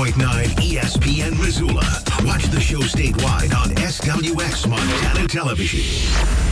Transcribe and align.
on 0.00 0.06
102.9 0.06 0.44
ESPN 0.56 1.38
Missoula. 1.38 1.84
Watch 2.24 2.44
the 2.46 2.60
show 2.60 2.78
statewide 2.78 3.54
on 3.54 3.68
SWX 3.74 4.68
Montana 4.68 5.28
Television. 5.28 6.49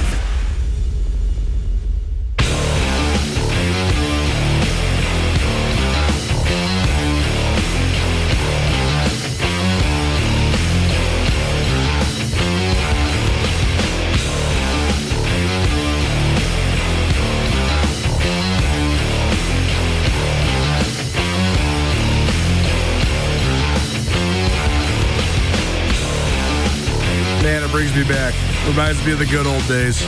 Reminds 28.69 29.05
me 29.07 29.13
of 29.13 29.19
the 29.19 29.27
good 29.27 29.47
old 29.47 29.67
days. 29.67 30.05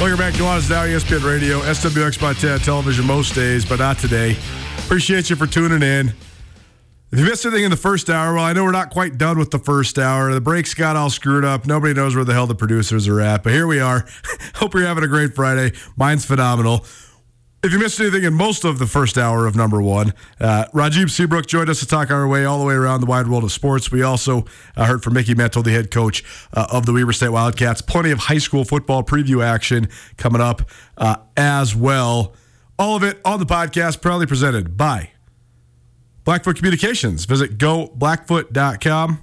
Welcome 0.00 0.18
back 0.18 0.34
to 0.34 0.40
Nuanez 0.40 0.68
Now, 0.68 0.82
ESPN 0.82 1.24
Radio, 1.24 1.60
SWX 1.60 2.20
Montana 2.20 2.58
Television 2.58 3.06
most 3.06 3.36
days, 3.36 3.64
but 3.64 3.78
not 3.78 3.98
today. 3.98 4.36
Appreciate 4.78 5.30
you 5.30 5.36
for 5.36 5.46
tuning 5.46 5.80
in. 5.80 6.12
If 7.12 7.20
you 7.20 7.24
missed 7.24 7.46
anything 7.46 7.62
in 7.62 7.70
the 7.70 7.76
first 7.76 8.10
hour, 8.10 8.34
well, 8.34 8.42
I 8.42 8.52
know 8.52 8.64
we're 8.64 8.72
not 8.72 8.90
quite 8.90 9.16
done 9.16 9.38
with 9.38 9.52
the 9.52 9.60
first 9.60 9.96
hour. 9.96 10.34
The 10.34 10.40
breaks 10.40 10.74
got 10.74 10.96
all 10.96 11.08
screwed 11.08 11.44
up. 11.44 11.66
Nobody 11.66 11.94
knows 11.94 12.16
where 12.16 12.24
the 12.24 12.32
hell 12.32 12.48
the 12.48 12.56
producers 12.56 13.06
are 13.06 13.20
at, 13.20 13.44
but 13.44 13.52
here 13.52 13.68
we 13.68 13.78
are. 13.78 14.04
Hope 14.56 14.74
you're 14.74 14.86
having 14.86 15.04
a 15.04 15.08
great 15.08 15.36
Friday. 15.36 15.72
Mine's 15.96 16.24
phenomenal. 16.24 16.84
If 17.64 17.72
you 17.72 17.78
missed 17.78 17.98
anything 17.98 18.24
in 18.24 18.34
most 18.34 18.66
of 18.66 18.78
the 18.78 18.86
first 18.86 19.16
hour 19.16 19.46
of 19.46 19.56
number 19.56 19.80
one, 19.80 20.12
uh, 20.38 20.66
Rajiv 20.74 21.08
Seabrook 21.08 21.46
joined 21.46 21.70
us 21.70 21.80
to 21.80 21.86
talk 21.86 22.10
our 22.10 22.28
way 22.28 22.44
all 22.44 22.58
the 22.58 22.64
way 22.66 22.74
around 22.74 23.00
the 23.00 23.06
wide 23.06 23.26
world 23.26 23.42
of 23.42 23.52
sports. 23.52 23.90
We 23.90 24.02
also 24.02 24.44
uh, 24.76 24.84
heard 24.84 25.02
from 25.02 25.14
Mickey 25.14 25.34
Mental, 25.34 25.62
the 25.62 25.70
head 25.70 25.90
coach 25.90 26.22
uh, 26.52 26.66
of 26.70 26.84
the 26.84 26.92
Weber 26.92 27.14
State 27.14 27.30
Wildcats. 27.30 27.80
Plenty 27.80 28.10
of 28.10 28.18
high 28.18 28.36
school 28.36 28.66
football 28.66 29.02
preview 29.02 29.42
action 29.42 29.88
coming 30.18 30.42
up 30.42 30.68
uh, 30.98 31.16
as 31.38 31.74
well. 31.74 32.34
All 32.78 32.96
of 32.96 33.02
it 33.02 33.18
on 33.24 33.38
the 33.38 33.46
podcast, 33.46 34.02
proudly 34.02 34.26
presented 34.26 34.76
by 34.76 35.12
Blackfoot 36.24 36.56
Communications. 36.56 37.24
Visit 37.24 37.56
goblackfoot.com. 37.56 39.22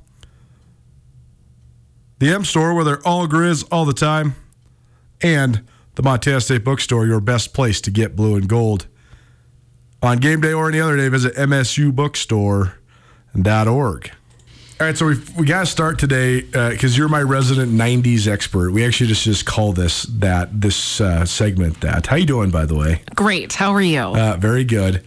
The 2.18 2.34
M 2.34 2.44
Store, 2.44 2.74
where 2.74 2.86
they're 2.86 3.08
all 3.08 3.28
grizz 3.28 3.68
all 3.72 3.86
the 3.86 3.94
time, 3.94 4.34
and 5.22 5.62
the 5.96 6.04
Montana 6.04 6.42
State 6.42 6.64
Bookstore, 6.64 7.06
your 7.06 7.20
best 7.20 7.54
place 7.54 7.82
to 7.82 7.92
get 7.92 8.16
blue 8.16 8.36
and 8.36 8.48
gold. 8.48 8.88
On 10.04 10.18
game 10.18 10.42
day 10.42 10.54
or 10.54 10.68
any 10.70 10.80
other 10.80 10.98
day, 10.98 11.10
visit 11.10 11.36
msubookstore.org. 11.36 14.12
All 14.80 14.88
right, 14.88 14.98
so 14.98 15.06
we 15.06 15.16
we 15.38 15.46
got 15.46 15.60
to 15.60 15.66
start 15.68 16.00
today 16.00 16.42
because 16.42 16.98
you're 16.98 17.08
my 17.08 17.22
resident 17.22 17.72
'90s 17.72 18.28
expert. 18.28 18.72
We 18.72 18.84
actually 18.84 19.10
just 19.10 19.26
just 19.26 19.46
call 19.46 19.74
this 19.74 20.02
that 20.04 20.60
this 20.60 21.00
uh, 21.00 21.24
segment 21.26 21.82
that. 21.82 22.08
How 22.08 22.16
you 22.16 22.26
doing, 22.26 22.50
by 22.50 22.66
the 22.66 22.74
way? 22.74 23.04
Great. 23.14 23.54
How 23.54 23.74
are 23.74 23.82
you? 23.82 24.00
Uh, 24.00 24.38
very 24.38 24.64
good. 24.64 25.04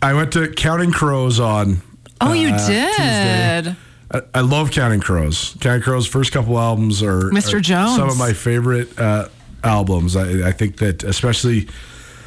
I 0.00 0.14
went 0.14 0.32
to 0.34 0.46
Counting 0.52 0.92
Crows 0.92 1.40
on. 1.40 1.82
oh, 2.20 2.34
you 2.34 2.50
uh, 2.50 2.66
did. 2.68 3.76
I, 4.12 4.22
I 4.32 4.40
love 4.42 4.70
Counting 4.70 5.00
Crows. 5.00 5.56
Counting 5.60 5.82
Crows' 5.82 6.06
first 6.06 6.30
couple 6.30 6.56
albums 6.56 7.02
are 7.02 7.32
Mr. 7.32 7.54
are 7.54 7.60
Jones. 7.60 7.96
Some 7.96 8.08
of 8.08 8.16
my 8.16 8.32
favorite 8.32 8.96
uh, 8.96 9.26
albums. 9.64 10.16
I, 10.16 10.48
I 10.48 10.52
think 10.52 10.76
that 10.78 11.02
especially 11.04 11.68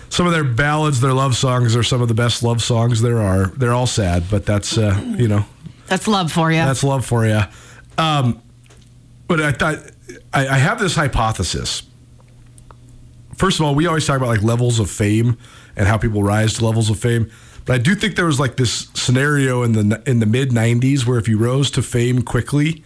some 0.09 0.25
of 0.25 0.33
their 0.33 0.43
ballads, 0.43 0.99
their 1.01 1.13
love 1.13 1.35
songs, 1.35 1.75
are 1.75 1.83
some 1.83 2.01
of 2.01 2.07
the 2.07 2.13
best 2.13 2.43
love 2.43 2.61
songs 2.61 3.01
there 3.01 3.19
are. 3.21 3.47
They're 3.47 3.73
all 3.73 3.87
sad, 3.87 4.23
but 4.29 4.45
that's 4.45 4.77
uh, 4.77 4.99
you 5.17 5.27
know 5.27 5.45
That's 5.87 6.07
love 6.07 6.31
for 6.31 6.51
you. 6.51 6.57
that's 6.59 6.83
love 6.83 7.05
for 7.05 7.25
you. 7.25 7.41
Um, 7.97 8.41
but 9.27 9.39
I 9.41 9.51
thought 9.51 9.77
I, 10.33 10.47
I 10.47 10.57
have 10.57 10.79
this 10.79 10.95
hypothesis. 10.95 11.83
First 13.35 13.59
of 13.59 13.65
all, 13.65 13.73
we 13.75 13.87
always 13.87 14.05
talk 14.05 14.17
about 14.17 14.29
like 14.29 14.43
levels 14.43 14.79
of 14.79 14.89
fame 14.89 15.37
and 15.75 15.87
how 15.87 15.97
people 15.97 16.21
rise 16.21 16.53
to 16.55 16.65
levels 16.65 16.89
of 16.89 16.99
fame. 16.99 17.31
But 17.65 17.73
I 17.75 17.77
do 17.77 17.95
think 17.95 18.15
there 18.15 18.25
was 18.25 18.39
like 18.39 18.57
this 18.57 18.89
scenario 18.93 19.63
in 19.63 19.71
the 19.73 20.01
in 20.05 20.19
the 20.19 20.25
mid 20.25 20.49
'90s 20.49 21.05
where 21.05 21.17
if 21.17 21.27
you 21.27 21.37
rose 21.37 21.71
to 21.71 21.81
fame 21.81 22.21
quickly, 22.23 22.83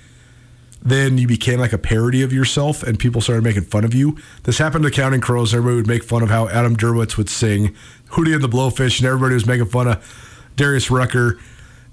then 0.85 1.17
you 1.17 1.27
became 1.27 1.59
like 1.59 1.73
a 1.73 1.77
parody 1.79 2.21
of 2.21 2.31
yourself, 2.31 2.83
and 2.83 2.99
people 2.99 3.19
started 3.19 3.43
making 3.43 3.63
fun 3.63 3.83
of 3.83 3.93
you. 3.95 4.17
This 4.43 4.59
happened 4.59 4.83
to 4.83 4.91
Counting 4.91 5.19
Crows. 5.19 5.53
Everybody 5.53 5.77
would 5.77 5.87
make 5.87 6.03
fun 6.03 6.21
of 6.21 6.29
how 6.29 6.47
Adam 6.47 6.77
Duritz 6.77 7.17
would 7.17 7.27
sing 7.29 7.75
"Hootie 8.11 8.33
and 8.35 8.43
the 8.43 8.47
Blowfish," 8.49 8.99
and 8.99 9.07
everybody 9.07 9.33
was 9.33 9.47
making 9.47 9.65
fun 9.65 9.87
of 9.87 10.51
Darius 10.55 10.91
Rucker. 10.91 11.39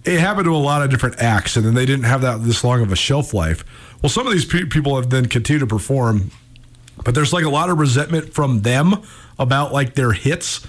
It 0.05 0.21
happened 0.21 0.45
to 0.45 0.55
a 0.55 0.59
lot 0.59 0.83
of 0.83 0.91
different 0.91 1.21
acts, 1.21 1.57
and 1.57 1.65
then 1.65 1.75
they 1.75 1.87
didn't 1.87 2.05
have 2.05 2.21
that 2.21 2.45
this 2.45 2.63
long 2.63 2.83
of 2.83 2.93
a 2.93 2.97
shelf 2.97 3.33
life. 3.33 3.65
Well, 4.03 4.11
some 4.11 4.27
of 4.27 4.33
these 4.33 4.45
pe- 4.45 4.65
people 4.65 4.97
have 4.97 5.11
then 5.11 5.27
continued 5.27 5.61
to 5.61 5.67
perform, 5.67 6.31
but 7.05 7.15
there's 7.15 7.33
like 7.33 7.45
a 7.45 7.49
lot 7.51 7.71
of 7.71 7.79
resentment 7.79 8.35
from 8.35 8.61
them 8.63 8.97
about 9.39 9.73
like 9.73 9.95
their 9.95 10.13
hits. 10.13 10.67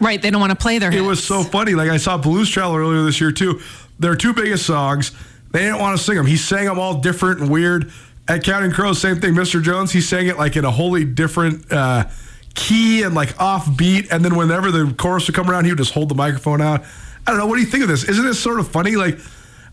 right. 0.00 0.20
They 0.20 0.30
don't 0.30 0.40
want 0.40 0.50
to 0.50 0.56
play 0.56 0.78
their 0.78 0.90
hits. 0.90 0.98
It 1.00 1.04
hits. 1.04 1.08
was 1.08 1.24
so 1.24 1.42
funny. 1.44 1.74
Like 1.74 1.90
I 1.90 1.98
saw 1.98 2.16
Blues 2.18 2.50
Traveler 2.50 2.80
earlier 2.80 3.02
this 3.02 3.20
year 3.20 3.30
too. 3.32 3.60
Their 3.98 4.16
two 4.16 4.32
biggest 4.32 4.64
songs, 4.64 5.12
they 5.52 5.60
didn't 5.60 5.78
want 5.78 5.98
to 5.98 6.02
sing 6.02 6.16
them. 6.16 6.26
He 6.26 6.36
sang 6.36 6.66
them 6.66 6.78
all 6.78 6.94
different 7.00 7.40
and 7.40 7.50
weird. 7.50 7.92
At 8.28 8.44
Counting 8.44 8.70
Crows, 8.70 9.00
same 9.00 9.20
thing. 9.20 9.34
Mr. 9.34 9.60
Jones, 9.60 9.90
he 9.90 10.00
sang 10.00 10.28
it 10.28 10.38
like 10.38 10.56
in 10.56 10.64
a 10.64 10.70
wholly 10.70 11.04
different 11.04 11.70
uh, 11.72 12.04
key 12.54 13.02
and 13.02 13.14
like 13.14 13.38
off 13.40 13.76
beat. 13.76 14.12
And 14.12 14.24
then 14.24 14.36
whenever 14.36 14.70
the 14.70 14.94
chorus 14.94 15.26
would 15.26 15.34
come 15.34 15.50
around, 15.50 15.64
he 15.64 15.72
would 15.72 15.78
just 15.78 15.92
hold 15.92 16.08
the 16.08 16.14
microphone 16.14 16.60
out. 16.60 16.84
I 17.26 17.32
don't 17.32 17.38
know. 17.38 17.46
What 17.46 17.56
do 17.56 17.62
you 17.62 17.66
think 17.66 17.82
of 17.82 17.88
this? 17.88 18.04
Isn't 18.04 18.24
this 18.24 18.40
sort 18.40 18.60
of 18.60 18.68
funny? 18.68 18.94
Like, 18.96 19.18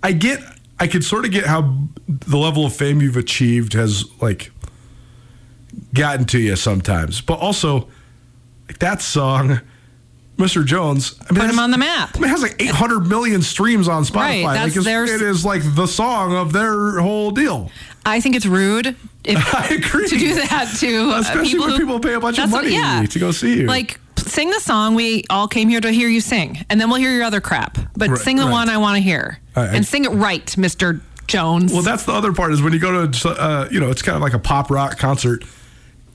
I 0.02 0.12
get, 0.12 0.42
I 0.80 0.88
could 0.88 1.04
sort 1.04 1.26
of 1.26 1.32
get 1.32 1.46
how 1.46 1.78
the 2.08 2.38
level 2.38 2.66
of 2.66 2.76
fame 2.76 3.02
you've 3.02 3.18
achieved 3.18 3.74
has 3.74 4.06
like 4.22 4.52
gotten 5.94 6.26
to 6.26 6.40
you 6.40 6.56
sometimes, 6.56 7.22
but 7.22 7.40
also 7.40 7.88
like 8.68 8.80
that 8.80 9.02
song. 9.02 9.62
Mr. 10.38 10.64
Jones. 10.66 11.16
I 11.30 11.34
mean, 11.34 11.42
Put 11.42 11.50
him 11.50 11.60
on 11.60 11.72
the 11.72 11.78
map. 11.78 12.12
I 12.16 12.20
mean, 12.20 12.26
it 12.30 12.30
has 12.30 12.42
like 12.44 12.62
800 12.62 13.02
million 13.08 13.42
streams 13.42 13.88
on 13.88 14.04
Spotify. 14.04 14.44
Right, 14.46 14.54
that's 14.54 14.76
it's, 14.76 14.86
their- 14.86 15.04
it 15.06 15.22
is 15.22 15.44
like 15.44 15.62
the 15.76 15.88
song 15.88 16.34
of 16.36 16.54
their 16.54 17.00
whole 17.00 17.32
deal. 17.32 17.72
I 18.06 18.22
think 18.22 18.36
it's 18.36 18.46
rude 18.46 18.96
if, 19.26 19.56
I 19.56 19.66
agree. 19.76 20.08
to 20.08 20.18
do 20.18 20.36
that 20.36 20.74
to 20.80 21.12
uh, 21.12 21.20
Especially 21.20 21.50
people 21.52 21.66
when 21.66 21.72
who- 21.72 21.78
people 21.80 22.00
pay 22.00 22.14
a 22.14 22.20
bunch 22.20 22.38
of 22.40 22.50
money 22.52 22.74
yeah. 22.74 23.04
to 23.10 23.20
go 23.20 23.32
see 23.32 23.62
you. 23.62 23.66
Like, 23.68 24.00
sing 24.18 24.50
the 24.52 24.60
song 24.60 24.94
we 24.96 25.24
all 25.30 25.48
came 25.48 25.70
here 25.70 25.82
to 25.82 25.92
hear 25.92 26.08
you 26.08 26.22
sing, 26.22 26.64
and 26.70 26.80
then 26.80 26.90
we'll 26.90 27.00
hear 27.00 27.12
your 27.12 27.24
other 27.24 27.42
crap. 27.42 27.78
But 27.98 28.10
Right, 28.12 28.20
sing 28.20 28.38
the 28.38 28.44
right. 28.46 28.52
one 28.52 28.70
I 28.70 28.78
want 28.78 28.96
to 28.98 29.02
hear, 29.02 29.40
I- 29.56 29.62
I- 29.62 29.66
and 29.70 29.86
sing 29.86 30.06
it 30.06 30.10
right, 30.12 30.56
Mister 30.58 31.02
Jones. 31.26 31.74
Well, 31.74 31.82
that's 31.82 32.04
the 32.04 32.14
other 32.14 32.32
part 32.32 32.54
is 32.54 32.62
when 32.62 32.72
you 32.74 32.80
go 32.80 33.08
to, 33.08 33.30
uh, 33.30 33.68
you 33.72 33.80
know, 33.80 33.90
it's 33.90 34.02
kind 34.04 34.16
of 34.16 34.22
like 34.22 34.34
a 34.34 34.40
pop 34.40 34.70
rock 34.70 34.98
concert. 35.00 35.44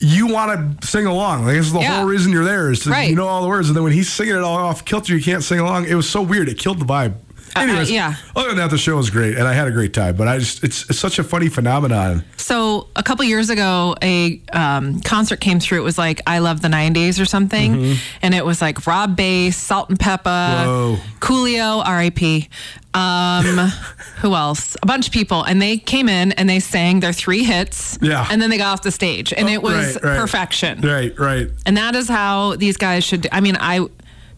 You 0.03 0.27
want 0.27 0.81
to 0.81 0.85
sing 0.87 1.05
along. 1.05 1.45
Like 1.45 1.55
this 1.55 1.67
is 1.67 1.71
the 1.73 1.79
Yeah. 1.79 1.95
whole 1.97 2.05
reason 2.05 2.31
you're 2.33 2.43
there 2.43 2.69
is 2.71 2.81
to, 2.81 2.89
Right. 2.89 3.09
you 3.09 3.15
know 3.15 3.27
all 3.27 3.41
the 3.41 3.47
words. 3.47 3.69
And 3.69 3.75
then 3.75 3.83
when 3.85 3.93
he's 3.93 4.11
singing 4.11 4.35
it 4.35 4.41
all 4.41 4.57
off 4.57 4.83
kilter, 4.83 5.15
you 5.15 5.23
can't 5.23 5.43
sing 5.43 5.59
along. 5.59 5.85
It 5.85 5.95
was 5.95 6.09
so 6.09 6.21
weird. 6.21 6.49
It 6.49 6.57
killed 6.57 6.79
the 6.79 6.85
vibe. 6.85 7.13
Uh, 7.55 7.59
uh, 7.61 7.81
yeah. 7.87 8.15
Other 8.35 8.49
than 8.49 8.57
that, 8.57 8.69
the 8.71 8.77
show 8.77 8.95
was 8.97 9.09
great, 9.09 9.37
and 9.37 9.47
I 9.47 9.53
had 9.53 9.67
a 9.67 9.71
great 9.71 9.93
time. 9.93 10.15
But 10.15 10.27
I 10.27 10.39
just, 10.39 10.63
it's, 10.63 10.89
it's 10.89 10.99
such 10.99 11.19
a 11.19 11.23
funny 11.23 11.49
phenomenon. 11.49 12.23
So 12.37 12.87
a 12.95 13.03
couple 13.03 13.23
years 13.25 13.49
ago, 13.49 13.95
a 14.01 14.41
um, 14.51 14.99
concert 15.01 15.39
came 15.39 15.59
through. 15.59 15.79
It 15.81 15.83
was 15.83 15.97
like 15.97 16.21
"I 16.27 16.39
Love 16.39 16.61
the 16.61 16.67
'90s" 16.67 17.21
or 17.21 17.25
something, 17.25 17.95
and 18.21 18.33
it 18.33 18.45
was 18.45 18.61
like 18.61 18.85
Rob 18.87 19.15
Bass, 19.15 19.55
Salt 19.57 19.89
and 19.89 19.99
Peppa, 19.99 20.29
Mm-hmm. 20.29 20.69
Whoa. 20.69 20.97
Coolio, 21.19 21.85
R.I.P. 21.85 22.49
Um, 22.93 23.45
who 24.21 24.35
else? 24.35 24.75
A 24.81 24.85
bunch 24.85 25.07
of 25.07 25.13
people, 25.13 25.43
and 25.43 25.61
they 25.61 25.77
came 25.77 26.07
in 26.09 26.31
and 26.33 26.49
they 26.49 26.59
sang 26.59 26.99
their 26.99 27.13
three 27.13 27.43
hits. 27.43 27.97
Yeah. 28.01 28.27
and 28.29 28.41
then 28.41 28.49
they 28.49 28.57
got 28.57 28.73
off 28.73 28.81
the 28.83 28.91
stage, 28.91 29.33
and 29.33 29.49
it 29.49 29.61
was 29.63 29.95
Right, 29.95 30.03
right. 30.03 30.19
perfection. 30.19 30.81
Right, 30.81 31.17
right. 31.19 31.49
And 31.65 31.77
that 31.77 31.95
is 31.95 32.07
how 32.09 32.55
these 32.57 32.77
guys 32.77 33.03
should. 33.03 33.27
I 33.31 33.39
mean, 33.41 33.57
I, 33.59 33.85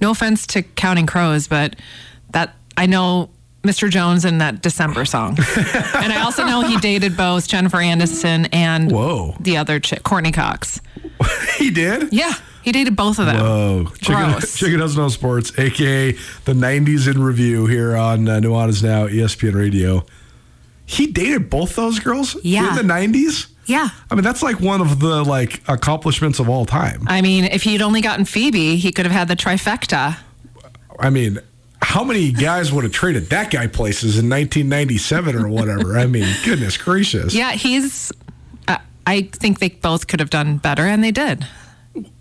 no 0.01 0.11
offense 0.11 0.45
to 0.47 0.61
Counting 0.61 1.05
Crows, 1.05 1.47
but 1.47 1.75
I 2.77 2.85
know 2.85 3.29
Mr. 3.63 3.89
Jones 3.89 4.25
in 4.25 4.37
that 4.39 4.61
December 4.61 5.05
song, 5.05 5.37
and 5.57 6.13
I 6.13 6.21
also 6.23 6.45
know 6.45 6.61
he 6.61 6.77
dated 6.77 7.17
both 7.17 7.47
Jennifer 7.47 7.77
Aniston 7.77 8.47
and 8.53 8.91
Whoa. 8.91 9.35
the 9.39 9.57
other 9.57 9.79
chick, 9.79 10.03
Courteney 10.03 10.31
Cox. 10.31 10.79
He 11.57 11.71
did. 11.71 12.11
Yeah, 12.11 12.33
he 12.63 12.71
dated 12.73 12.95
both 12.97 13.17
of 13.17 13.25
them. 13.27 13.37
Oh, 13.41 13.85
Chicken, 14.01 14.31
Gross. 14.31 14.57
Chicken 14.59 14.79
Doesn't 14.79 15.01
Know 15.01 15.07
Sports, 15.07 15.57
aka 15.57 16.11
the 16.11 16.53
'90s 16.53 17.09
in 17.09 17.21
review 17.23 17.65
here 17.65 17.95
on 17.95 18.27
uh, 18.27 18.39
Nuanez 18.41 18.83
Now, 18.83 19.07
ESPN 19.07 19.55
Radio. 19.55 20.05
He 20.85 21.07
dated 21.07 21.49
both 21.49 21.75
those 21.77 21.99
girls 21.99 22.35
Yeah. 22.43 22.69
in 22.77 22.87
the 22.87 22.93
'90s. 22.93 23.47
Yeah. 23.65 23.87
I 24.11 24.15
mean 24.15 24.23
that's 24.25 24.43
like 24.43 24.59
one 24.59 24.81
of 24.81 24.99
the 24.99 25.23
like 25.23 25.61
accomplishments 25.67 26.37
of 26.39 26.49
all 26.49 26.65
time. 26.65 27.03
I 27.07 27.21
mean, 27.21 27.45
if 27.45 27.63
he'd 27.63 27.81
only 27.81 28.01
gotten 28.01 28.25
Phoebe, 28.25 28.75
he 28.75 28.91
could 28.91 29.05
have 29.05 29.13
had 29.13 29.27
the 29.29 29.35
trifecta. 29.37 30.17
I 30.99 31.09
mean, 31.09 31.39
how 31.81 32.03
many 32.03 32.31
guys 32.31 32.71
would 32.71 32.83
have 32.83 32.93
traded 32.93 33.29
that 33.29 33.51
guy 33.51 33.67
places 33.67 34.17
in 34.17 34.29
1997 34.29 35.35
or 35.35 35.47
whatever? 35.47 35.97
I 35.97 36.05
mean, 36.07 36.27
goodness 36.45 36.77
gracious. 36.77 37.33
Yeah, 37.33 37.51
he's. 37.51 38.11
Uh, 38.67 38.77
I 39.07 39.23
think 39.33 39.59
they 39.59 39.69
both 39.69 40.07
could 40.07 40.19
have 40.19 40.29
done 40.29 40.57
better, 40.57 40.83
and 40.83 41.03
they 41.03 41.11
did. 41.11 41.45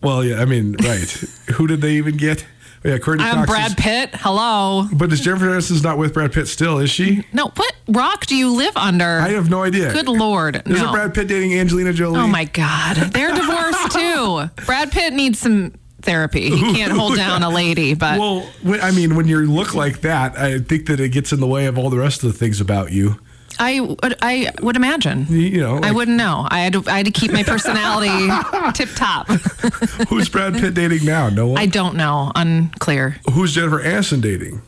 Well, 0.03 0.25
yeah. 0.25 0.41
I 0.41 0.45
mean, 0.45 0.77
right. 0.83 1.11
Who 1.55 1.67
did 1.67 1.81
they 1.81 1.93
even 1.95 2.17
get? 2.17 2.47
Yeah, 2.85 2.99
Courteney 2.99 3.25
I'm 3.25 3.37
Cox 3.37 3.51
Brad 3.51 3.69
is- 3.71 3.75
Pitt. 3.77 4.11
Hello. 4.13 4.87
But 4.93 5.11
is 5.11 5.21
Jennifer 5.23 5.47
Aniston's 5.47 5.83
not 5.83 5.97
with 5.97 6.13
Brad 6.13 6.33
Pitt 6.35 6.47
still? 6.49 6.79
Is 6.79 6.91
she? 6.91 7.25
No, 7.33 7.47
what 7.57 7.75
rock 7.89 8.27
do 8.27 8.37
you 8.37 8.53
live 8.55 8.77
under? 8.77 9.21
I 9.21 9.31
have 9.31 9.49
no 9.49 9.63
idea. 9.63 9.91
Good 9.91 10.07
lord. 10.07 10.57
Isn't 10.67 10.71
no. 10.87 10.93
Brad 10.93 11.15
Pitt 11.15 11.27
dating 11.27 11.55
Angelina 11.59 11.95
Jolie? 11.95 12.21
Oh 12.21 12.27
my 12.27 12.45
God. 12.45 12.97
They're 12.97 13.35
divorced 13.35 13.91
too. 13.93 14.51
Brad 14.67 14.93
Pitt 14.93 15.15
needs 15.15 15.39
some 15.39 15.73
therapy. 16.05 16.51
He 16.51 16.75
can't 16.75 16.93
hold 16.93 17.17
down 17.25 17.43
a 17.43 17.51
lady, 17.51 17.95
but 17.95 18.19
Well, 18.19 18.49
I 18.83 18.91
mean, 18.91 19.17
when 19.17 19.27
you 19.27 19.41
look 19.47 19.75
like 19.75 20.01
that, 20.03 20.39
I 20.39 20.59
think 20.61 20.87
that 20.87 21.01
it 21.01 21.11
gets 21.11 21.33
in 21.33 21.41
the 21.41 21.47
way 21.47 21.67
of 21.67 21.79
all 21.79 21.91
the 21.91 21.99
rest 21.99 22.23
of 22.23 22.33
the 22.33 22.39
things 22.39 22.61
about 22.61 22.93
you. 22.93 23.19
I 23.59 23.81
would, 23.81 24.17
I 24.21 24.51
would 24.63 24.75
imagine. 24.75 25.27
You, 25.29 25.61
know, 25.61 25.79
I 25.81 25.93
wouldn't 25.93 26.17
know. 26.17 26.45
I 26.51 26.61
had 26.61 26.73
to, 26.73 26.83
I 26.89 26.97
had 26.97 27.07
to 27.07 27.13
keep 27.13 27.33
my 27.33 27.45
personality 27.45 28.29
tip 28.75 28.89
top. 28.97 29.29
who's 30.09 30.29
Brad 30.29 30.55
Pitt 30.55 30.75
dating 30.75 31.05
now? 31.05 31.29
No 31.29 31.47
one. 31.49 31.59
I 31.61 31.67
don't 31.67 31.95
know. 31.95 32.33
Unclear. 32.35 33.17
who's 33.33 33.55
Jennifer 33.55 33.81
Aniston 33.81 34.21
dating? 34.21 34.61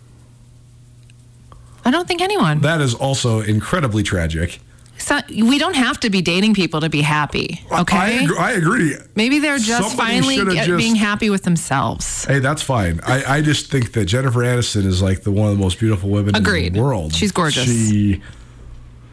I 1.85 1.91
don't 1.91 2.07
think 2.07 2.21
anyone. 2.21 2.61
That 2.61 2.81
is 2.81 2.95
also 2.95 3.41
incredibly 3.41 4.03
tragic. 4.03 4.61
So, 4.99 5.21
we 5.31 5.59
don't 5.59 5.77
have 5.77 6.01
to 6.01 6.11
be 6.11 6.23
dating 6.23 6.55
people 6.55 6.81
to 6.81 6.89
be 6.89 7.03
happy. 7.03 7.61
Okay. 7.71 7.97
I, 7.97 8.09
agree, 8.11 8.37
I 8.39 8.53
agree. 8.53 8.95
Maybe 9.15 9.39
they're 9.39 9.59
just 9.59 9.91
Somebody 9.91 10.21
finally 10.21 10.55
get, 10.55 10.67
just- 10.67 10.79
being 10.79 10.97
happy 10.97 11.31
with 11.31 11.43
themselves. 11.45 12.25
Hey, 12.25 12.39
that's 12.39 12.63
fine. 12.63 13.01
I, 13.07 13.37
I 13.37 13.41
just 13.43 13.71
think 13.71 13.93
that 13.93 14.07
Jennifer 14.07 14.41
Aniston 14.41 14.87
is 14.87 15.03
like 15.03 15.23
the 15.23 15.31
one 15.31 15.51
of 15.51 15.57
the 15.57 15.63
most 15.63 15.79
beautiful 15.79 16.09
women 16.11 16.35
Agreed. 16.35 16.69
in 16.69 16.73
the 16.75 16.83
world. 16.83 17.15
She's 17.15 17.31
gorgeous. 17.33 17.65
She, 17.65 18.23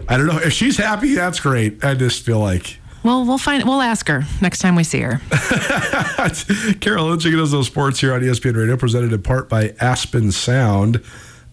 I 0.07 0.17
don't 0.17 0.27
know 0.27 0.37
if 0.39 0.53
she's 0.53 0.77
happy. 0.77 1.13
That's 1.15 1.39
great. 1.39 1.83
I 1.83 1.93
just 1.95 2.23
feel 2.25 2.39
like 2.39 2.79
Well, 3.03 3.25
we'll 3.25 3.37
find. 3.37 3.63
We'll 3.63 3.81
ask 3.81 4.07
her 4.07 4.23
next 4.41 4.59
time 4.59 4.75
we 4.75 4.83
see 4.83 4.99
her. 5.01 5.21
Carol 6.81 7.07
Lynch 7.07 7.23
does 7.23 7.51
those 7.51 7.67
sports 7.67 7.99
here 7.99 8.13
on 8.13 8.21
ESPN 8.21 8.55
Radio, 8.55 8.77
presented 8.77 9.13
in 9.13 9.21
part 9.21 9.49
by 9.49 9.73
Aspen 9.79 10.31
Sound. 10.31 11.03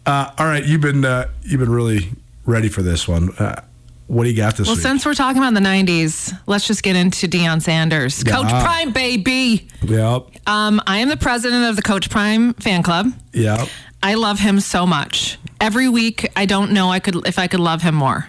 Uh, 0.06 0.32
all 0.38 0.46
right, 0.46 0.64
you've 0.64 0.80
been 0.80 1.04
uh, 1.04 1.28
you've 1.42 1.60
been 1.60 1.70
really 1.70 2.10
ready 2.44 2.68
for 2.68 2.82
this 2.82 3.06
one. 3.06 3.30
Uh, 3.38 3.62
what 4.10 4.24
do 4.24 4.30
you 4.30 4.36
got 4.36 4.56
this 4.56 4.66
Well, 4.66 4.76
week? 4.76 4.82
since 4.82 5.06
we're 5.06 5.14
talking 5.14 5.40
about 5.42 5.54
the 5.54 5.60
'90s, 5.60 6.36
let's 6.46 6.66
just 6.66 6.82
get 6.82 6.96
into 6.96 7.28
Deion 7.28 7.62
Sanders, 7.62 8.22
Yeah. 8.26 8.32
Coach 8.34 8.48
Prime, 8.48 8.90
baby. 8.92 9.68
yep, 9.82 10.26
Um, 10.46 10.80
I 10.86 10.98
am 10.98 11.08
the 11.08 11.16
president 11.16 11.64
of 11.66 11.76
the 11.76 11.82
Coach 11.82 12.10
Prime 12.10 12.54
fan 12.54 12.82
club. 12.82 13.12
yep. 13.32 13.68
I 14.02 14.14
love 14.14 14.38
him 14.40 14.60
so 14.60 14.86
much. 14.86 15.38
Every 15.60 15.88
week, 15.88 16.26
I 16.34 16.46
don't 16.46 16.72
know 16.72 16.90
I 16.90 16.98
could 17.00 17.26
if 17.26 17.38
I 17.38 17.46
could 17.46 17.60
love 17.60 17.82
him 17.82 17.94
more. 17.94 18.28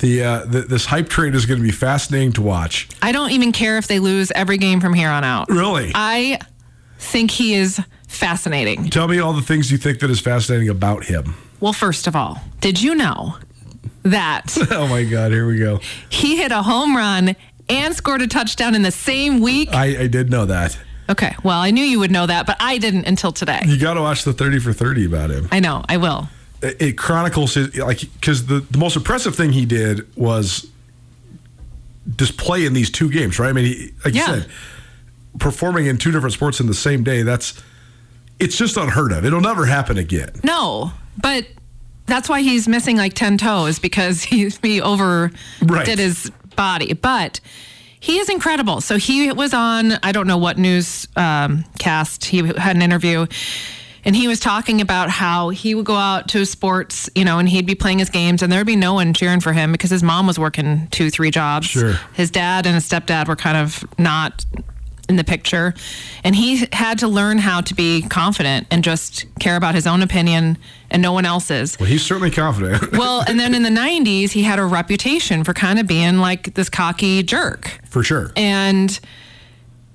The, 0.00 0.24
uh, 0.24 0.44
the 0.46 0.62
this 0.62 0.86
hype 0.86 1.08
train 1.08 1.34
is 1.34 1.46
going 1.46 1.58
to 1.60 1.62
be 1.62 1.70
fascinating 1.70 2.32
to 2.32 2.42
watch. 2.42 2.88
I 3.00 3.12
don't 3.12 3.30
even 3.30 3.52
care 3.52 3.78
if 3.78 3.86
they 3.86 4.00
lose 4.00 4.32
every 4.34 4.58
game 4.58 4.80
from 4.80 4.94
here 4.94 5.10
on 5.10 5.22
out. 5.22 5.48
Really, 5.50 5.92
I 5.94 6.38
think 6.98 7.30
he 7.30 7.54
is 7.54 7.80
fascinating. 8.08 8.88
tell 8.90 9.06
me 9.08 9.18
all 9.20 9.32
the 9.32 9.42
things 9.42 9.70
you 9.70 9.78
think 9.78 10.00
that 10.00 10.10
is 10.10 10.20
fascinating 10.20 10.68
about 10.70 11.04
him. 11.04 11.34
Well, 11.60 11.72
first 11.72 12.06
of 12.06 12.16
all, 12.16 12.40
did 12.60 12.82
you 12.82 12.94
know 12.94 13.36
that 14.04 14.56
Oh 14.70 14.86
my 14.88 15.04
God, 15.04 15.32
here 15.32 15.46
we 15.46 15.58
go. 15.58 15.80
he 16.08 16.36
hit 16.36 16.52
a 16.52 16.62
home 16.62 16.96
run 16.96 17.36
and 17.68 17.94
scored 17.94 18.22
a 18.22 18.26
touchdown 18.26 18.74
in 18.74 18.82
the 18.82 18.90
same 18.90 19.40
week? 19.40 19.70
I, 19.72 20.02
I 20.02 20.06
did 20.06 20.30
know 20.30 20.44
that. 20.46 20.78
Okay, 21.10 21.34
well, 21.42 21.58
I 21.60 21.70
knew 21.70 21.84
you 21.84 21.98
would 22.00 22.10
know 22.10 22.26
that, 22.26 22.46
but 22.46 22.56
I 22.60 22.78
didn't 22.78 23.06
until 23.06 23.30
today. 23.32 23.60
You 23.66 23.78
got 23.78 23.94
to 23.94 24.00
watch 24.00 24.24
the 24.24 24.32
thirty 24.32 24.58
for 24.58 24.72
thirty 24.72 25.04
about 25.04 25.30
him. 25.30 25.48
I 25.52 25.60
know, 25.60 25.84
I 25.88 25.98
will. 25.98 26.28
It, 26.62 26.80
it 26.80 26.98
chronicles 26.98 27.54
his 27.54 27.76
like 27.76 28.00
because 28.14 28.46
the 28.46 28.60
the 28.60 28.78
most 28.78 28.96
impressive 28.96 29.34
thing 29.36 29.52
he 29.52 29.66
did 29.66 30.06
was 30.16 30.66
display 32.16 32.66
in 32.66 32.72
these 32.72 32.90
two 32.90 33.10
games, 33.10 33.38
right? 33.38 33.48
I 33.48 33.52
mean, 33.52 33.64
he, 33.66 33.90
like 34.04 34.14
Yeah. 34.14 34.34
you 34.34 34.40
said, 34.42 34.50
performing 35.38 35.86
in 35.86 35.98
two 35.98 36.10
different 36.10 36.32
sports 36.32 36.60
in 36.60 36.66
the 36.66 36.74
same 36.74 37.02
day. 37.04 37.22
That's 37.22 37.62
it's 38.40 38.56
just 38.56 38.76
unheard 38.76 39.12
of. 39.12 39.24
It'll 39.24 39.40
never 39.40 39.66
happen 39.66 39.98
again. 39.98 40.30
No, 40.42 40.92
but 41.20 41.46
that's 42.06 42.28
why 42.28 42.40
he's 42.42 42.68
missing 42.68 42.96
like 42.96 43.14
10 43.14 43.38
toes 43.38 43.78
because 43.78 44.22
he, 44.30 44.48
he 44.62 44.80
over 44.80 45.30
Right. 45.62 45.86
did 45.86 45.98
his 45.98 46.30
body. 46.56 46.92
But 46.94 47.40
he 48.00 48.18
is 48.18 48.28
incredible. 48.28 48.80
So 48.80 48.96
he 48.98 49.32
was 49.32 49.54
on, 49.54 49.92
I 50.02 50.12
don't 50.12 50.26
know 50.26 50.36
what 50.38 50.58
news 50.58 51.08
um, 51.16 51.64
cast, 51.78 52.26
he 52.26 52.38
had 52.46 52.76
an 52.76 52.82
interview. 52.82 53.26
And 54.06 54.14
he 54.14 54.28
was 54.28 54.38
talking 54.38 54.82
about 54.82 55.08
how 55.08 55.48
he 55.48 55.74
would 55.74 55.86
go 55.86 55.94
out 55.96 56.28
to 56.28 56.44
sports, 56.44 57.08
you 57.14 57.24
know, 57.24 57.38
and 57.38 57.48
he'd 57.48 57.64
be 57.64 57.74
playing 57.74 58.00
his 58.00 58.10
games, 58.10 58.42
and 58.42 58.52
there'd 58.52 58.66
be 58.66 58.76
no 58.76 58.92
one 58.92 59.14
cheering 59.14 59.40
for 59.40 59.54
him 59.54 59.72
because 59.72 59.88
his 59.88 60.02
mom 60.02 60.26
was 60.26 60.38
working 60.38 60.88
two, 60.90 61.08
three 61.08 61.30
jobs. 61.30 61.68
Sure. 61.68 61.94
His 62.12 62.30
dad 62.30 62.66
and 62.66 62.74
his 62.74 62.86
stepdad 62.86 63.28
were 63.28 63.36
kind 63.36 63.56
of 63.56 63.82
not 63.98 64.44
in 65.08 65.16
the 65.16 65.24
picture. 65.24 65.74
And 66.22 66.34
he 66.34 66.66
had 66.72 66.98
to 67.00 67.08
learn 67.08 67.38
how 67.38 67.60
to 67.62 67.74
be 67.74 68.02
confident 68.02 68.66
and 68.70 68.82
just 68.82 69.26
care 69.38 69.56
about 69.56 69.74
his 69.74 69.86
own 69.86 70.02
opinion 70.02 70.58
and 70.90 71.02
no 71.02 71.12
one 71.12 71.24
else's. 71.26 71.78
Well, 71.78 71.88
he's 71.88 72.04
certainly 72.04 72.30
confident. 72.30 72.92
Well, 73.04 73.24
and 73.26 73.38
then 73.38 73.54
in 73.54 73.62
the 73.62 73.70
90s, 73.70 74.30
he 74.30 74.42
had 74.42 74.58
a 74.58 74.64
reputation 74.64 75.44
for 75.44 75.52
kind 75.52 75.78
of 75.78 75.86
being 75.86 76.18
like 76.18 76.54
this 76.54 76.68
cocky 76.68 77.22
jerk. 77.22 77.80
for 77.84 78.02
sure. 78.02 78.32
And 78.36 78.98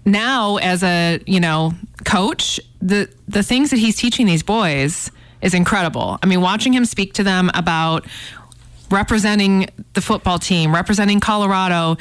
now 0.06 0.58
as 0.58 0.84
a, 0.84 1.20
you 1.26 1.40
know, 1.40 1.74
coach, 2.06 2.60
the 2.82 3.10
the 3.28 3.44
things 3.44 3.70
that 3.72 3.78
he's 3.78 3.96
teaching 3.96 4.26
these 4.26 4.44
boys 4.44 5.12
is 5.42 5.54
incredible. 5.54 6.18
I 6.22 6.26
mean, 6.28 6.42
watching 6.42 6.74
him 6.74 6.86
speak 6.86 7.14
to 7.14 7.24
them 7.24 7.50
about 7.54 8.06
representing 8.92 9.70
the 9.94 10.02
football 10.02 10.40
team, 10.40 10.74
representing 10.74 11.20
Colorado, 11.20 11.98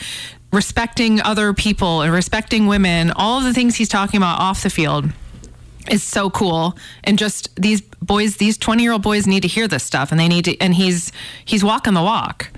respecting 0.53 1.21
other 1.21 1.53
people 1.53 2.03
and 2.03 2.13
respecting 2.13 2.67
women, 2.67 3.11
all 3.11 3.39
of 3.39 3.45
the 3.45 3.53
things 3.53 3.77
he's 3.77 3.89
talking 3.89 4.19
about 4.19 4.41
off 4.41 4.63
the 4.63 4.71
field 4.71 5.11
is 5.91 6.03
so 6.03 6.29
cool 6.29 6.77
and 7.05 7.19
just 7.19 7.55
these 7.57 7.81
boys 7.81 8.37
these 8.37 8.59
20 8.59 8.83
year 8.83 8.93
old 8.93 9.03
boys 9.03 9.27
need 9.27 9.41
to 9.41 9.49
hear 9.49 9.67
this 9.67 9.83
stuff 9.83 10.11
and 10.11 10.21
they 10.21 10.29
need 10.29 10.45
to 10.45 10.59
and 10.61 10.75
he's 10.75 11.13
he's 11.47 11.65
walking 11.65 11.95
the 11.95 12.03
walk 12.03 12.51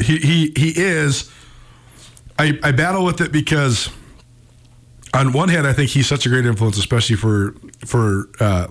he 0.00 0.18
he 0.18 0.52
he 0.56 0.72
is. 0.76 1.30
I 2.38 2.58
I 2.62 2.72
battle 2.72 3.04
with 3.04 3.20
it 3.20 3.32
because 3.32 3.90
on 5.14 5.32
one 5.32 5.48
hand, 5.48 5.66
I 5.66 5.72
think 5.72 5.90
he's 5.90 6.06
such 6.06 6.26
a 6.26 6.28
great 6.28 6.46
influence, 6.46 6.78
especially 6.78 7.16
for 7.16 7.54
for 7.84 8.28
uh, 8.40 8.68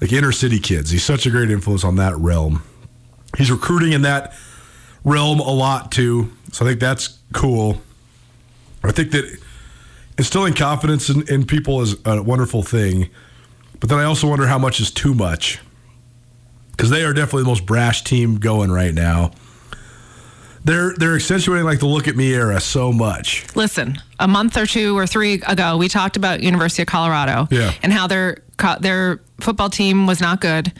like 0.00 0.12
inner 0.12 0.32
city 0.32 0.60
kids. 0.60 0.90
He's 0.90 1.04
such 1.04 1.26
a 1.26 1.30
great 1.30 1.50
influence 1.50 1.84
on 1.84 1.96
that 1.96 2.16
realm. 2.16 2.62
He's 3.36 3.50
recruiting 3.50 3.92
in 3.92 4.02
that 4.02 4.34
realm 5.04 5.40
a 5.40 5.50
lot 5.50 5.90
too, 5.90 6.32
so 6.52 6.64
I 6.64 6.68
think 6.68 6.80
that's 6.80 7.18
cool. 7.34 7.80
I 8.82 8.92
think 8.92 9.10
that 9.12 9.38
instilling 10.18 10.54
confidence 10.54 11.08
in, 11.10 11.26
in 11.28 11.46
people 11.46 11.80
is 11.82 11.96
a 12.04 12.22
wonderful 12.22 12.62
thing, 12.62 13.10
but 13.80 13.88
then 13.90 13.98
I 13.98 14.04
also 14.04 14.28
wonder 14.28 14.46
how 14.46 14.58
much 14.58 14.80
is 14.80 14.90
too 14.90 15.14
much 15.14 15.60
because 16.72 16.90
they 16.90 17.04
are 17.04 17.12
definitely 17.12 17.42
the 17.42 17.48
most 17.48 17.66
brash 17.66 18.02
team 18.04 18.36
going 18.36 18.70
right 18.70 18.94
now. 18.94 19.32
They're 20.64 20.94
they're 20.96 21.14
accentuating 21.16 21.64
like 21.66 21.80
the 21.80 21.86
look 21.86 22.08
at 22.08 22.16
me 22.16 22.32
era 22.32 22.58
so 22.58 22.90
much. 22.90 23.44
Listen, 23.54 23.98
a 24.18 24.26
month 24.26 24.56
or 24.56 24.64
two 24.64 24.96
or 24.96 25.06
three 25.06 25.34
ago, 25.46 25.76
we 25.76 25.88
talked 25.88 26.16
about 26.16 26.42
University 26.42 26.80
of 26.82 26.88
Colorado 26.88 27.46
Yeah. 27.50 27.72
and 27.82 27.92
how 27.92 28.06
their 28.06 28.38
their 28.80 29.20
football 29.40 29.68
team 29.68 30.06
was 30.06 30.20
not 30.22 30.40
good, 30.40 30.72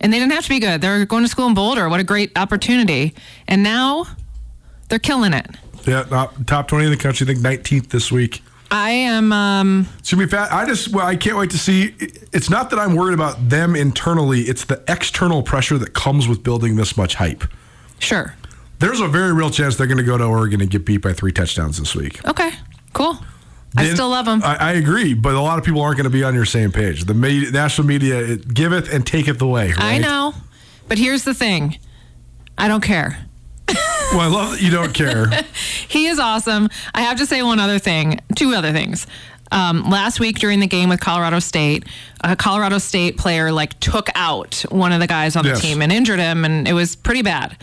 and 0.00 0.10
they 0.12 0.18
didn't 0.18 0.32
have 0.32 0.44
to 0.44 0.48
be 0.48 0.58
good. 0.58 0.80
They're 0.80 1.04
going 1.04 1.22
to 1.22 1.28
school 1.28 1.46
in 1.48 1.54
Boulder. 1.54 1.88
What 1.90 2.00
a 2.00 2.04
great 2.04 2.36
opportunity! 2.38 3.14
And 3.46 3.62
now 3.62 4.06
they're 4.88 4.98
killing 4.98 5.34
it. 5.34 5.46
Yeah, 5.86 6.28
top 6.46 6.68
twenty 6.68 6.84
in 6.86 6.90
the 6.90 6.96
country. 6.96 7.24
I 7.24 7.28
think 7.28 7.40
nineteenth 7.40 7.90
this 7.90 8.10
week. 8.10 8.42
I 8.70 8.90
am. 8.90 9.32
Um, 9.32 9.86
It's 10.00 10.10
gonna 10.10 10.26
be 10.26 10.30
fat. 10.30 10.52
I 10.52 10.66
just 10.66 10.88
well, 10.88 11.06
I 11.06 11.14
can't 11.16 11.36
wait 11.36 11.50
to 11.50 11.58
see. 11.58 11.94
It's 12.32 12.50
not 12.50 12.70
that 12.70 12.78
I'm 12.80 12.96
worried 12.96 13.14
about 13.14 13.48
them 13.48 13.76
internally. 13.76 14.40
It's 14.42 14.64
the 14.64 14.82
external 14.88 15.42
pressure 15.42 15.78
that 15.78 15.94
comes 15.94 16.26
with 16.26 16.42
building 16.42 16.74
this 16.76 16.96
much 16.96 17.14
hype. 17.14 17.44
sure. 18.00 18.34
There's 18.78 19.00
a 19.00 19.08
very 19.08 19.32
real 19.32 19.48
chance 19.48 19.76
they're 19.76 19.86
going 19.86 19.96
to 19.96 20.02
go 20.04 20.18
to 20.18 20.24
Oregon 20.24 20.60
and 20.60 20.68
get 20.68 20.84
beat 20.84 20.98
by 20.98 21.14
three 21.14 21.32
touchdowns 21.32 21.78
this 21.78 21.94
week. 21.94 22.22
Okay. 22.28 22.50
Cool. 22.92 23.16
I 23.74 23.88
still 23.94 24.10
love 24.10 24.26
them. 24.26 24.42
I, 24.44 24.56
I 24.56 24.72
agree, 24.72 25.14
but 25.14 25.34
a 25.34 25.40
lot 25.40 25.58
of 25.58 25.64
people 25.64 25.80
aren't 25.80 25.96
going 25.96 26.04
to 26.04 26.10
be 26.10 26.22
on 26.22 26.34
your 26.34 26.44
same 26.44 26.72
page. 26.72 27.04
The 27.04 27.14
media, 27.14 27.50
national 27.52 27.86
media, 27.86 28.18
it 28.20 28.52
giveth 28.52 28.92
and 28.92 29.06
taketh 29.06 29.40
away. 29.40 29.68
Right? 29.68 29.80
I 29.80 29.98
know, 29.98 30.34
but 30.88 30.98
here's 30.98 31.24
the 31.24 31.32
thing. 31.32 31.78
I 32.58 32.68
don't 32.68 32.82
care. 32.82 33.16
Well, 34.12 34.20
I 34.20 34.26
love 34.28 34.52
that 34.52 34.62
you 34.62 34.70
don't 34.70 34.94
care. 34.94 35.26
He 35.88 36.06
is 36.08 36.18
awesome. 36.18 36.68
I 36.94 37.02
have 37.02 37.18
to 37.18 37.26
say 37.26 37.42
one 37.42 37.58
other 37.58 37.78
thing, 37.78 38.20
two 38.34 38.52
other 38.54 38.72
things. 38.72 39.06
Um, 39.52 39.88
last 39.88 40.20
week 40.20 40.38
during 40.38 40.60
the 40.60 40.66
game 40.66 40.88
with 40.88 41.00
Colorado 41.00 41.38
State, 41.38 41.84
a 42.22 42.34
Colorado 42.36 42.78
State 42.78 43.16
player 43.16 43.50
like 43.52 43.78
took 43.80 44.08
out 44.14 44.64
one 44.70 44.92
of 44.92 45.00
the 45.00 45.06
guys 45.06 45.36
on 45.36 45.44
the 45.44 45.50
Yes. 45.50 45.62
team 45.62 45.80
and 45.82 45.92
injured 45.92 46.18
him, 46.18 46.44
and 46.44 46.66
it 46.68 46.72
was 46.74 46.96
pretty 46.96 47.22
bad. 47.22 47.56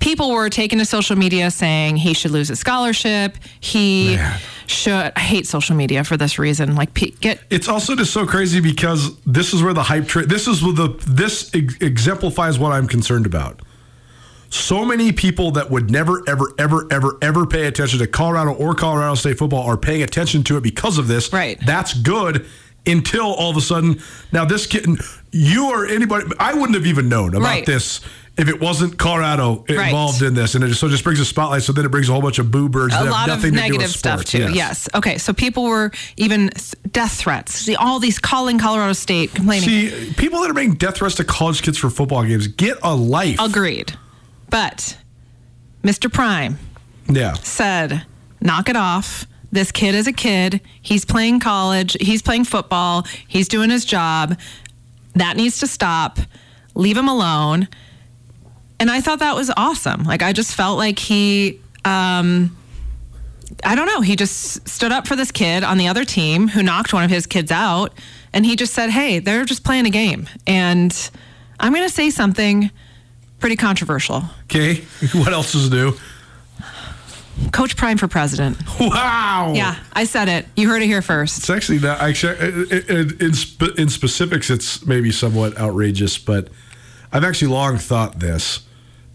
People 0.00 0.30
were 0.30 0.48
taking 0.48 0.78
to 0.78 0.84
social 0.84 1.16
media 1.16 1.50
saying 1.50 1.96
he 1.96 2.14
should 2.14 2.30
lose 2.30 2.48
his 2.48 2.58
scholarship. 2.60 3.36
He 3.60 4.16
Man. 4.16 4.40
should. 4.66 5.12
I 5.16 5.20
hate 5.20 5.46
social 5.46 5.74
media 5.76 6.04
for 6.04 6.16
this 6.16 6.38
reason. 6.38 6.74
Like, 6.76 6.94
get 7.20 7.40
it's 7.50 7.68
also 7.68 7.94
just 7.96 8.12
so 8.12 8.24
crazy 8.26 8.60
because 8.60 9.16
this 9.24 9.52
is 9.52 9.62
where 9.62 9.74
the 9.74 9.82
hype. 9.82 10.06
Tra- 10.06 10.26
this 10.26 10.46
is 10.48 10.62
where 10.62 10.72
the 10.72 10.88
this 11.06 11.50
ex- 11.54 11.76
exemplifies 11.80 12.58
what 12.58 12.72
I'm 12.72 12.86
concerned 12.86 13.26
about. 13.26 13.60
So 14.50 14.84
many 14.84 15.12
people 15.12 15.50
that 15.52 15.70
would 15.70 15.90
never, 15.90 16.22
ever, 16.28 16.52
ever, 16.58 16.86
ever, 16.90 17.18
ever 17.22 17.46
pay 17.46 17.66
attention 17.66 17.98
to 17.98 18.06
Colorado 18.06 18.52
or 18.52 18.74
Colorado 18.74 19.14
State 19.16 19.38
football 19.38 19.62
are 19.64 19.76
paying 19.76 20.02
attention 20.02 20.42
to 20.44 20.56
it 20.56 20.62
because 20.62 20.98
of 20.98 21.08
this. 21.08 21.32
Right. 21.32 21.58
That's 21.66 21.92
good 21.94 22.46
until 22.86 23.24
all 23.26 23.50
of 23.50 23.56
a 23.56 23.60
sudden, 23.62 24.00
now 24.32 24.44
this 24.44 24.66
kid, 24.66 24.86
you 25.32 25.70
or 25.70 25.86
anybody, 25.86 26.26
I 26.38 26.52
wouldn't 26.54 26.74
have 26.74 26.86
even 26.86 27.08
known 27.08 27.30
about 27.34 27.42
Right. 27.48 27.66
this 27.66 28.00
if 28.36 28.48
it 28.48 28.60
wasn't 28.60 28.98
Colorado 28.98 29.64
Right. 29.68 29.86
involved 29.86 30.20
in 30.20 30.34
this, 30.34 30.54
and 30.54 30.62
it 30.64 30.68
just, 30.68 30.80
so 30.80 30.88
it 30.88 30.90
just 30.90 31.04
brings 31.04 31.18
a 31.20 31.24
spotlight. 31.24 31.62
So 31.62 31.72
then 31.72 31.84
it 31.84 31.90
brings 31.90 32.08
a 32.08 32.12
whole 32.12 32.20
bunch 32.20 32.38
of 32.38 32.50
boo 32.50 32.68
birds. 32.68 32.92
that 32.92 33.02
a 33.02 33.04
have 33.04 33.10
lot 33.12 33.28
of 33.30 33.36
nothing 33.36 33.52
to 33.54 33.60
negative 33.60 33.90
stuff 33.90 34.24
too. 34.24 34.50
Yes. 34.52 34.88
Okay. 34.94 35.18
So 35.18 35.32
people 35.32 35.64
were 35.64 35.92
even 36.16 36.50
th- 36.50 36.74
death 36.92 37.12
threats. 37.12 37.54
See, 37.54 37.74
all 37.76 38.00
these 38.00 38.18
calling 38.18 38.58
Colorado 38.58 38.92
State 38.92 39.32
complaining. 39.34 39.68
See, 39.68 40.12
people 40.16 40.42
that 40.42 40.50
are 40.50 40.54
making 40.54 40.74
death 40.74 40.96
threats 40.96 41.14
to 41.16 41.24
college 41.24 41.62
kids 41.62 41.78
for 41.78 41.90
football 41.90 42.22
games 42.24 42.48
get 42.48 42.76
a 42.82 42.94
life. 42.94 43.36
Agreed. 43.40 43.94
But 44.54 44.96
Mr. 45.82 46.12
Prime 46.12 46.60
yeah. 47.10 47.32
said, 47.32 48.06
knock 48.40 48.68
it 48.68 48.76
off. 48.76 49.26
This 49.50 49.72
kid 49.72 49.96
is 49.96 50.06
a 50.06 50.12
kid. 50.12 50.60
He's 50.80 51.04
playing 51.04 51.40
college. 51.40 51.96
He's 52.00 52.22
playing 52.22 52.44
football. 52.44 53.04
He's 53.26 53.48
doing 53.48 53.68
his 53.68 53.84
job. 53.84 54.38
That 55.16 55.36
needs 55.36 55.58
to 55.58 55.66
stop. 55.66 56.20
Leave 56.76 56.96
him 56.96 57.08
alone. 57.08 57.66
And 58.78 58.92
I 58.92 59.00
thought 59.00 59.18
that 59.18 59.34
was 59.34 59.50
awesome. 59.56 60.04
Like, 60.04 60.22
I 60.22 60.32
just 60.32 60.54
felt 60.54 60.78
like 60.78 61.00
he, 61.00 61.60
um, 61.84 62.56
I 63.64 63.74
don't 63.74 63.86
know, 63.86 64.02
he 64.02 64.14
just 64.14 64.68
stood 64.68 64.92
up 64.92 65.08
for 65.08 65.16
this 65.16 65.32
kid 65.32 65.64
on 65.64 65.78
the 65.78 65.88
other 65.88 66.04
team 66.04 66.46
who 66.46 66.62
knocked 66.62 66.92
one 66.92 67.02
of 67.02 67.10
his 67.10 67.26
kids 67.26 67.50
out. 67.50 67.92
And 68.32 68.46
he 68.46 68.54
just 68.54 68.72
said, 68.72 68.90
hey, 68.90 69.18
they're 69.18 69.46
just 69.46 69.64
playing 69.64 69.86
a 69.86 69.90
game. 69.90 70.28
And 70.46 71.10
I'm 71.58 71.72
going 71.72 71.88
to 71.88 71.92
say 71.92 72.10
something 72.10 72.70
pretty 73.44 73.56
controversial. 73.56 74.22
Okay. 74.44 74.82
What 75.12 75.34
else 75.34 75.54
is 75.54 75.70
new? 75.70 75.92
Coach 77.52 77.76
Prime 77.76 77.98
for 77.98 78.08
president. 78.08 78.56
Wow. 78.80 79.52
Yeah, 79.54 79.76
I 79.92 80.04
said 80.04 80.30
it. 80.30 80.46
You 80.56 80.66
heard 80.66 80.80
it 80.80 80.86
here 80.86 81.02
first. 81.02 81.40
It's 81.40 81.50
actually 81.50 81.80
not. 81.80 82.00
Actually, 82.00 82.38
uh, 82.38 82.46
uh, 82.46 82.76
uh, 82.76 83.00
in, 83.00 83.10
in, 83.20 83.32
in 83.76 83.88
specifics, 83.90 84.48
it's 84.48 84.86
maybe 84.86 85.12
somewhat 85.12 85.58
outrageous, 85.58 86.16
but 86.16 86.48
I've 87.12 87.22
actually 87.22 87.48
long 87.48 87.76
thought 87.76 88.18
this. 88.18 88.66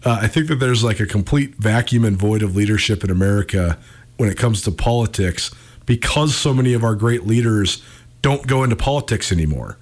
Uh, 0.04 0.20
I 0.22 0.28
think 0.28 0.46
that 0.46 0.60
there's 0.60 0.84
like 0.84 1.00
a 1.00 1.06
complete 1.06 1.56
vacuum 1.56 2.04
and 2.04 2.16
void 2.16 2.44
of 2.44 2.54
leadership 2.54 3.02
in 3.02 3.10
America 3.10 3.78
when 4.16 4.30
it 4.30 4.38
comes 4.38 4.62
to 4.62 4.70
politics 4.70 5.50
because 5.86 6.36
so 6.36 6.54
many 6.54 6.72
of 6.72 6.84
our 6.84 6.94
great 6.94 7.26
leaders 7.26 7.82
don't 8.22 8.46
go 8.46 8.62
into 8.62 8.76
politics 8.76 9.32
anymore. 9.32 9.76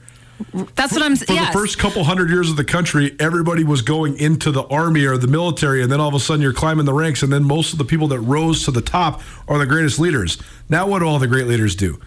That's 0.75 0.93
what 0.93 1.03
I'm 1.03 1.17
For 1.17 1.27
saying. 1.27 1.41
Yes. 1.41 1.53
the 1.53 1.59
first 1.59 1.79
couple 1.79 2.05
hundred 2.05 2.31
years 2.31 2.49
of 2.51 2.57
the 2.57 2.65
country, 2.65 3.17
everybody 3.19 3.65
was 3.65 3.83
going 3.83 4.17
into 4.19 4.51
the 4.51 4.63
army 4.65 5.05
or 5.05 5.17
the 5.17 5.27
military, 5.27 5.83
and 5.83 5.91
then 5.91 6.01
all 6.01 6.09
of 6.09 6.15
a 6.15 6.21
sudden 6.21 6.41
you're 6.43 6.53
climbing 6.53 6.85
the 6.85 6.95
ranks, 6.95 7.23
and 7.23 7.33
then 7.33 7.45
most 7.45 7.73
of 7.73 7.79
the 7.79 7.85
people 7.85 8.09
that 8.09 8.21
rose 8.21 8.65
to 8.65 8.71
the 8.71 8.81
top 8.81 9.21
are 9.49 9.59
the 9.59 9.67
greatest 9.67 9.99
leaders. 9.99 10.39
Now, 10.69 10.87
what 10.87 11.01
do 11.01 11.07
all 11.07 11.19
the 11.19 11.27
great 11.27 11.47
leaders 11.47 11.75
do? 11.75 11.99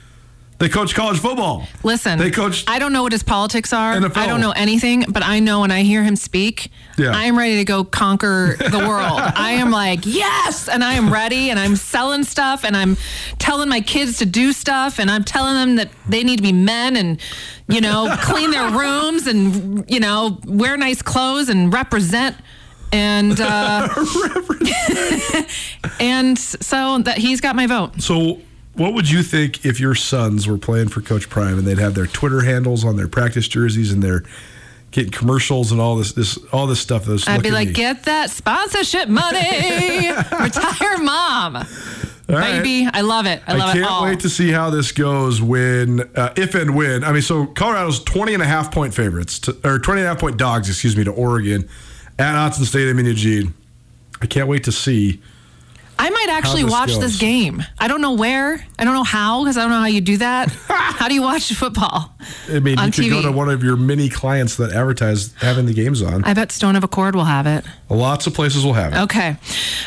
They 0.61 0.69
coach 0.69 0.93
college 0.93 1.17
football. 1.17 1.67
Listen, 1.81 2.19
they 2.19 2.29
coach. 2.29 2.65
I 2.67 2.77
don't 2.77 2.93
know 2.93 3.01
what 3.01 3.13
his 3.13 3.23
politics 3.23 3.73
are. 3.73 3.95
NFL. 3.95 4.15
I 4.15 4.27
don't 4.27 4.41
know 4.41 4.51
anything, 4.51 5.05
but 5.09 5.23
I 5.23 5.39
know 5.39 5.61
when 5.61 5.71
I 5.71 5.81
hear 5.81 6.03
him 6.03 6.15
speak, 6.15 6.69
Yeah. 6.99 7.17
I 7.17 7.23
am 7.23 7.35
ready 7.35 7.57
to 7.57 7.65
go 7.65 7.83
conquer 7.83 8.57
the 8.59 8.77
world. 8.87 9.19
I 9.19 9.53
am 9.53 9.71
like, 9.71 10.05
yes, 10.05 10.69
and 10.69 10.83
I 10.83 10.93
am 10.93 11.11
ready, 11.11 11.49
and 11.49 11.57
I'm 11.57 11.75
selling 11.75 12.23
stuff, 12.23 12.63
and 12.63 12.77
I'm 12.77 12.95
telling 13.39 13.69
my 13.69 13.81
kids 13.81 14.19
to 14.19 14.27
do 14.27 14.53
stuff, 14.53 14.99
and 14.99 15.09
I'm 15.09 15.23
telling 15.23 15.55
them 15.55 15.77
that 15.77 15.89
they 16.07 16.23
need 16.23 16.35
to 16.35 16.43
be 16.43 16.53
men 16.53 16.95
and, 16.95 17.19
you 17.67 17.81
know, 17.81 18.15
clean 18.21 18.51
their 18.51 18.69
rooms 18.79 19.25
and, 19.25 19.83
you 19.89 19.99
know, 19.99 20.37
wear 20.45 20.77
nice 20.77 21.01
clothes 21.01 21.49
and 21.49 21.73
represent. 21.73 22.37
And 22.93 23.41
uh, 23.41 23.87
and 25.99 26.37
so 26.37 26.99
that 26.99 27.15
he's 27.17 27.41
got 27.41 27.55
my 27.55 27.65
vote. 27.65 28.01
So, 28.01 28.39
what 28.73 28.93
would 28.93 29.09
you 29.09 29.21
think 29.23 29.65
if 29.65 29.79
your 29.79 29.95
sons 29.95 30.47
were 30.47 30.57
playing 30.57 30.89
for 30.89 31.01
Coach 31.01 31.29
Prime 31.29 31.57
and 31.57 31.67
they'd 31.67 31.77
have 31.77 31.93
their 31.93 32.07
Twitter 32.07 32.41
handles 32.41 32.85
on 32.85 32.95
their 32.95 33.07
practice 33.07 33.47
jerseys 33.47 33.91
and 33.91 34.01
they're 34.01 34.23
getting 34.91 35.11
commercials 35.11 35.71
and 35.71 35.81
all 35.81 35.95
this, 35.97 36.13
this, 36.13 36.37
all 36.53 36.67
this 36.67 36.79
stuff? 36.79 37.07
I'd 37.27 37.43
be 37.43 37.51
like, 37.51 37.69
me. 37.69 37.73
get 37.73 38.03
that 38.03 38.29
sponsorship 38.29 39.09
money, 39.09 40.09
retire 40.39 40.97
mom, 40.99 41.57
All 41.57 41.65
right. 42.29 42.63
baby. 42.63 42.89
I 42.91 43.01
love 43.01 43.25
it. 43.25 43.41
I 43.45 43.53
love 43.53 43.75
it. 43.75 43.79
I 43.79 43.81
it 43.81 43.87
can't 43.87 44.03
wait 44.03 44.19
to 44.21 44.29
see 44.29 44.51
how 44.51 44.69
this 44.69 44.91
goes 44.91 45.41
when, 45.41 46.01
uh, 46.15 46.33
if 46.37 46.55
and 46.55 46.75
when. 46.75 47.03
I 47.03 47.11
mean, 47.11 47.21
so 47.21 47.47
Colorado's 47.47 48.01
20 48.03 48.33
and 48.33 48.43
a 48.43 48.47
half 48.47 48.71
point 48.71 48.93
favorites, 48.93 49.39
to, 49.39 49.57
or 49.65 49.79
20 49.79 50.01
and 50.01 50.07
a 50.07 50.09
half 50.11 50.19
point 50.19 50.37
dogs, 50.37 50.69
excuse 50.69 50.95
me, 50.95 51.03
to 51.03 51.11
Oregon 51.11 51.67
at 52.17 52.35
Autzen 52.35 52.63
Stadium 52.63 52.99
in 52.99 53.05
Eugene. 53.05 53.53
I 54.21 54.27
can't 54.27 54.47
wait 54.47 54.63
to 54.65 54.71
see. 54.71 55.21
I 56.01 56.09
might 56.09 56.29
actually 56.29 56.63
this 56.63 56.71
watch 56.71 56.89
goes. 56.89 56.99
this 56.99 57.19
game. 57.19 57.63
I 57.77 57.87
don't 57.87 58.01
know 58.01 58.13
where. 58.13 58.65
I 58.79 58.83
don't 58.83 58.95
know 58.95 59.03
how 59.03 59.43
because 59.43 59.55
I 59.55 59.61
don't 59.61 59.69
know 59.69 59.81
how 59.81 59.85
you 59.85 60.01
do 60.01 60.17
that. 60.17 60.49
how 60.67 61.07
do 61.07 61.13
you 61.13 61.21
watch 61.21 61.53
football? 61.53 62.15
I 62.49 62.59
mean, 62.59 62.79
you 62.79 62.91
could 62.91 63.09
go 63.09 63.21
to 63.21 63.31
one 63.31 63.49
of 63.49 63.63
your 63.63 63.77
many 63.77 64.09
clients 64.09 64.55
that 64.55 64.71
advertise 64.71 65.31
having 65.33 65.67
the 65.67 65.75
games 65.75 66.01
on. 66.01 66.23
I 66.23 66.33
bet 66.33 66.51
Stone 66.51 66.75
of 66.75 66.83
Accord 66.83 67.15
will 67.15 67.25
have 67.25 67.45
it. 67.45 67.65
Lots 67.87 68.25
of 68.25 68.33
places 68.33 68.65
will 68.65 68.73
have 68.73 68.93
it. 68.93 68.99
Okay. 69.01 69.37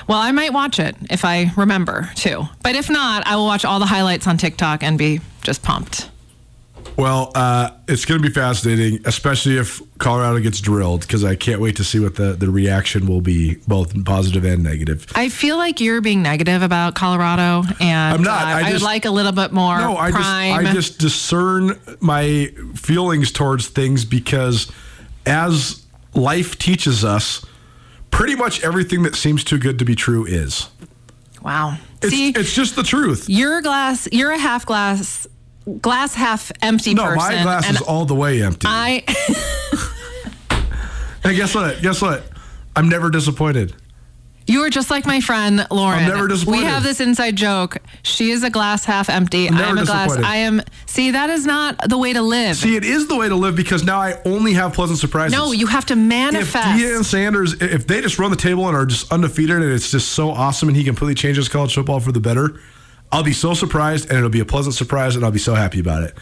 Well, 0.06 0.18
I 0.18 0.30
might 0.30 0.52
watch 0.52 0.78
it 0.78 0.94
if 1.10 1.24
I 1.24 1.50
remember 1.56 2.08
too. 2.14 2.44
But 2.62 2.76
if 2.76 2.88
not, 2.88 3.26
I 3.26 3.34
will 3.34 3.46
watch 3.46 3.64
all 3.64 3.80
the 3.80 3.86
highlights 3.86 4.28
on 4.28 4.38
TikTok 4.38 4.84
and 4.84 4.96
be 4.96 5.20
just 5.42 5.64
pumped. 5.64 6.10
Well, 6.96 7.32
uh, 7.34 7.70
it's 7.88 8.04
going 8.04 8.22
to 8.22 8.28
be 8.28 8.32
fascinating, 8.32 9.00
especially 9.04 9.58
if 9.58 9.82
Colorado 9.98 10.38
gets 10.38 10.60
drilled, 10.60 11.00
because 11.00 11.24
I 11.24 11.34
can't 11.34 11.60
wait 11.60 11.76
to 11.76 11.84
see 11.84 11.98
what 11.98 12.14
the, 12.14 12.34
the 12.34 12.48
reaction 12.48 13.06
will 13.08 13.20
be, 13.20 13.56
both 13.66 14.04
positive 14.04 14.44
and 14.44 14.62
negative. 14.62 15.06
I 15.14 15.28
feel 15.28 15.56
like 15.56 15.80
you're 15.80 16.00
being 16.00 16.22
negative 16.22 16.62
about 16.62 16.94
Colorado, 16.94 17.64
and 17.80 18.14
I'm 18.14 18.22
not. 18.22 18.42
uh, 18.42 18.46
I 18.46 18.68
I, 18.68 18.72
would 18.72 18.82
like 18.82 19.04
a 19.06 19.10
little 19.10 19.32
bit 19.32 19.50
more 19.52 19.76
No, 19.78 19.96
I 19.96 20.10
just. 20.10 20.22
I 20.22 20.72
just 20.72 20.98
discern 21.00 21.80
my 22.00 22.52
feelings 22.76 23.32
towards 23.32 23.66
things 23.68 24.04
because 24.04 24.70
as 25.26 25.84
life 26.14 26.58
teaches 26.58 27.04
us, 27.04 27.44
pretty 28.12 28.36
much 28.36 28.62
everything 28.62 29.02
that 29.02 29.16
seems 29.16 29.42
too 29.42 29.58
good 29.58 29.80
to 29.80 29.84
be 29.84 29.96
true 29.96 30.24
is. 30.26 30.68
wow. 31.42 31.76
It's, 32.02 32.12
See, 32.12 32.28
it's 32.30 32.54
just 32.54 32.76
the 32.76 32.82
truth. 32.82 33.28
you're 33.30 33.58
a 33.58 33.62
glass. 33.62 34.06
You're 34.12 34.30
a 34.30 34.38
half 34.38 34.66
glass, 34.66 35.26
glass 35.80 36.14
half 36.14 36.52
empty 36.62 36.94
No, 36.94 37.04
person. 37.04 37.18
my 37.18 37.42
glass 37.42 37.70
is 37.70 37.80
all 37.80 38.04
the 38.04 38.14
way 38.14 38.42
empty. 38.42 38.66
I. 38.68 39.04
and 41.24 41.36
guess 41.36 41.54
what? 41.54 41.80
Guess 41.82 42.02
what? 42.02 42.24
I'm 42.76 42.88
never 42.88 43.10
disappointed. 43.10 43.74
You 44.46 44.60
are 44.60 44.68
just 44.68 44.90
like 44.90 45.06
my 45.06 45.20
friend 45.20 45.66
Lauren. 45.70 46.00
I'm 46.00 46.08
never 46.10 46.28
disappointed. 46.28 46.58
We 46.58 46.64
have 46.64 46.82
this 46.82 47.00
inside 47.00 47.34
joke. 47.34 47.78
She 48.02 48.30
is 48.30 48.42
a 48.42 48.50
glass 48.50 48.84
half 48.84 49.08
empty. 49.08 49.48
I'm 49.48 49.56
I'm 49.56 49.78
a 49.78 49.86
glass. 49.86 50.14
I 50.18 50.36
am. 50.36 50.60
See, 50.84 51.12
that 51.12 51.30
is 51.30 51.46
not 51.46 51.88
the 51.88 51.96
way 51.96 52.12
to 52.12 52.20
live. 52.20 52.56
See, 52.56 52.76
it 52.76 52.84
is 52.84 53.08
the 53.08 53.16
way 53.16 53.28
to 53.28 53.34
live 53.34 53.56
because 53.56 53.84
now 53.84 53.98
I 53.98 54.20
only 54.26 54.52
have 54.52 54.74
pleasant 54.74 54.98
surprises. 54.98 55.32
no, 55.36 55.52
you 55.52 55.66
have 55.66 55.86
to 55.86 55.94
if 55.94 55.98
manifest. 55.98 56.78
Deion 56.78 57.04
Sanders, 57.04 57.54
if 57.54 57.86
they 57.86 58.02
just 58.02 58.18
run 58.18 58.30
the 58.30 58.36
table 58.36 58.68
and 58.68 58.76
are 58.76 58.84
just 58.84 59.10
undefeated 59.10 59.62
and 59.62 59.72
it's 59.72 59.90
just 59.90 60.10
so 60.10 60.30
awesome 60.30 60.68
and 60.68 60.76
he 60.76 60.84
completely 60.84 61.14
changes 61.14 61.48
college 61.48 61.74
football 61.74 62.00
for 62.00 62.12
the 62.12 62.20
better, 62.20 62.60
I'll 63.14 63.22
be 63.22 63.32
so 63.32 63.54
surprised 63.54 64.08
and 64.08 64.18
it'll 64.18 64.28
be 64.28 64.40
a 64.40 64.44
pleasant 64.44 64.74
surprise 64.74 65.14
and 65.14 65.24
I'll 65.24 65.30
be 65.30 65.38
so 65.38 65.54
happy 65.54 65.78
about 65.78 66.02
it. 66.02 66.14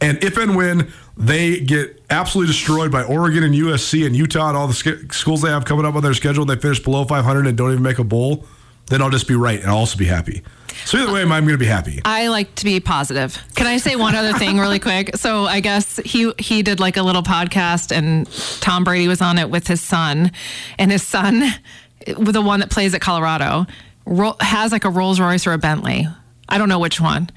And 0.00 0.22
if 0.24 0.36
and 0.36 0.56
when 0.56 0.92
they 1.16 1.60
get 1.60 2.02
absolutely 2.10 2.52
destroyed 2.52 2.90
by 2.90 3.04
Oregon 3.04 3.44
and 3.44 3.54
USC 3.54 4.04
and 4.04 4.16
Utah 4.16 4.48
and 4.48 4.56
all 4.56 4.66
the 4.66 4.74
sch- 4.74 5.14
schools 5.14 5.42
they 5.42 5.50
have 5.50 5.64
coming 5.64 5.86
up 5.86 5.94
on 5.94 6.02
their 6.02 6.14
schedule 6.14 6.42
and 6.42 6.50
they 6.50 6.60
finish 6.60 6.80
below 6.80 7.04
500 7.04 7.46
and 7.46 7.56
don't 7.56 7.70
even 7.70 7.82
make 7.84 8.00
a 8.00 8.04
bowl, 8.04 8.44
then 8.86 9.00
I'll 9.00 9.10
just 9.10 9.28
be 9.28 9.36
right 9.36 9.60
and 9.60 9.70
I'll 9.70 9.76
also 9.78 9.96
be 9.96 10.06
happy. 10.06 10.42
So 10.84 10.98
either 10.98 11.12
way, 11.12 11.22
I'm 11.22 11.28
going 11.28 11.46
to 11.48 11.58
be 11.58 11.66
happy. 11.66 12.00
I 12.04 12.26
like 12.26 12.52
to 12.56 12.64
be 12.64 12.80
positive. 12.80 13.38
Can 13.54 13.68
I 13.68 13.76
say 13.76 13.94
one 13.94 14.16
other 14.16 14.32
thing 14.32 14.58
really 14.58 14.80
quick? 14.80 15.16
So 15.16 15.44
I 15.44 15.60
guess 15.60 16.00
he 16.04 16.32
he 16.38 16.62
did 16.64 16.80
like 16.80 16.96
a 16.96 17.02
little 17.02 17.22
podcast 17.22 17.96
and 17.96 18.28
Tom 18.60 18.82
Brady 18.82 19.06
was 19.06 19.20
on 19.20 19.38
it 19.38 19.48
with 19.48 19.68
his 19.68 19.80
son 19.80 20.32
and 20.76 20.90
his 20.90 21.06
son 21.06 21.44
the 22.04 22.42
one 22.42 22.58
that 22.58 22.70
plays 22.70 22.94
at 22.94 23.00
Colorado 23.00 23.66
has 24.40 24.72
like 24.72 24.84
a 24.84 24.90
Rolls 24.90 25.20
Royce 25.20 25.46
or 25.46 25.52
a 25.52 25.58
Bentley. 25.58 26.08
I 26.52 26.58
don't 26.58 26.68
know 26.68 26.78
which 26.78 27.00
one. 27.00 27.30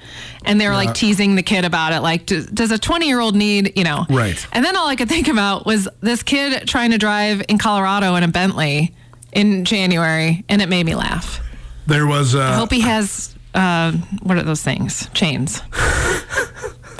And 0.44 0.60
they 0.60 0.68
were 0.68 0.74
like 0.74 0.92
teasing 0.94 1.34
the 1.36 1.42
kid 1.42 1.64
about 1.64 1.92
it 1.92 2.00
like 2.00 2.26
does, 2.26 2.46
does 2.46 2.70
a 2.70 2.78
20-year-old 2.78 3.34
need, 3.34 3.72
you 3.76 3.82
know. 3.84 4.04
Right. 4.10 4.46
And 4.52 4.64
then 4.64 4.76
all 4.76 4.86
I 4.88 4.94
could 4.94 5.08
think 5.08 5.26
about 5.28 5.64
was 5.66 5.88
this 6.02 6.22
kid 6.22 6.68
trying 6.68 6.90
to 6.90 6.98
drive 6.98 7.42
in 7.48 7.56
Colorado 7.58 8.14
in 8.16 8.22
a 8.22 8.28
Bentley 8.28 8.94
in 9.32 9.64
January 9.64 10.44
and 10.48 10.60
it 10.62 10.68
made 10.68 10.84
me 10.84 10.94
laugh. 10.94 11.40
There 11.86 12.06
was. 12.06 12.34
Uh, 12.34 12.40
I 12.42 12.54
hope 12.56 12.70
he 12.72 12.80
has 12.82 13.34
uh, 13.54 13.92
what 14.22 14.36
are 14.36 14.42
those 14.42 14.62
things? 14.62 15.08
Chains 15.14 15.60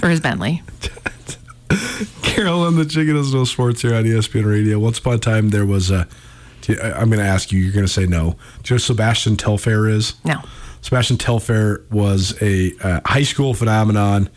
for 0.01 0.09
his 0.09 0.21
Bentley. 0.21 0.63
Carol 2.23 2.67
and 2.67 2.77
the 2.77 2.85
Chicken 2.85 3.15
Does 3.15 3.35
No 3.35 3.45
Sports 3.45 3.83
here 3.83 3.95
on 3.95 4.05
ESPN 4.05 4.45
Radio. 4.47 4.79
Once 4.79 4.99
upon 4.99 5.15
a 5.15 5.19
time, 5.19 5.51
there 5.51 5.67
was 5.67 5.91
a. 5.91 6.07
do 6.63 6.73
you- 6.75 6.81
I- 6.81 6.93
I'm 7.01 7.09
going 7.09 7.19
to 7.21 7.27
ask 7.27 7.51
you. 7.53 7.59
You're 7.59 7.73
going 7.73 7.87
to 7.87 7.93
say 7.93 8.07
no. 8.07 8.37
Do 8.63 8.73
you 8.73 8.75
know 8.75 8.79
Sebastian 8.79 9.37
Telfair 9.37 9.89
is? 9.89 10.15
No. 10.25 10.37
Sebastian 10.87 11.17
Telfair 11.17 11.83
was 11.91 12.41
a 12.41 12.73
uh, 12.81 13.01
high 13.05 13.25
school 13.25 13.55
phenomenon. 13.55 14.31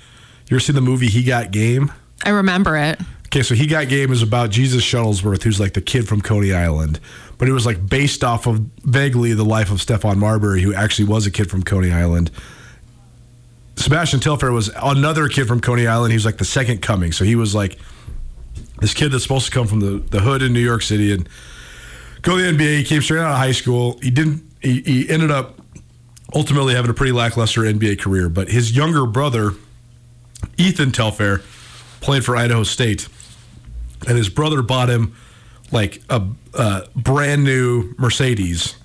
You 0.48 0.56
ever 0.56 0.60
seen 0.60 0.74
the 0.74 0.82
movie 0.82 1.06
He 1.06 1.24
Got 1.24 1.52
Game? 1.52 1.92
I 2.26 2.32
remember 2.32 2.76
it. 2.76 3.00
Okay, 3.28 3.44
so 3.44 3.54
He 3.54 3.68
Got 3.68 3.88
Game 3.88 4.12
is 4.12 4.24
about 4.24 4.50
Jesus 4.50 4.84
Shuttlesworth, 4.84 5.44
who's 5.44 5.60
like 5.60 5.74
the 5.74 5.82
kid 5.82 6.08
from 6.08 6.22
Coney 6.22 6.52
Island. 6.52 7.00
But 7.38 7.50
it 7.50 7.52
was 7.52 7.68
like 7.68 7.88
based 7.88 8.24
off 8.24 8.48
of 8.48 8.62
vaguely 8.84 9.36
the 9.36 9.46
life 9.46 9.70
of 9.70 9.78
Stephon 9.78 10.18
Marbury, 10.18 10.64
who 10.64 10.74
actually 10.74 11.06
was 11.06 11.28
a 11.28 11.32
kid 11.32 11.52
from 11.52 11.62
Coney 11.62 11.92
Island. 11.92 12.32
Sebastian 13.76 14.20
Telfair 14.20 14.52
was 14.52 14.72
another 14.76 15.28
kid 15.28 15.48
from 15.48 15.62
Coney 15.62 15.86
Island. 15.86 16.14
He 16.14 16.18
was 16.18 16.26
like 16.26 16.40
the 16.40 16.46
second 16.46 16.82
coming. 16.82 17.12
So 17.12 17.26
he 17.26 17.36
was 17.36 17.54
like 17.54 17.78
this 18.80 18.96
kid 18.96 19.12
that's 19.12 19.22
supposed 19.22 19.46
to 19.46 19.52
come 19.52 19.68
from 19.68 19.82
the, 19.82 20.00
the 20.10 20.22
hood 20.22 20.42
in 20.42 20.52
New 20.52 20.62
York 20.62 20.82
City 20.82 21.14
and 21.14 21.30
go 22.24 22.38
to 22.38 22.42
the 22.42 22.58
NBA. 22.58 22.80
He 22.80 22.84
came 22.86 23.04
straight 23.04 23.20
out 23.20 23.34
of 23.34 23.38
high 23.38 23.52
school. 23.52 24.00
He 24.02 24.10
didn't. 24.10 24.42
He, 24.64 24.82
he 24.82 25.10
ended 25.10 25.30
up 25.30 25.59
ultimately 26.34 26.76
having 26.76 26.92
a 26.92 26.94
pretty 26.94 27.12
lackluster 27.12 27.62
NBA 27.62 28.00
career. 28.00 28.30
But 28.30 28.50
his 28.50 28.76
younger 28.76 29.06
brother, 29.06 29.52
Ethan 30.58 30.92
Telfair, 30.92 31.42
played 32.02 32.24
for 32.24 32.36
Idaho 32.36 32.64
State, 32.64 33.08
and 34.08 34.18
his 34.18 34.30
brother 34.30 34.62
bought 34.62 34.90
him 34.90 35.16
like 35.72 36.02
a, 36.10 36.22
brand 36.96 37.44
new 37.44 37.94
Mercedes. 37.98 38.76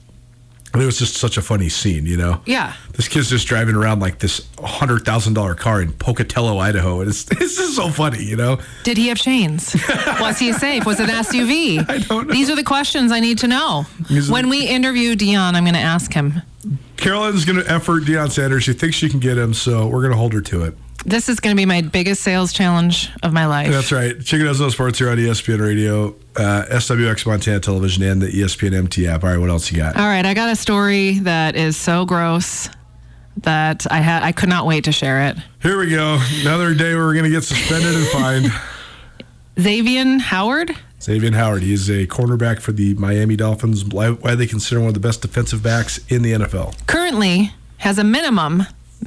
And 0.75 0.83
it 0.83 0.87
was 0.87 0.99
just 0.99 1.14
such 1.14 1.37
a 1.38 1.43
funny 1.43 1.69
scene, 1.71 2.04
you 2.04 2.16
know. 2.16 2.43
Yeah. 2.45 2.75
This 2.93 3.09
kid's 3.09 3.31
just 3.31 3.47
driving 3.47 3.75
around 3.76 4.00
like 4.00 4.19
this 4.19 4.47
hundred 4.62 5.04
thousand 5.07 5.35
dollar 5.35 5.54
car 5.54 5.81
in 5.81 5.93
Pocatello, 5.93 6.59
Idaho, 6.59 7.00
and 7.00 7.09
it's 7.09 7.23
it's 7.31 7.57
just 7.57 7.76
so 7.76 7.88
funny, 7.88 8.23
you 8.25 8.37
know. 8.37 8.59
Did 8.83 8.97
he 8.99 9.07
have 9.09 9.16
chains? 9.19 9.75
Was 10.21 10.38
he 10.38 10.52
safe? 10.52 10.85
Was 10.85 11.00
it 11.00 11.09
an 11.09 11.14
SUV? 11.25 11.88
I 11.88 11.99
don't 11.99 12.26
know. 12.26 12.35
These 12.35 12.50
are 12.50 12.57
the 12.57 12.64
questions 12.64 13.11
I 13.12 13.21
need 13.21 13.38
to 13.38 13.47
know. 13.49 13.87
Are 14.11 14.23
When 14.33 14.45
the- 14.45 14.49
we 14.50 14.66
interview 14.69 15.14
Deion, 15.16 15.54
I'm 15.54 15.64
going 15.64 15.75
to 15.75 15.81
ask 15.81 16.13
him. 16.13 16.43
Carolyn's 16.97 17.45
going 17.45 17.58
to 17.63 17.71
effort 17.71 18.04
Deion 18.04 18.30
Sanders. 18.30 18.65
She 18.65 18.73
thinks 18.73 18.97
she 18.97 19.08
can 19.08 19.21
get 19.21 19.37
him, 19.39 19.54
so 19.54 19.87
we're 19.87 20.00
going 20.00 20.13
to 20.13 20.17
hold 20.19 20.32
her 20.32 20.41
to 20.41 20.65
it. 20.65 20.76
This 21.06 21.28
is 21.28 21.38
going 21.40 21.54
to 21.54 21.60
be 21.60 21.67
my 21.67 21.82
biggest 21.82 22.23
sales 22.23 22.52
challenge 22.52 23.10
of 23.23 23.32
my 23.32 23.47
life. 23.47 23.71
That's 23.71 23.93
right. 23.93 24.19
Chicken 24.25 24.47
Does 24.47 24.60
No 24.60 24.71
Sports 24.71 24.99
here 24.99 25.10
on 25.10 25.19
ESPN 25.19 25.60
Radio, 25.60 26.14
uh, 26.36 26.64
SWX 26.71 27.26
Montana 27.26 27.60
Television, 27.60 28.02
and 28.02 28.23
the 28.23 28.28
ESPN 28.28 28.75
MT 28.75 29.06
app. 29.06 29.23
All 29.23 29.30
right, 29.30 29.38
what 29.38 29.50
else 29.50 29.71
you 29.71 29.76
got? 29.76 29.97
All 29.97 30.06
right, 30.06 30.25
I 30.25 30.32
got 30.32 30.50
a 30.50 30.56
story 30.56 31.19
that 31.21 31.56
is 31.56 31.76
so 31.76 32.06
gross 32.06 32.71
that 33.38 33.86
I 33.90 33.99
had 33.99 34.23
I 34.23 34.32
could 34.32 34.49
not 34.49 34.64
wait 34.67 34.84
to 34.84 34.93
share 34.93 35.26
it. 35.28 35.36
Here 35.60 35.78
we 35.78 35.90
go. 35.90 36.19
Another 36.40 36.73
day 36.75 36.95
where 36.95 37.04
we're 37.04 37.14
going 37.14 37.25
to 37.25 37.30
get 37.30 37.45
suspended 37.45 37.95
and 37.95 38.06
fined. 38.08 38.47
Xavien 39.56 40.21
Howard 40.21 40.75
Xavien 41.04 41.34
Howard. 41.34 41.62
He 41.62 41.75
is 41.75 41.90
a 41.90 42.06
cornerback 42.06 42.60
for 42.60 42.73
the 42.73 42.95
Miami 42.95 43.36
Dolphins. 43.36 43.84
Why, 43.84 44.10
why 44.10 44.34
they 44.34 44.47
consider 44.47 44.80
one 44.80 44.88
of 44.88 44.95
the 44.95 45.00
best 45.00 45.21
defensive 45.21 45.62
backs 45.62 45.99
in 46.08 46.23
the 46.23 46.32
NFL. 46.32 46.86
currently 46.86 47.52
has 47.78 47.99
a 47.99 48.04
minimum, 48.04 48.62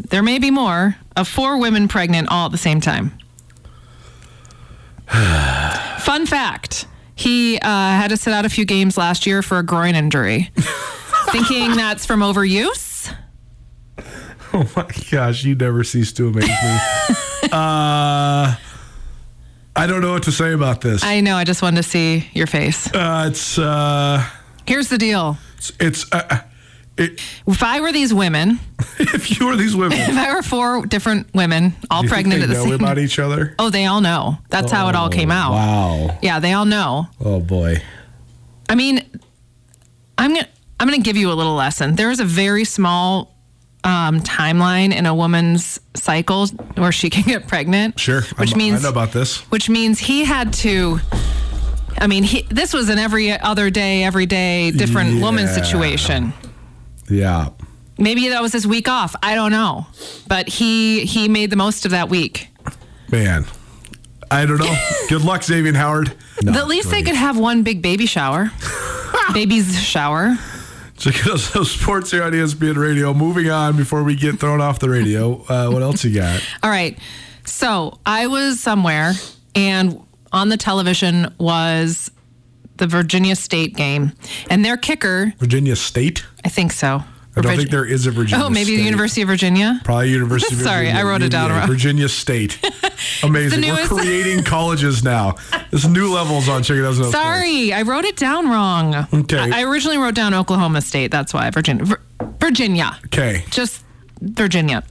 there 0.10 0.24
may 0.24 0.40
be 0.40 0.52
more, 0.52 0.96
of 1.16 1.28
four 1.28 1.60
women 1.60 1.88
pregnant 1.88 2.30
all 2.30 2.46
at 2.46 2.52
the 2.52 2.58
same 2.58 2.82
time. 2.82 3.18
Fun 6.00 6.26
fact 6.26 6.88
he 7.18 7.58
uh, 7.58 7.68
had 7.68 8.10
to 8.10 8.18
sit 8.18 8.32
out 8.32 8.46
a 8.46 8.50
few 8.50 8.64
games 8.64 8.96
last 8.98 9.26
year 9.26 9.42
for 9.42 9.58
a 9.58 9.64
groin 9.64 9.96
injury. 9.96 10.52
Thinking 11.32 11.76
that's 11.76 12.06
from 12.06 12.20
overuse? 12.20 13.14
Oh 14.54 14.70
my 14.76 14.88
gosh, 15.12 15.44
you 15.44 15.56
never 15.56 15.84
cease 15.84 16.14
to 16.14 16.28
amaze 16.28 16.48
me. 16.48 16.54
uh, 17.52 18.56
I 19.76 19.88
don't 19.88 20.02
know 20.02 20.14
what 20.14 20.24
to 20.24 20.32
say 20.32 20.54
about 20.54 20.82
this. 20.82 21.04
I 21.04 21.22
know, 21.22 21.36
I 21.36 21.44
just 21.44 21.62
wanted 21.62 21.78
to 21.78 21.90
see 21.90 22.30
your 22.34 22.48
face. 22.48 22.88
uh, 22.94 23.26
it's 23.30 23.58
uh, 23.58 24.24
Here's 24.68 24.90
the 24.90 24.98
deal 24.98 25.38
it's, 25.58 25.72
it's 25.80 26.12
uh, 26.12 26.42
it, 26.98 27.22
if 27.48 27.64
I 27.64 27.80
were 27.82 27.92
these 27.92 28.14
women, 28.14 28.60
if 29.00 29.40
you 29.40 29.48
were 29.48 29.56
these 29.56 29.76
women, 29.76 29.98
if 30.00 30.18
I 30.18 30.34
were 30.34 30.42
four 30.42 30.86
different 30.86 31.34
women, 31.34 31.74
all 31.92 32.04
you 32.04 32.10
pregnant 32.10 32.42
at 32.44 32.50
the 32.50 32.56
know 32.56 32.64
same 32.64 32.74
about 32.74 32.98
each 33.06 33.20
other? 33.20 33.56
Oh, 33.60 33.70
they 33.70 33.86
all 33.86 34.02
know. 34.02 34.38
That's 34.50 34.72
how 34.72 34.90
it 34.90 34.96
all 34.96 35.10
came 35.10 35.32
out. 35.32 35.52
Wow. 35.52 36.20
Yeah, 36.22 36.40
they 36.40 36.54
all 36.54 36.66
know. 36.66 37.08
Oh 37.20 37.40
boy. 37.40 37.82
I 38.70 38.76
mean, 38.76 39.02
I'm 40.18 40.34
gonna 40.34 40.48
I'm 40.80 40.88
gonna 40.88 41.00
give 41.02 41.18
you 41.18 41.32
a 41.32 41.34
little 41.36 41.56
lesson. 41.56 41.96
There 41.96 42.12
is 42.12 42.20
a 42.20 42.26
very 42.26 42.64
small 42.66 43.34
um, 43.84 44.20
timeline 44.22 44.94
in 44.94 45.06
a 45.06 45.16
woman's 45.16 45.80
cycle 45.96 46.48
where 46.76 46.92
she 46.92 47.10
can 47.10 47.24
get 47.24 47.48
pregnant. 47.48 48.00
Sure. 48.00 48.22
which 48.38 48.50
I'm- 48.52 48.58
means 48.58 48.80
I 48.80 48.84
know 48.84 48.90
about 48.90 49.12
this. 49.14 49.38
which 49.52 49.70
means 49.70 50.00
he 50.00 50.26
had 50.26 50.52
to. 50.54 51.00
I 52.00 52.06
mean, 52.06 52.22
he, 52.24 52.44
this 52.52 52.74
was 52.74 52.90
an 52.90 53.00
every 53.00 53.32
other 53.32 53.72
day, 53.72 54.04
every 54.04 54.28
day, 54.28 54.70
different 54.70 55.20
woman 55.20 55.48
situation. 55.48 56.32
Yeah. 57.10 57.50
Maybe 57.98 58.30
that 58.30 58.42
was 58.42 58.54
his 58.54 58.68
week 58.68 58.88
off. 58.88 59.16
I 59.24 59.34
don't 59.36 59.52
know, 59.52 59.88
but 60.28 60.48
he 60.48 61.06
he 61.06 61.28
made 61.28 61.50
the 61.50 61.56
most 61.56 61.86
of 61.86 61.92
that 61.92 62.10
week. 62.10 62.48
Man. 63.12 63.46
I 64.30 64.46
don't 64.46 64.58
know. 64.60 64.76
Good 65.10 65.22
luck, 65.24 65.42
Xavien 65.42 65.76
Howard. 65.76 66.14
No, 66.44 66.52
At 66.52 66.68
least 66.68 66.92
they 66.92 67.02
could 67.02 67.16
have 67.16 67.40
one 67.40 67.64
big 67.64 67.82
baby 67.82 68.06
shower, 68.06 68.52
baby's 69.34 69.80
shower. 69.82 70.36
Check 70.98 71.26
out 71.28 71.40
those 71.54 71.72
sports 71.72 72.12
here 72.12 72.24
on 72.24 72.34
ESPN 72.34 72.76
Radio. 72.76 73.14
Moving 73.14 73.50
on 73.50 73.78
before 73.78 74.04
we 74.04 74.16
get 74.16 74.40
thrown 74.40 74.60
off 74.62 74.80
the 74.80 74.90
radio. 74.90 75.44
Uh, 75.50 75.70
what 75.70 75.82
else 75.82 76.04
you 76.04 76.14
got? 76.14 76.42
All 76.62 76.70
right. 76.70 76.98
So 77.46 78.00
I 78.06 78.28
was 78.28 78.60
somewhere, 78.60 79.14
and 79.56 80.02
on 80.34 80.50
the 80.50 80.58
television 80.58 81.34
was 81.38 82.12
the 82.78 82.88
Virginia 82.88 83.36
State 83.36 83.76
game, 83.76 84.14
and 84.50 84.64
their 84.66 84.78
kicker, 84.78 85.34
Virginia 85.40 85.76
State? 85.76 86.24
I 86.46 86.50
think 86.50 86.72
so. 86.72 87.04
I 87.36 87.42
don't 87.42 87.54
Virgi- 87.54 87.58
think 87.58 87.70
there 87.70 87.86
is 87.86 88.08
a 88.08 88.12
Virginia 88.12 88.44
Oh, 88.46 88.50
maybe 88.50 88.72
the 88.72 88.78
State. 88.78 88.86
University 88.86 89.22
of 89.22 89.28
Virginia. 89.28 89.80
Probably 89.84 90.10
University 90.10 90.56
of 90.56 90.62
Sorry, 90.64 90.86
Virginia. 90.86 91.02
I 91.02 91.04
wrote 91.08 91.22
it 91.22 91.30
down 91.30 91.52
wrong. 91.52 91.68
Virginia 91.68 92.10
State. 92.10 92.60
Amazing. 93.24 93.62
We're 93.62 93.86
creating 93.86 94.44
colleges 94.44 95.04
now. 95.04 95.36
There's 95.70 95.88
new 95.88 96.12
levels 96.12 96.50
on 96.50 96.64
Chicken 96.64 96.82
Doesn't. 96.84 97.12
Sorry, 97.12 97.72
I 97.74 97.84
wrote 97.84 98.06
it 98.06 98.16
down 98.18 98.50
wrong. 98.50 98.96
Okay. 99.14 99.38
I 99.38 99.60
I 99.60 99.64
originally 99.66 99.98
wrote 100.00 100.16
down 100.16 100.34
Oklahoma 100.34 100.82
State. 100.82 101.12
That's 101.12 101.32
why 101.32 101.50
Virginia. 101.52 101.86
Vir- 101.86 102.02
Virginia. 102.40 102.98
Okay. 103.06 103.46
Just 103.52 103.84
Virginia. 104.20 104.84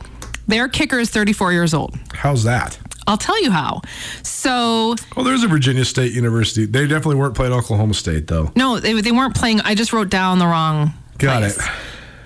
Their 0.47 0.69
kicker 0.69 1.01
is 1.01 1.11
34 1.11 1.53
years 1.53 1.75
old. 1.75 1.97
How's 2.15 2.45
that? 2.45 2.79
I'll 3.07 3.17
tell 3.17 3.41
you 3.43 3.51
how. 3.51 3.83
So 4.23 4.95
Oh, 5.17 5.23
there's 5.25 5.43
a 5.43 5.49
Virginia 5.49 5.85
State 5.85 6.13
University. 6.13 6.67
They 6.67 6.83
definitely 6.87 7.17
weren't 7.17 7.35
playing 7.35 7.53
Oklahoma 7.53 7.95
State, 7.95 8.27
though. 8.27 8.51
no, 8.57 8.81
they, 8.81 9.01
they 9.01 9.13
weren't 9.13 9.35
playing. 9.37 9.61
I 9.61 9.75
just 9.75 9.93
wrote 9.93 10.09
down 10.11 10.39
the 10.39 10.47
wrong. 10.47 10.93
Got 11.19 11.39
place. 11.41 11.59
it. 11.59 11.65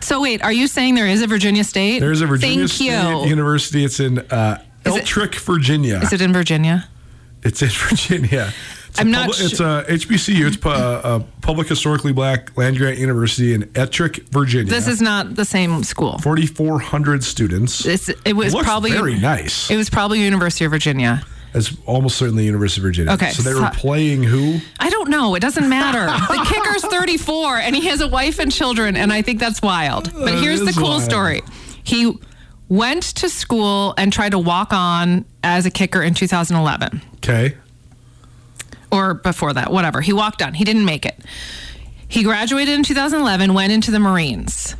So 0.02 0.20
wait, 0.22 0.42
are 0.42 0.52
you 0.52 0.66
saying 0.66 0.94
there 0.94 1.06
is 1.06 1.20
a 1.22 1.26
Virginia 1.26 1.62
State? 1.64 2.00
There's 2.00 2.22
a 2.22 2.26
Virginia 2.26 2.60
Thank 2.66 2.70
State 2.70 2.86
you. 2.86 3.28
University. 3.28 3.84
It's 3.84 4.00
in 4.00 4.18
uh, 4.18 4.62
Is 4.84 4.96
it- 4.96 5.04
Ettrick, 5.04 5.34
Virginia. 5.36 6.00
Is 6.02 6.12
it 6.12 6.20
in 6.22 6.32
Virginia? 6.32 6.88
It's 7.42 7.62
in 7.62 7.68
Virginia. 7.88 8.52
It's 8.90 8.98
a 8.98 9.02
I'm 9.02 9.10
not. 9.10 9.30
public- 9.30 9.50
It's 9.52 9.60
uh, 9.60 9.84
a 9.88 9.92
HBCU. 9.92 10.46
It's 10.48 10.56
a 10.64 10.68
uh, 10.68 10.72
uh, 10.72 11.22
public 11.42 11.68
historically 11.68 12.12
black 12.12 12.56
land 12.58 12.76
grant 12.76 12.98
university 12.98 13.54
in 13.54 13.62
Ettrick, 13.74 14.28
Virginia. 14.30 14.70
this 14.70 14.86
is 14.88 15.00
not 15.00 15.34
the 15.36 15.44
same 15.44 15.82
school. 15.84 16.18
4,400 16.18 17.24
students. 17.24 17.86
It's, 17.86 18.08
it 18.24 18.34
was 18.34 18.52
Looks 18.52 18.66
probably 18.66 18.90
very 18.92 19.18
nice. 19.18 19.70
It 19.70 19.76
was 19.76 19.88
probably 19.90 20.20
University 20.20 20.64
of 20.64 20.70
Virginia. 20.70 21.22
It's 21.54 21.76
almost 21.84 22.16
certainly 22.16 22.44
University 22.44 22.80
of 22.80 22.84
Virginia. 22.84 23.12
Okay, 23.14 23.30
So 23.30 23.42
they 23.42 23.52
so- 23.52 23.62
were 23.62 23.70
playing 23.70 24.22
who? 24.22 24.58
I 24.78 24.88
don't 24.90 25.08
know. 25.10 25.34
It 25.34 25.40
doesn't 25.40 25.68
matter. 25.68 26.06
the 26.06 26.44
kicker's 26.48 26.82
34 26.84 27.58
and 27.58 27.74
he 27.74 27.86
has 27.88 28.00
a 28.00 28.08
wife 28.08 28.38
and 28.38 28.52
children, 28.52 28.96
and 28.96 29.12
I 29.12 29.22
think 29.22 29.40
that's 29.40 29.60
wild. 29.62 30.12
But 30.12 30.38
here's 30.40 30.60
the 30.60 30.72
cool 30.72 30.90
wild. 30.90 31.02
story. 31.02 31.42
He 31.82 32.16
went 32.68 33.02
to 33.16 33.28
school 33.28 33.94
and 33.98 34.12
tried 34.12 34.30
to 34.30 34.38
walk 34.38 34.72
on 34.72 35.24
as 35.42 35.66
a 35.66 35.70
kicker 35.70 36.02
in 36.02 36.14
2011 36.14 37.02
Okay. 37.16 37.56
Or 38.92 39.14
before 39.14 39.52
that, 39.54 39.70
whatever. 39.72 40.00
He 40.00 40.12
walked 40.12 40.42
on. 40.42 40.54
He 40.54 40.64
didn't 40.64 40.84
make 40.84 41.04
it. 41.06 41.18
He 42.08 42.22
graduated 42.24 42.74
in 42.74 42.82
2011, 42.82 43.54
went 43.54 43.72
into 43.72 43.90
the 43.90 44.00
Marines. 44.00 44.74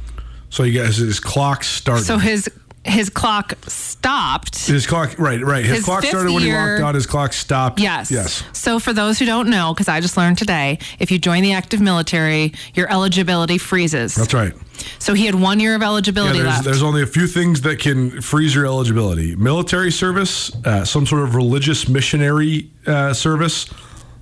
So 0.48 0.64
you 0.64 0.82
guys, 0.82 0.96
his 0.96 1.20
clock 1.20 1.62
started. 1.62 2.04
So 2.04 2.18
his 2.18 2.48
his 2.82 3.10
clock 3.10 3.52
stopped. 3.68 4.66
his 4.66 4.86
clock, 4.86 5.18
right, 5.18 5.44
right. 5.44 5.64
His, 5.64 5.76
His 5.76 5.84
clock 5.84 6.02
started 6.02 6.32
when 6.32 6.42
he 6.42 6.48
year- 6.48 6.76
walked 6.76 6.82
on. 6.82 6.94
His 6.94 7.06
clock 7.06 7.34
stopped. 7.34 7.78
Yes. 7.78 8.10
Yes. 8.10 8.42
So 8.52 8.78
for 8.78 8.94
those 8.94 9.18
who 9.18 9.26
don't 9.26 9.48
know, 9.50 9.74
because 9.74 9.86
I 9.86 10.00
just 10.00 10.16
learned 10.16 10.38
today, 10.38 10.78
if 10.98 11.10
you 11.10 11.18
join 11.18 11.42
the 11.42 11.52
active 11.52 11.80
military, 11.82 12.54
your 12.74 12.90
eligibility 12.90 13.58
freezes. 13.58 14.14
That's 14.14 14.32
right. 14.32 14.54
So 14.98 15.12
he 15.12 15.26
had 15.26 15.34
one 15.34 15.60
year 15.60 15.74
of 15.74 15.82
Yeah, 15.82 15.88
eligibility 15.88 16.38
there's, 16.38 16.46
left. 16.48 16.64
there's 16.64 16.82
only 16.82 17.02
a 17.02 17.06
few 17.06 17.26
things 17.26 17.60
that 17.60 17.78
can 17.80 18.22
freeze 18.22 18.54
your 18.54 18.64
eligibility 18.64 19.36
military 19.36 19.92
service, 19.92 20.50
uh, 20.64 20.82
some 20.86 21.04
sort 21.06 21.22
of 21.22 21.34
religious 21.34 21.86
missionary 21.86 22.70
uh, 22.86 23.12
service. 23.12 23.66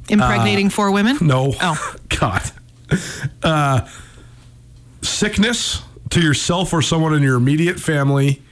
Impregnating 0.09 0.71
four 0.71 0.91
women? 0.91 1.19
No. 1.21 1.55
Oh. 1.61 1.97
God. 2.21 2.43
Uh, 3.43 3.87
sickness 5.03 5.83
to 6.11 6.21
yourself 6.21 6.73
or 6.73 6.83
someone 6.83 7.15
in 7.15 7.23
your 7.23 7.37
immediate 7.37 7.79
family, 7.79 8.43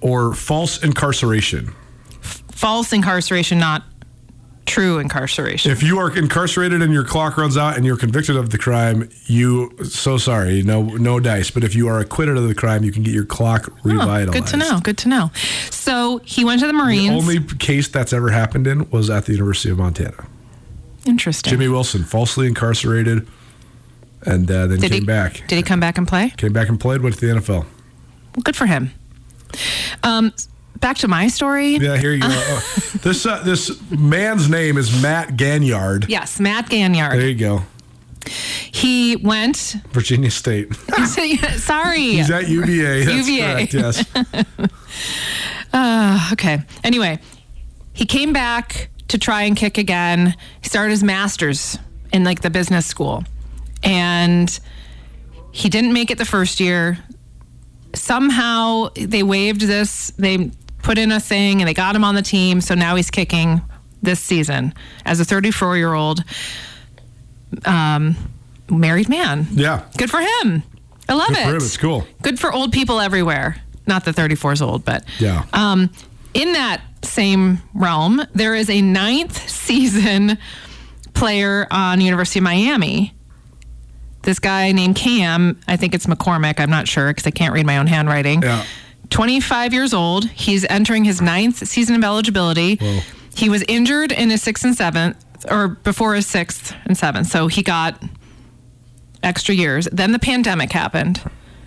or 0.00 0.34
false 0.34 0.82
incarceration. 0.82 1.72
False 2.20 2.92
incarceration, 2.92 3.58
not 3.58 3.84
true 4.66 4.98
incarceration. 4.98 5.70
If 5.70 5.82
you 5.82 5.98
are 5.98 6.14
incarcerated 6.16 6.82
and 6.82 6.92
your 6.92 7.04
clock 7.04 7.36
runs 7.36 7.56
out 7.56 7.76
and 7.76 7.84
you're 7.86 7.96
convicted 7.96 8.36
of 8.36 8.50
the 8.50 8.58
crime, 8.58 9.08
you 9.26 9.76
so 9.84 10.18
sorry, 10.18 10.62
no 10.62 10.82
no 10.82 11.20
dice. 11.20 11.50
But 11.50 11.64
if 11.64 11.74
you 11.74 11.88
are 11.88 12.00
acquitted 12.00 12.36
of 12.36 12.48
the 12.48 12.54
crime, 12.54 12.82
you 12.84 12.90
can 12.92 13.02
get 13.02 13.14
your 13.14 13.24
clock 13.26 13.68
Oh, 13.70 13.76
revitalized. 13.84 14.32
good 14.32 14.46
to 14.48 14.56
know. 14.56 14.80
Good 14.82 14.98
to 14.98 15.08
know. 15.08 15.30
So 15.70 16.18
he 16.24 16.44
went 16.44 16.60
to 16.62 16.66
the 16.66 16.72
Marines. 16.72 17.10
The 17.10 17.14
only 17.16 17.40
case 17.58 17.88
that's 17.88 18.12
ever 18.12 18.30
happened 18.30 18.66
in 18.66 18.90
was 18.90 19.08
at 19.10 19.26
the 19.26 19.32
University 19.32 19.70
of 19.70 19.78
Montana. 19.78 20.26
Interesting. 21.06 21.50
Jimmy 21.50 21.68
Wilson 21.68 22.04
falsely 22.04 22.46
incarcerated, 22.46 23.26
and 24.22 24.50
uh, 24.50 24.66
then 24.66 24.80
did 24.80 24.90
came 24.90 25.02
he, 25.02 25.06
back. 25.06 25.46
Did 25.48 25.56
he 25.56 25.62
come 25.62 25.80
back 25.80 25.98
and 25.98 26.08
play? 26.08 26.30
Came 26.36 26.52
back 26.52 26.68
and 26.68 26.80
played. 26.80 27.02
Went 27.02 27.16
to 27.16 27.20
the 27.20 27.40
NFL. 27.40 27.64
Well, 28.34 28.42
good 28.42 28.56
for 28.56 28.66
him. 28.66 28.90
Um, 30.02 30.32
back 30.80 30.96
to 30.98 31.08
my 31.08 31.28
story. 31.28 31.76
Yeah, 31.76 31.96
here 31.96 32.12
you 32.12 32.20
go. 32.22 32.28
Oh, 32.30 32.98
this 33.02 33.26
uh, 33.26 33.42
this 33.42 33.80
man's 33.90 34.48
name 34.48 34.78
is 34.78 35.02
Matt 35.02 35.36
Ganyard. 35.36 36.08
Yes, 36.08 36.40
Matt 36.40 36.68
Ganyard. 36.70 37.12
There 37.12 37.28
you 37.28 37.34
go, 37.34 37.62
He 38.72 39.16
went. 39.16 39.76
Virginia 39.90 40.30
State. 40.30 40.74
sorry. 41.56 41.98
He's 42.00 42.30
at 42.30 42.48
UVA. 42.48 43.04
That's 43.04 43.28
UVA. 43.28 43.66
correct. 43.66 43.74
Yes. 43.74 44.04
Okay. 46.32 46.60
Anyway, 46.84 47.18
he 47.92 48.06
came 48.06 48.32
back 48.32 48.88
to 49.08 49.18
try 49.18 49.42
and 49.42 49.56
kick 49.56 49.78
again. 49.78 50.34
He 50.62 50.68
started 50.68 50.90
his 50.90 51.02
master's 51.04 51.78
in 52.12 52.24
like 52.24 52.40
the 52.42 52.50
business 52.50 52.86
school. 52.86 53.24
And 53.82 54.58
he 55.52 55.68
didn't 55.68 55.92
make 55.92 56.10
it 56.10 56.18
the 56.18 56.24
first 56.24 56.58
year. 56.60 56.98
Somehow 57.94 58.88
they 58.96 59.22
waived 59.22 59.60
this. 59.60 60.10
They 60.18 60.50
put 60.82 60.98
in 60.98 61.12
a 61.12 61.20
thing 61.20 61.60
and 61.60 61.68
they 61.68 61.74
got 61.74 61.94
him 61.94 62.04
on 62.04 62.14
the 62.14 62.22
team. 62.22 62.60
So 62.60 62.74
now 62.74 62.96
he's 62.96 63.10
kicking 63.10 63.60
this 64.02 64.20
season 64.20 64.74
as 65.04 65.20
a 65.20 65.24
34 65.24 65.76
year 65.76 65.94
old 65.94 66.24
um, 67.64 68.16
married 68.70 69.08
man. 69.08 69.46
Yeah. 69.52 69.84
Good 69.96 70.10
for 70.10 70.20
him. 70.20 70.62
I 71.08 71.14
love 71.14 71.28
Good 71.28 71.38
it. 71.38 71.54
It's 71.56 71.76
cool. 71.76 72.06
Good 72.22 72.40
for 72.40 72.52
old 72.52 72.72
people 72.72 73.00
everywhere. 73.00 73.56
Not 73.86 74.04
that 74.06 74.14
34 74.14 74.52
is 74.54 74.62
old, 74.62 74.84
but 74.84 75.04
Yeah. 75.18 75.44
um, 75.52 75.90
in 76.32 76.52
that 76.54 76.80
same 77.04 77.62
realm, 77.74 78.22
there 78.34 78.54
is 78.54 78.68
a 78.70 78.80
ninth 78.82 79.48
season 79.48 80.38
player 81.14 81.66
on 81.70 82.00
University 82.00 82.40
of 82.40 82.44
Miami. 82.44 83.14
This 84.22 84.38
guy 84.38 84.72
named 84.72 84.96
Cam, 84.96 85.60
I 85.68 85.76
think 85.76 85.94
it's 85.94 86.06
McCormick. 86.06 86.58
I'm 86.58 86.70
not 86.70 86.88
sure 86.88 87.10
because 87.10 87.26
I 87.26 87.30
can't 87.30 87.52
read 87.52 87.66
my 87.66 87.78
own 87.78 87.86
handwriting. 87.86 88.42
Yeah. 88.42 88.64
25 89.10 89.72
years 89.72 89.92
old. 89.92 90.28
He's 90.30 90.64
entering 90.64 91.04
his 91.04 91.20
ninth 91.20 91.66
season 91.68 91.94
of 91.94 92.02
eligibility. 92.02 92.76
Whoa. 92.76 93.00
He 93.36 93.48
was 93.48 93.62
injured 93.68 94.12
in 94.12 94.30
his 94.30 94.42
sixth 94.42 94.64
and 94.64 94.74
seventh, 94.74 95.22
or 95.50 95.68
before 95.68 96.14
his 96.14 96.26
sixth 96.26 96.74
and 96.86 96.96
seventh. 96.96 97.26
So 97.26 97.48
he 97.48 97.62
got 97.62 98.02
extra 99.22 99.54
years. 99.54 99.88
Then 99.92 100.12
the 100.12 100.18
pandemic 100.18 100.72
happened, 100.72 101.20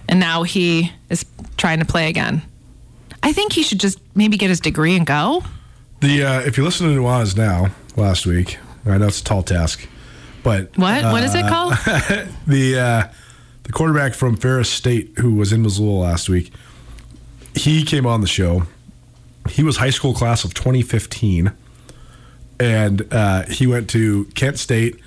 and 0.10 0.20
now 0.20 0.44
he 0.44 0.92
is 1.10 1.26
trying 1.58 1.80
to 1.80 1.86
play 1.86 2.10
again. 2.10 2.42
I 3.28 3.34
think 3.34 3.52
he 3.52 3.62
should 3.62 3.82
just 3.82 4.00
maybe 4.16 4.38
get 4.38 4.50
his 4.50 4.62
degree 4.62 4.96
and 4.96 5.06
go. 5.06 5.44
The 6.00 6.24
uh, 6.24 6.40
if 6.44 6.58
you 6.58 6.64
listen 6.64 6.88
to 6.88 6.98
Nuanez 6.98 7.36
now 7.36 7.72
last 7.98 8.26
week, 8.26 8.58
I 8.86 8.98
know 8.98 9.08
it's 9.08 9.20
a 9.20 9.24
tall 9.26 9.44
task, 9.44 9.86
but 10.44 10.70
What? 10.78 11.04
what 11.04 11.24
is 11.24 11.36
it 11.36 11.44
uh, 11.44 11.50
called? 11.50 11.74
the 12.48 12.80
uh, 12.80 13.14
the 13.64 13.74
quarterback 13.74 14.14
from 14.14 14.38
Ferris 14.38 14.70
State 14.70 15.18
who 15.18 15.34
was 15.34 15.52
in 15.52 15.62
Missoula 15.62 16.04
last 16.04 16.30
week, 16.30 16.54
he 17.54 17.84
came 17.84 18.06
on 18.06 18.22
the 18.22 18.28
show. 18.28 18.64
He 19.50 19.62
was 19.62 19.76
high 19.76 19.90
school 19.90 20.14
class 20.14 20.46
of 20.46 20.54
2015, 20.54 21.52
and 22.62 23.14
uh, 23.14 23.44
he 23.50 23.68
went 23.68 23.90
to 23.90 24.24
Kent 24.36 24.58
State, 24.58 25.02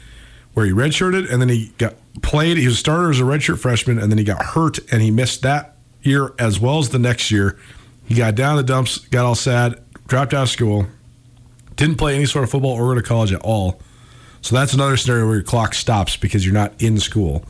where 0.53 0.67
he 0.67 0.73
redshirted, 0.73 1.33
and 1.33 1.41
then 1.41 1.49
he 1.49 1.73
got 1.79 1.95
played. 2.21 2.59
He 2.59 2.67
was 2.67 2.75
a 2.75 2.81
starter 2.81 3.09
as 3.09 3.19
a 3.19 3.23
redshirt 3.23 3.61
freshman, 3.61 3.99
and 3.99 4.13
then 4.13 4.19
he 4.19 4.25
got 4.25 4.43
hurt, 4.45 4.79
and 4.93 5.01
he 5.01 5.11
missed 5.11 5.41
that 5.41 5.77
year 6.03 6.35
as 6.39 6.61
well 6.61 6.81
as 6.81 6.91
the 6.91 6.99
next 6.99 7.31
year. 7.31 7.59
He 8.11 8.17
got 8.17 8.35
down 8.35 8.57
the 8.57 8.65
dumps, 8.65 8.99
got 8.99 9.25
all 9.25 9.37
sad, 9.37 9.81
dropped 10.09 10.35
out 10.35 10.43
of 10.43 10.49
school, 10.49 10.85
didn't 11.77 11.95
play 11.95 12.17
any 12.17 12.27
sort 12.27 12.43
of 12.43 12.51
football 12.51 12.73
or 12.73 12.93
go 12.93 13.01
to 13.01 13.07
college 13.07 13.33
at 13.33 13.41
all. 13.43 13.81
So 14.41 14.57
that's 14.57 14.75
another 14.75 14.97
scenario 14.97 15.27
where 15.27 15.37
your 15.37 15.45
clock 15.45 15.75
stops 15.75 16.17
because 16.17 16.45
you're 16.45 16.53
not 16.53 16.73
in 16.83 16.99
school. 16.99 17.45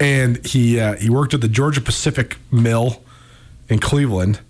And 0.00 0.44
he 0.46 0.80
uh, 0.80 0.96
he 0.96 1.10
worked 1.10 1.34
at 1.34 1.42
the 1.42 1.48
Georgia 1.48 1.82
Pacific 1.82 2.38
Mill 2.50 3.02
in 3.68 3.80
Cleveland, 3.80 4.40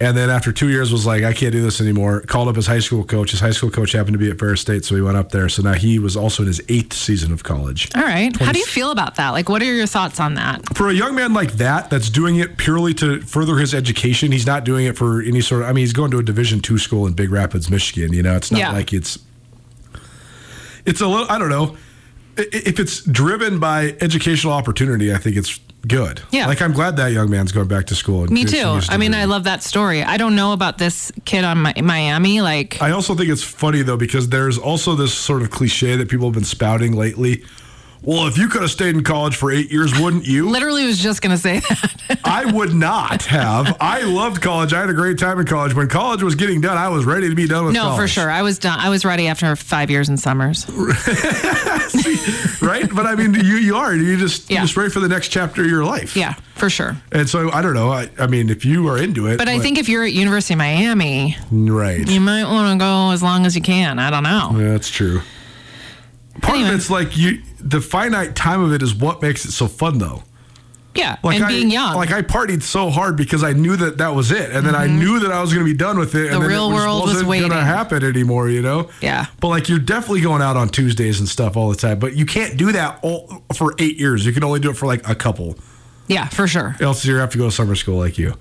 and 0.00 0.16
then 0.16 0.30
after 0.30 0.52
two 0.52 0.68
years 0.68 0.92
was 0.92 1.04
like, 1.06 1.24
I 1.24 1.32
can't 1.32 1.50
do 1.52 1.60
this 1.60 1.80
anymore. 1.80 2.20
Called 2.20 2.46
up 2.48 2.54
his 2.56 2.66
high 2.66 2.78
school 2.78 3.04
coach. 3.04 3.32
His 3.32 3.40
high 3.40 3.50
school 3.50 3.70
coach 3.70 3.92
happened 3.92 4.14
to 4.14 4.18
be 4.18 4.30
at 4.30 4.38
Ferris 4.38 4.60
State, 4.60 4.84
so 4.84 4.94
he 4.94 5.00
went 5.00 5.16
up 5.16 5.32
there. 5.32 5.48
So 5.48 5.62
now 5.62 5.72
he 5.74 5.98
was 5.98 6.16
also 6.16 6.42
in 6.44 6.46
his 6.46 6.60
eighth 6.68 6.92
season 6.92 7.32
of 7.32 7.42
college. 7.42 7.88
All 7.96 8.02
right. 8.02 8.34
How 8.36 8.52
do 8.52 8.58
you 8.60 8.66
feel 8.66 8.90
about 8.92 9.16
that? 9.16 9.30
Like, 9.30 9.48
what 9.48 9.60
are 9.60 9.64
your 9.64 9.86
thoughts 9.86 10.20
on 10.20 10.34
that? 10.34 10.62
For 10.76 10.88
a 10.88 10.92
young 10.92 11.14
man 11.16 11.32
like 11.34 11.52
that, 11.54 11.90
that's 11.90 12.10
doing 12.10 12.36
it 12.36 12.56
purely 12.58 12.94
to 12.94 13.20
further 13.22 13.56
his 13.56 13.74
education, 13.74 14.30
he's 14.30 14.46
not 14.46 14.64
doing 14.64 14.86
it 14.86 14.96
for 14.96 15.20
any 15.20 15.40
sort 15.40 15.62
of. 15.62 15.68
I 15.68 15.72
mean, 15.72 15.82
he's 15.82 15.92
going 15.92 16.10
to 16.12 16.18
a 16.18 16.22
Division 16.22 16.60
two 16.60 16.78
school 16.78 17.06
in 17.06 17.14
Big 17.14 17.30
Rapids, 17.32 17.68
Michigan. 17.68 18.12
You 18.12 18.22
know, 18.22 18.36
it's 18.36 18.52
not 18.52 18.58
Yeah. 18.58 18.72
like 18.72 18.92
it's. 18.92 19.18
It's 20.86 21.00
a 21.00 21.06
little. 21.06 21.26
I 21.28 21.38
don't 21.38 21.50
know. 21.50 21.76
If 22.36 22.78
it's 22.78 23.02
driven 23.02 23.58
by 23.58 23.96
educational 24.00 24.52
opportunity, 24.52 25.12
I 25.12 25.18
think 25.18 25.36
it's 25.36 25.58
good. 25.88 26.22
Yeah. 26.30 26.46
Like 26.46 26.62
I'm 26.62 26.72
glad 26.72 26.96
that 26.96 27.12
young 27.12 27.30
man's 27.30 27.50
going 27.50 27.68
back 27.68 27.86
to 27.86 27.94
school. 27.94 28.26
Me 28.26 28.44
too. 28.44 28.80
I 28.88 28.96
mean. 28.96 29.14
I 29.14 29.24
love 29.24 29.44
that 29.44 29.62
story. 29.62 30.02
I 30.02 30.16
don't 30.16 30.36
know 30.36 30.52
about 30.52 30.78
this 30.78 31.10
kid 31.24 31.44
on 31.44 31.62
Mi- 31.62 31.82
Miami. 31.82 32.40
Like, 32.40 32.80
I 32.80 32.92
also 32.92 33.14
think 33.14 33.30
it's 33.30 33.42
funny 33.42 33.82
though 33.82 33.96
because 33.96 34.28
there's 34.28 34.58
also 34.58 34.94
this 34.94 35.14
sort 35.14 35.42
of 35.42 35.50
cliche 35.50 35.96
that 35.96 36.08
people 36.08 36.26
have 36.26 36.34
been 36.34 36.44
spouting 36.44 36.92
lately. 36.94 37.42
Well, 38.02 38.26
if 38.28 38.38
you 38.38 38.48
could 38.48 38.62
have 38.62 38.70
stayed 38.70 38.94
in 38.94 39.02
college 39.04 39.34
for 39.36 39.50
eight 39.50 39.70
years, 39.72 39.98
wouldn't 39.98 40.26
you? 40.26 40.48
literally 40.48 40.86
was 40.86 40.98
just 40.98 41.20
going 41.20 41.32
to 41.32 41.38
say 41.38 41.58
that. 41.60 42.20
I 42.24 42.44
would 42.50 42.72
not 42.72 43.24
have. 43.24 43.76
I 43.80 44.02
loved 44.02 44.40
college. 44.40 44.72
I 44.72 44.80
had 44.80 44.88
a 44.88 44.94
great 44.94 45.18
time 45.18 45.38
in 45.40 45.46
college. 45.46 45.74
When 45.74 45.88
college 45.88 46.22
was 46.22 46.34
getting 46.36 46.60
done, 46.60 46.78
I 46.78 46.88
was 46.88 47.04
ready 47.04 47.28
to 47.28 47.34
be 47.34 47.46
done 47.48 47.64
with 47.66 47.74
no, 47.74 47.82
college. 47.82 48.00
for 48.00 48.08
sure. 48.08 48.30
I 48.30 48.42
was 48.42 48.58
done. 48.58 48.78
I 48.78 48.88
was 48.88 49.04
ready 49.04 49.26
after 49.26 49.54
five 49.56 49.90
years 49.90 50.08
in 50.08 50.16
summers. 50.16 50.64
right? 52.62 52.88
But 52.94 53.06
I 53.06 53.14
mean, 53.16 53.34
you 53.34 53.56
you 53.56 53.76
are. 53.76 53.94
You 53.94 54.16
just 54.16 54.50
Yeah. 54.50 54.60
you 54.60 54.64
just 54.66 54.76
ready 54.76 54.90
for 54.90 55.00
the 55.00 55.08
next 55.08 55.28
chapter 55.28 55.62
of 55.62 55.68
your 55.70 55.84
life. 55.84 56.16
Yeah, 56.16 56.34
for 56.54 56.70
sure. 56.70 56.96
And 57.12 57.28
so 57.28 57.50
I 57.52 57.62
don't 57.62 57.74
know. 57.74 57.90
I, 57.90 58.08
I 58.18 58.26
mean, 58.26 58.48
if 58.50 58.64
you 58.64 58.88
are 58.88 58.98
into 58.98 59.26
it, 59.26 59.38
But 59.38 59.48
I 59.48 59.58
think 59.58 59.78
if 59.78 59.88
you're 59.88 60.04
at 60.04 60.12
University 60.12 60.54
of 60.54 60.58
Miami, 60.58 61.36
right. 61.50 62.06
you 62.08 62.20
might 62.20 62.44
want 62.44 62.78
to 62.78 62.84
go 62.84 63.10
as 63.10 63.22
long 63.22 63.46
as 63.46 63.56
you 63.56 63.62
can. 63.62 63.98
I 63.98 64.10
don't 64.10 64.22
know. 64.22 64.52
Yeah, 64.56 64.72
that's 64.72 64.88
true. 64.90 65.20
Part 66.40 66.54
Anyway. 66.56 66.70
of 66.70 66.76
it's 66.76 66.90
like 66.90 67.16
you. 67.16 67.42
The 67.60 67.80
finite 67.80 68.34
time 68.36 68.60
of 68.62 68.72
it 68.72 68.82
is 68.82 68.94
what 68.94 69.20
makes 69.22 69.44
it 69.44 69.52
so 69.52 69.66
fun, 69.68 69.98
though. 69.98 70.22
Yeah, 70.94 71.16
Like 71.22 71.36
and 71.36 71.44
I, 71.44 71.48
being 71.48 71.70
young. 71.70 71.94
Like 71.94 72.10
I 72.10 72.22
partied 72.22 72.62
so 72.62 72.90
hard 72.90 73.16
because 73.16 73.44
I 73.44 73.52
knew 73.52 73.76
that 73.76 73.98
that 73.98 74.14
was 74.16 74.32
it, 74.32 74.50
and 74.50 74.66
then 74.66 74.74
I 74.74 74.88
knew 74.88 75.20
that 75.20 75.30
I 75.30 75.40
was 75.40 75.52
going 75.52 75.64
to 75.64 75.70
be 75.72 75.76
done 75.76 75.96
with 75.96 76.16
it. 76.16 76.32
and 76.32 76.34
then 76.34 76.40
Mm-hmm. 76.40 76.48
real 76.48 76.70
it 76.70 76.72
was, 76.74 76.82
world 76.82 77.02
was 77.02 77.10
wasn't 77.12 77.28
waiting. 77.28 77.48
Going 77.50 77.60
to 77.60 77.64
happen 77.64 78.02
anymore, 78.02 78.48
you 78.48 78.62
know? 78.62 78.88
Yeah. 79.00 79.26
But 79.40 79.48
like 79.48 79.68
you're 79.68 79.78
definitely 79.78 80.22
going 80.22 80.42
out 80.42 80.56
on 80.56 80.68
Tuesdays 80.70 81.20
and 81.20 81.28
stuff 81.28 81.56
all 81.56 81.68
the 81.70 81.76
time, 81.76 82.00
but 82.00 82.16
you 82.16 82.26
can't 82.26 82.56
do 82.56 82.72
that 82.72 82.98
all 83.02 83.44
for 83.54 83.74
eight 83.78 83.96
years. 83.96 84.26
You 84.26 84.32
can 84.32 84.42
only 84.42 84.58
do 84.58 84.70
it 84.70 84.74
for 84.76 84.86
like 84.86 85.08
a 85.08 85.14
couple. 85.14 85.56
yeah, 86.08 86.26
for 86.28 86.48
sure. 86.48 86.74
Else 86.80 87.04
you 87.04 87.14
have 87.16 87.30
to 87.30 87.38
go 87.38 87.44
to 87.44 87.52
summer 87.52 87.76
school 87.76 87.98
like 87.98 88.18
you. 88.18 88.34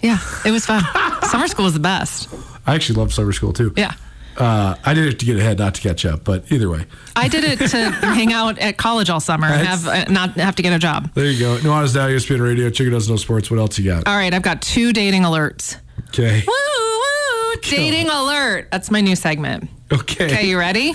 Yeah, 0.00 0.18
it 0.44 0.50
was 0.50 0.66
fun. 0.66 0.82
Summer 1.28 1.46
school 1.46 1.66
was 1.66 1.74
the 1.74 1.80
best. 1.80 2.28
I 2.66 2.74
actually 2.74 2.98
love 2.98 3.12
summer 3.12 3.32
school 3.32 3.52
too. 3.52 3.72
Yeah. 3.76 3.92
Uh, 4.40 4.74
I 4.84 4.94
did 4.94 5.06
it 5.06 5.18
to 5.20 5.26
get 5.26 5.36
ahead, 5.36 5.58
not 5.58 5.74
to 5.74 5.80
catch 5.82 6.06
up. 6.06 6.24
But 6.24 6.50
either 6.50 6.70
way, 6.70 6.86
I 7.14 7.28
did 7.28 7.44
it 7.44 7.58
to 7.58 7.90
hang 7.90 8.32
out 8.32 8.58
at 8.58 8.78
college 8.78 9.10
all 9.10 9.20
summer 9.20 9.46
and 9.46 9.66
have 9.66 9.86
uh, 9.86 10.04
not 10.10 10.30
have 10.30 10.56
to 10.56 10.62
get 10.62 10.72
a 10.72 10.78
job. 10.78 11.10
there 11.14 11.26
you 11.26 11.38
go. 11.38 11.58
Nuanez 11.58 11.94
Now, 11.94 12.08
ESPN 12.08 12.40
Radio. 12.40 12.70
Chicken 12.70 12.92
does 12.92 13.08
no 13.10 13.16
sports. 13.16 13.50
What 13.50 13.60
else 13.60 13.78
you 13.78 13.84
got? 13.84 14.08
All 14.08 14.16
right, 14.16 14.32
I've 14.32 14.40
got 14.42 14.62
two 14.62 14.92
dating 14.94 15.22
alerts. 15.22 15.76
Okay. 16.08 16.42
Woo 16.46 16.52
woo! 16.52 17.60
Dating 17.62 18.08
alert. 18.08 18.68
That's 18.72 18.90
my 18.90 19.02
new 19.02 19.14
segment. 19.14 19.68
Okay. 19.92 20.24
Okay, 20.26 20.46
you 20.48 20.58
ready? 20.58 20.94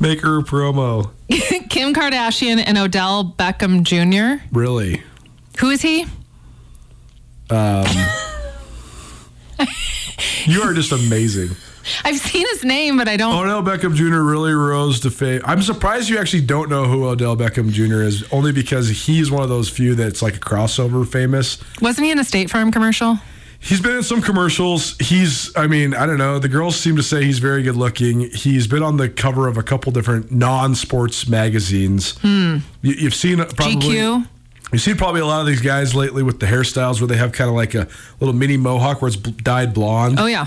Make 0.00 0.20
her 0.20 0.40
a 0.40 0.42
promo. 0.42 1.10
Kim 1.70 1.94
Kardashian 1.94 2.62
and 2.66 2.76
Odell 2.76 3.34
Beckham 3.38 3.84
Jr. 3.84 4.44
Really? 4.52 5.02
Who 5.60 5.70
is 5.70 5.80
he? 5.80 6.06
You 10.44 10.62
are 10.62 10.74
just 10.74 10.92
amazing. 10.92 11.56
I've 12.04 12.18
seen 12.18 12.46
his 12.48 12.64
name, 12.64 12.96
but 12.96 13.08
I 13.08 13.16
don't. 13.16 13.34
Odell 13.34 13.62
Beckham 13.62 13.94
Jr. 13.94 14.20
really 14.20 14.52
rose 14.52 15.00
to 15.00 15.10
fame. 15.10 15.40
I'm 15.44 15.62
surprised 15.62 16.08
you 16.08 16.18
actually 16.18 16.42
don't 16.42 16.68
know 16.68 16.84
who 16.84 17.06
Odell 17.06 17.36
Beckham 17.36 17.70
Jr. 17.70 18.02
is, 18.02 18.24
only 18.32 18.52
because 18.52 18.88
he's 18.88 19.30
one 19.30 19.42
of 19.42 19.48
those 19.48 19.68
few 19.68 19.94
that's 19.94 20.22
like 20.22 20.36
a 20.36 20.40
crossover 20.40 21.06
famous. 21.06 21.58
Wasn't 21.80 22.04
he 22.04 22.10
in 22.10 22.18
a 22.18 22.24
State 22.24 22.50
Farm 22.50 22.70
commercial? 22.70 23.18
He's 23.58 23.80
been 23.80 23.96
in 23.96 24.02
some 24.02 24.20
commercials. 24.20 24.98
He's, 24.98 25.56
I 25.56 25.68
mean, 25.68 25.94
I 25.94 26.04
don't 26.04 26.18
know. 26.18 26.40
The 26.40 26.48
girls 26.48 26.74
seem 26.74 26.96
to 26.96 27.02
say 27.02 27.24
he's 27.24 27.38
very 27.38 27.62
good 27.62 27.76
looking. 27.76 28.28
He's 28.30 28.66
been 28.66 28.82
on 28.82 28.96
the 28.96 29.08
cover 29.08 29.46
of 29.46 29.56
a 29.56 29.62
couple 29.62 29.92
different 29.92 30.32
non-sports 30.32 31.28
magazines. 31.28 32.18
Hmm. 32.18 32.58
You, 32.82 32.94
you've 32.94 33.14
seen 33.14 33.38
uh, 33.38 33.44
probably. 33.54 33.94
GQ. 33.94 34.26
You've 34.72 34.82
seen 34.82 34.96
probably 34.96 35.20
a 35.20 35.26
lot 35.26 35.40
of 35.40 35.46
these 35.46 35.60
guys 35.60 35.94
lately 35.94 36.22
with 36.22 36.40
the 36.40 36.46
hairstyles 36.46 37.00
where 37.00 37.06
they 37.08 37.16
have 37.16 37.32
kind 37.32 37.48
of 37.50 37.54
like 37.56 37.74
a 37.74 37.86
little 38.20 38.34
mini 38.34 38.56
mohawk 38.56 39.02
where 39.02 39.08
it's 39.08 39.16
dyed 39.16 39.74
blonde. 39.74 40.18
Oh 40.18 40.26
yeah. 40.26 40.46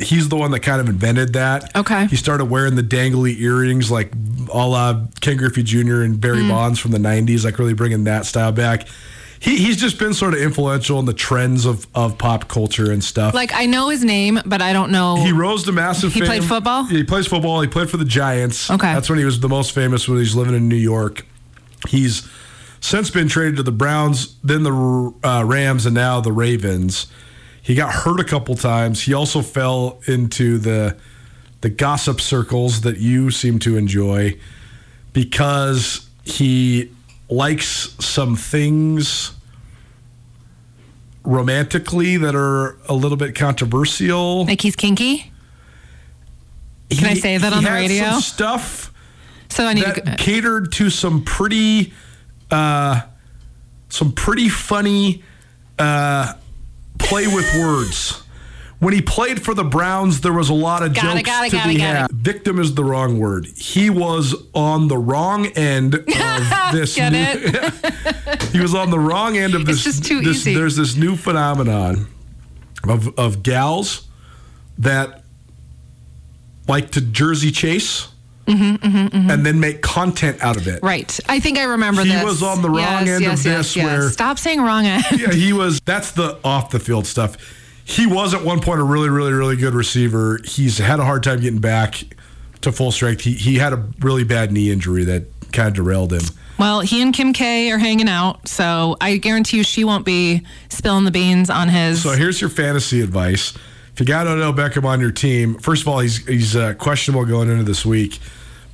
He's 0.00 0.30
the 0.30 0.36
one 0.36 0.52
that 0.52 0.60
kind 0.60 0.80
of 0.80 0.88
invented 0.88 1.34
that. 1.34 1.76
Okay. 1.76 2.06
He 2.06 2.16
started 2.16 2.46
wearing 2.46 2.76
the 2.76 2.82
dangly 2.82 3.38
earrings 3.38 3.90
like 3.90 4.12
a 4.50 4.66
la 4.66 5.02
Ken 5.20 5.36
Griffey 5.36 5.62
Jr. 5.62 6.00
and 6.00 6.18
Barry 6.18 6.40
Hmm. 6.42 6.48
Bonds 6.48 6.78
from 6.78 6.92
the 6.92 6.98
90s, 6.98 7.44
like 7.44 7.58
really 7.58 7.74
bringing 7.74 8.04
that 8.04 8.24
style 8.24 8.52
back. 8.52 8.88
He, 9.38 9.58
he's 9.58 9.76
just 9.76 9.98
been 9.98 10.14
sort 10.14 10.32
of 10.34 10.40
influential 10.40 10.98
in 11.00 11.04
the 11.04 11.12
trends 11.12 11.66
of, 11.66 11.86
of 11.96 12.16
pop 12.16 12.48
culture 12.48 12.90
and 12.92 13.02
stuff. 13.04 13.34
Like 13.34 13.52
I 13.52 13.66
know 13.66 13.88
his 13.90 14.02
name, 14.04 14.40
but 14.46 14.62
I 14.62 14.72
don't 14.72 14.92
know. 14.92 15.16
he 15.16 15.32
rose 15.32 15.64
to 15.64 15.72
massive 15.72 16.14
He 16.14 16.20
fame. 16.20 16.28
played 16.28 16.44
football? 16.44 16.84
He 16.84 17.02
plays 17.04 17.26
football. 17.26 17.60
He 17.60 17.66
played 17.68 17.90
for 17.90 17.96
the 17.98 18.04
Giants. 18.06 18.70
Okay. 18.70 18.94
That's 18.94 19.10
when 19.10 19.18
he 19.18 19.24
was 19.26 19.40
the 19.40 19.48
most 19.48 19.72
famous 19.72 20.08
when 20.08 20.16
he 20.16 20.20
was 20.22 20.36
living 20.36 20.54
in 20.54 20.68
New 20.68 20.76
York. 20.76 21.26
He's 21.88 22.26
since 22.82 23.08
been 23.10 23.28
traded 23.28 23.56
to 23.56 23.62
the 23.62 23.72
Browns, 23.72 24.34
then 24.44 24.64
the 24.64 25.14
uh, 25.24 25.44
Rams, 25.46 25.86
and 25.86 25.94
now 25.94 26.20
the 26.20 26.32
Ravens. 26.32 27.06
He 27.62 27.74
got 27.74 27.92
hurt 27.92 28.20
a 28.20 28.24
couple 28.24 28.54
times. 28.56 29.02
He 29.02 29.14
also 29.14 29.40
fell 29.40 30.00
into 30.06 30.58
the 30.58 30.98
the 31.62 31.70
gossip 31.70 32.20
circles 32.20 32.80
that 32.80 32.98
you 32.98 33.30
seem 33.30 33.60
to 33.60 33.76
enjoy 33.76 34.36
because 35.12 36.08
he 36.24 36.90
likes 37.30 37.94
some 38.04 38.34
things 38.34 39.30
romantically 41.24 42.16
that 42.16 42.34
are 42.34 42.76
a 42.88 42.94
little 42.94 43.16
bit 43.16 43.36
controversial. 43.36 44.44
like 44.44 44.60
he's 44.60 44.74
kinky. 44.74 45.32
Can 46.90 47.06
I 47.06 47.14
say 47.14 47.38
that 47.38 47.52
he 47.52 47.56
on 47.58 47.64
the 47.64 47.70
radio? 47.70 48.10
Some 48.10 48.20
stuff 48.20 48.92
So 49.48 49.64
I 49.64 49.72
need 49.74 49.84
that 49.84 50.04
to. 50.04 50.16
catered 50.16 50.72
to 50.72 50.90
some 50.90 51.22
pretty, 51.22 51.92
uh, 52.52 53.00
some 53.88 54.12
pretty 54.12 54.48
funny 54.48 55.22
uh, 55.78 56.34
play 56.98 57.26
with 57.26 57.46
words. 57.58 58.22
When 58.78 58.92
he 58.92 59.00
played 59.00 59.40
for 59.44 59.54
the 59.54 59.62
Browns, 59.62 60.22
there 60.22 60.32
was 60.32 60.48
a 60.48 60.54
lot 60.54 60.82
of 60.82 60.92
Got 60.92 61.04
it, 61.16 61.24
jokes 61.24 61.28
got 61.28 61.46
it, 61.46 61.50
to 61.50 61.56
got 61.56 61.68
be 61.68 61.74
it, 61.76 61.80
had. 61.80 62.10
it. 62.10 62.16
Victim 62.16 62.58
is 62.58 62.74
the 62.74 62.82
wrong 62.82 63.18
word. 63.20 63.46
He 63.56 63.90
was 63.90 64.34
on 64.54 64.88
the 64.88 64.98
wrong 64.98 65.46
end 65.46 65.94
of 65.94 66.04
this. 66.72 66.96
Get 66.96 67.12
new, 67.12 68.48
he 68.52 68.58
was 68.60 68.74
on 68.74 68.90
the 68.90 68.98
wrong 68.98 69.36
end 69.36 69.54
of 69.54 69.66
this. 69.66 69.86
It's 69.86 69.98
just 69.98 70.04
too 70.04 70.20
this- 70.20 70.38
easy. 70.38 70.54
There's 70.54 70.74
this 70.76 70.96
new 70.96 71.14
phenomenon 71.14 72.08
of 72.88 73.16
of 73.16 73.44
gals 73.44 74.08
that 74.78 75.22
like 76.66 76.90
to 76.90 77.00
Jersey 77.00 77.52
chase 77.52 78.08
and 78.46 79.46
then 79.46 79.60
make 79.60 79.82
content 79.82 80.42
out 80.42 80.56
of 80.56 80.66
it. 80.68 80.76
Mm-hmm, 80.76 80.86
Right. 80.86 81.20
I 81.28 81.40
think 81.40 81.58
I 81.58 81.64
remember 81.64 82.02
He 82.04 82.10
this. 82.10 82.24
was 82.24 82.42
on 82.42 82.62
the 82.62 82.68
wrong 82.68 82.78
Yes, 82.78 83.08
end 83.08 83.14
of 83.16 83.20
yes, 83.22 83.42
this 83.44 83.46
yes, 83.46 83.76
yes. 83.76 83.84
where- 83.86 84.10
Stop 84.10 84.38
saying 84.38 84.60
wrong 84.60 84.86
end. 84.86 85.04
Yeah, 85.18 85.32
he 85.32 85.52
was. 85.52 85.80
That's 85.84 86.12
the 86.12 86.38
off 86.44 86.70
the 86.70 86.80
field 86.80 87.06
stuff. 87.06 87.36
He 87.84 88.06
was 88.06 88.32
at 88.34 88.44
one 88.44 88.60
point 88.60 88.80
a 88.80 88.84
really, 88.84 89.08
really, 89.10 89.32
really 89.32 89.56
good 89.56 89.74
receiver. 89.74 90.38
He's 90.44 90.78
had 90.78 91.00
a 91.00 91.04
hard 91.04 91.22
time 91.22 91.40
getting 91.40 91.60
back 91.60 92.02
to 92.60 92.70
full 92.72 92.92
strength. 92.92 93.22
He 93.22 93.32
he 93.34 93.56
had 93.56 93.72
a 93.72 93.84
really 94.00 94.24
bad 94.24 94.52
knee 94.52 94.70
injury 94.70 95.04
that 95.04 95.24
kind 95.52 95.68
of 95.68 95.74
derailed 95.74 96.12
him. 96.12 96.22
Well, 96.58 96.80
he 96.80 97.02
and 97.02 97.12
Kim 97.12 97.32
K 97.32 97.70
are 97.72 97.78
hanging 97.78 98.08
out, 98.08 98.46
so 98.46 98.96
I 99.00 99.16
guarantee 99.16 99.56
you 99.56 99.64
she 99.64 99.82
won't 99.84 100.04
be 100.04 100.46
spilling 100.68 101.04
the 101.04 101.10
beans 101.10 101.50
on 101.50 101.68
his. 101.68 102.02
So 102.02 102.10
here's 102.12 102.40
your 102.40 102.50
fantasy 102.50 103.00
advice. 103.00 103.52
You 104.02 104.06
got 104.06 104.26
Odell 104.26 104.52
Beckham 104.52 104.82
on 104.84 104.98
your 104.98 105.12
team, 105.12 105.54
first 105.58 105.82
of 105.82 105.86
all, 105.86 106.00
he's 106.00 106.26
he's 106.26 106.56
uh, 106.56 106.74
questionable 106.74 107.24
going 107.24 107.48
into 107.48 107.62
this 107.62 107.86
week. 107.86 108.18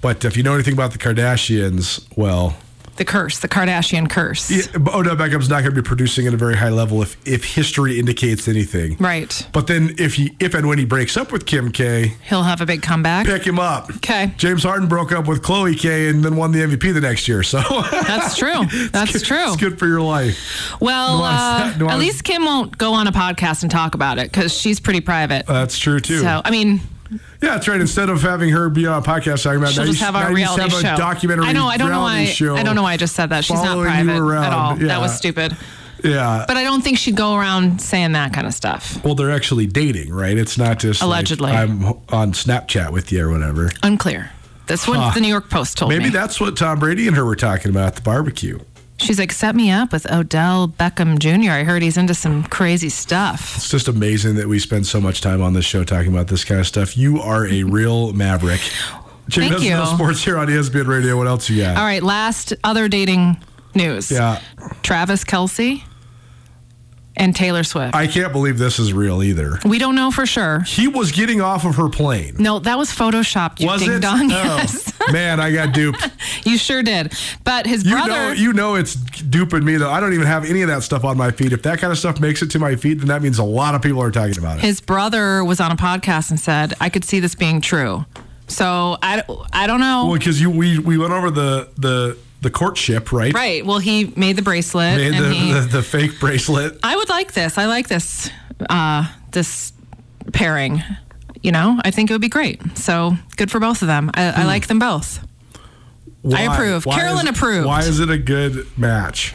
But 0.01 0.25
if 0.25 0.39
you 0.39 0.43
know 0.43 0.55
anything 0.55 0.73
about 0.73 0.93
the 0.93 0.99
Kardashians, 0.99 2.03
well, 2.17 2.57
the 2.99 3.05
curse, 3.05 3.39
the 3.39 3.49
Kardashian 3.49 4.11
curse. 4.11 4.51
yeah, 4.51 4.63
Odell 4.95 5.17
Beckham's 5.17 5.49
not 5.49 5.63
going 5.63 5.75
to 5.75 5.83
be 5.83 5.87
producing 5.87 6.27
at 6.27 6.35
a 6.35 6.37
very 6.37 6.57
high 6.57 6.69
level 6.69 7.01
if 7.03 7.17
if 7.27 7.45
history 7.45 7.99
indicates 7.99 8.47
anything. 8.49 8.97
Right. 8.99 9.49
But 9.53 9.67
then 9.67 9.95
if 9.99 10.15
he 10.15 10.37
if 10.39 10.55
and 10.55 10.69
when 10.69 10.79
he 10.79 10.85
breaks 10.85 11.17
up 11.17 11.33
with 11.33 11.47
Kim 11.47 11.73
K, 11.73 12.15
He'll 12.29 12.43
have 12.43 12.61
a 12.61 12.67
big 12.67 12.83
comeback. 12.83 13.27
pick 13.27 13.45
him 13.47 13.59
up. 13.59 13.91
Okay. 13.97 14.33
James 14.37 14.63
Harden 14.65 14.89
broke 14.89 15.13
up 15.13 15.27
with 15.27 15.43
Khloé 15.43 15.79
K 15.79 16.09
and 16.09 16.23
then 16.25 16.37
won 16.37 16.53
the 16.53 16.59
MVP 16.61 16.93
the 16.93 17.01
next 17.01 17.27
year. 17.29 17.43
So 17.43 17.61
That's 17.91 18.37
true. 18.37 18.65
That's 18.93 19.23
true. 19.27 19.45
it's 19.47 19.57
good 19.57 19.79
for 19.79 19.87
your 19.87 20.01
life. 20.03 20.39
Well, 20.81 21.23
uh, 21.23 21.73
at 21.89 21.99
least 21.99 22.25
Kim 22.25 22.45
won't 22.45 22.77
go 22.77 22.93
on 22.93 23.07
a 23.07 23.13
podcast 23.13 23.63
and 23.63 23.71
talk 23.71 23.95
about 23.95 24.19
it 24.19 24.31
because 24.31 24.53
she's 24.53 24.81
pretty 24.81 25.01
private. 25.01 25.47
That's 25.47 25.79
true 25.79 26.01
too. 26.01 26.19
so, 26.19 26.43
I 26.45 26.51
mean, 26.51 26.81
yeah, 27.41 27.51
that's 27.51 27.69
right. 27.69 27.81
Instead 27.81 28.09
of 28.11 28.21
having 28.23 28.51
her 28.51 28.69
be 28.69 28.87
on 28.87 29.03
a 29.03 29.05
podcast 29.07 29.43
talking 29.45 29.59
about, 29.59 29.73
she'll 29.73 29.85
now 29.85 29.91
just 29.91 30.01
you- 30.01 30.05
have 30.07 30.15
now 30.15 30.21
a 30.29 30.31
you 30.31 30.37
just 30.39 30.57
reality 30.59 30.63
have 30.63 30.73
show. 30.83 30.95
a 30.95 30.97
documentary. 30.97 31.47
I 31.47 31.53
know. 31.53 31.67
I 31.67 31.77
don't 31.77 31.91
know 31.91 32.01
why. 32.01 32.25
Show 32.27 32.57
I 32.57 32.63
don't 32.63 32.75
know 32.75 32.83
why 32.83 32.93
I 32.95 32.97
just 32.97 33.15
said 33.15 33.27
that. 33.31 33.45
She's 33.45 33.63
not 33.63 33.79
private 33.83 34.13
at 34.13 34.53
all. 34.53 34.79
Yeah. 34.79 34.89
That 34.89 35.01
was 35.01 35.17
stupid. 35.17 35.57
Yeah. 36.05 36.45
But 36.47 36.57
I 36.57 36.63
don't 36.63 36.83
think 36.83 36.97
she'd 36.99 37.17
go 37.17 37.35
around 37.35 37.81
saying 37.81 38.13
that 38.13 38.33
kind 38.33 38.47
of 38.47 38.55
stuff. 38.55 39.03
well, 39.05 39.15
they're 39.17 39.33
actually 39.33 39.67
dating, 39.67 40.13
right? 40.15 40.37
It's 40.39 40.57
not 40.57 40.79
just 40.79 41.01
like, 41.01 41.07
Allegedly. 41.07 41.51
I'm 41.51 41.85
on 42.11 42.33
Snapchat 42.33 42.93
with 42.93 43.11
you 43.11 43.27
or 43.27 43.31
whatever. 43.33 43.71
Unclear. 43.83 44.31
That's 44.67 44.87
what 44.87 44.99
Huh. 45.01 45.11
the 45.15 45.21
New 45.21 45.29
York 45.29 45.49
Post 45.51 45.79
told 45.79 45.89
Maybe 45.91 45.99
me. 46.01 46.05
Maybe 46.11 46.19
that's 46.19 46.41
what 46.41 46.57
Tom 46.57 46.79
Brady 46.79 47.09
and 47.09 47.17
her 47.17 47.25
were 47.25 47.35
talking 47.35 47.71
about 47.71 47.87
at 47.89 47.97
the 47.97 48.03
barbecue. 48.03 48.59
She's 48.99 49.19
like, 49.19 49.33
set 49.33 49.55
me 49.55 49.71
up 49.71 49.93
with 49.93 50.11
Odell 50.11 50.69
Beckham 50.69 51.19
Jr. 51.19 51.53
I 51.53 51.63
heard 51.65 51.83
he's 51.83 51.97
into 51.97 52.15
some 52.15 52.43
crazy 52.45 52.89
stuff. 52.89 53.57
It's 53.57 53.71
just 53.71 53.89
amazing 53.89 54.35
that 54.37 54.49
we 54.49 54.59
spend 54.59 54.87
so 54.87 55.01
much 55.01 55.21
time 55.21 55.41
on 55.41 55.53
this 55.53 55.65
show 55.65 55.85
talking 55.85 56.13
about 56.13 56.27
this 56.29 56.45
kind 56.45 56.61
of 56.61 56.67
stuff. 56.67 56.97
You 56.97 57.21
are 57.21 57.47
a 57.47 57.63
real 57.63 58.13
maverick. 58.13 58.61
Chick 59.31 59.51
Thank 59.51 59.63
you. 59.63 59.85
Sports 59.87 60.25
here 60.25 60.37
on 60.37 60.49
ESPN 60.49 60.87
Radio. 60.87 61.17
What 61.17 61.29
else 61.29 61.49
you 61.49 61.63
got? 61.63 61.77
All 61.77 61.85
right, 61.85 62.03
last 62.03 62.53
other 62.65 62.89
dating 62.89 63.37
news. 63.75 64.11
Yeah. 64.11 64.41
Travis 64.83 65.23
Kelsey 65.25 65.85
and 67.19 67.35
Taylor 67.35 67.65
Swift. 67.65 67.95
I 67.95 68.07
can't 68.07 68.33
believe 68.33 68.59
this 68.59 68.79
is 68.79 68.93
real 68.93 69.23
either. 69.23 69.59
we 69.65 69.79
don't 69.79 69.95
know 69.95 70.11
for 70.11 70.27
sure. 70.27 70.61
He 70.61 70.89
was 70.89 71.13
getting 71.13 71.41
off 71.41 71.65
of 71.65 71.77
her 71.77 71.89
plane. 71.89 72.37
No, 72.39 72.59
that 72.61 72.79
was 72.79 72.91
photoshopped. 72.91 73.61
You 73.61 73.67
Was 73.67 73.81
ding 73.83 73.93
it? 73.93 74.01
dong. 74.01 74.31
Oh, 74.33 74.57
Yes, 74.59 74.93
man, 75.13 75.41
I 75.41 75.53
got 75.53 75.73
duped. 75.75 76.09
you 76.45 76.57
sure 76.59 76.83
did. 76.83 77.13
But 77.45 77.67
his 77.67 77.85
You 77.85 77.93
brother. 77.93 78.09
know, 78.13 78.33
you 78.33 78.53
know, 78.53 78.75
it's 78.77 78.95
duping 78.95 79.65
me 79.65 79.77
though. 79.77 79.91
I 79.91 80.01
don't 80.01 80.13
even 80.15 80.27
have 80.27 80.45
any 80.45 80.63
of 80.63 80.69
that 80.69 80.83
stuff 80.83 81.05
on 81.05 81.17
my 81.17 81.31
feed. 81.31 81.53
If 81.53 81.63
that 81.65 81.79
kind 81.79 81.93
of 81.93 81.99
stuff 81.99 82.21
makes 82.21 82.43
it 82.43 82.51
to 82.53 82.59
my 82.59 82.77
feed, 82.77 83.01
then 83.01 83.09
that 83.09 83.23
means 83.23 83.39
a 83.39 83.45
lot 83.45 83.75
of 83.75 83.83
people 83.83 84.01
are 84.03 84.11
talking 84.11 84.39
about 84.39 84.59
it. 84.59 84.63
his 84.63 84.81
brother 84.81 85.45
was 85.45 85.61
on 85.61 85.71
a 85.73 85.77
podcast 85.77 86.31
and 86.31 86.39
said, 86.41 86.75
"I 86.81 86.89
could 86.89 87.05
see 87.05 87.21
this 87.21 87.35
being 87.35 87.61
true." 87.61 88.05
So 88.47 88.97
I, 89.03 89.23
I 89.53 89.67
don't 89.67 89.81
know. 89.81 90.07
Well, 90.07 90.19
because 90.19 90.41
you 90.41 90.51
we 90.51 90.79
we 90.79 90.97
went 90.97 91.13
over 91.13 91.31
the 91.31 91.69
the 91.77 92.17
the 92.41 92.51
courtship, 92.51 93.13
right? 93.13 93.33
right. 93.35 93.65
Well, 93.67 93.79
he 93.79 94.13
made 94.17 94.37
the 94.37 94.43
bracelet. 94.43 94.97
Made 94.97 95.15
and 95.15 95.25
the, 95.25 95.35
he, 95.35 95.53
the 95.53 95.61
the 95.61 95.83
fake 95.83 96.21
bracelet. 96.21 96.79
I 96.83 96.97
would 96.97 97.09
like 97.09 97.33
this. 97.33 97.59
I 97.59 97.67
like 97.67 97.89
this. 97.89 98.31
Uh, 98.69 99.07
this 99.33 99.73
pairing. 100.33 100.83
You 101.43 101.53
know, 101.53 101.81
I 101.85 101.91
think 101.93 102.11
it 102.11 102.15
would 102.15 102.21
be 102.21 102.29
great. 102.29 102.61
So 102.77 103.17
good 103.37 103.51
for 103.51 103.61
both 103.61 103.83
of 103.83 103.89
them. 103.89 104.11
I, 104.15 104.31
Hmm. 104.31 104.41
I 104.41 104.45
like 104.47 104.67
them 104.67 104.79
both. 104.81 105.25
Why? 106.23 106.39
I 106.47 106.55
approve. 106.55 106.85
Why 106.87 106.97
Carolyn 106.97 107.27
is- 107.29 107.37
approved. 107.37 107.67
Why 107.67 107.81
is 107.81 108.01
it 108.01 108.11
a 108.11 108.19
good 108.19 108.67
match? 108.77 109.35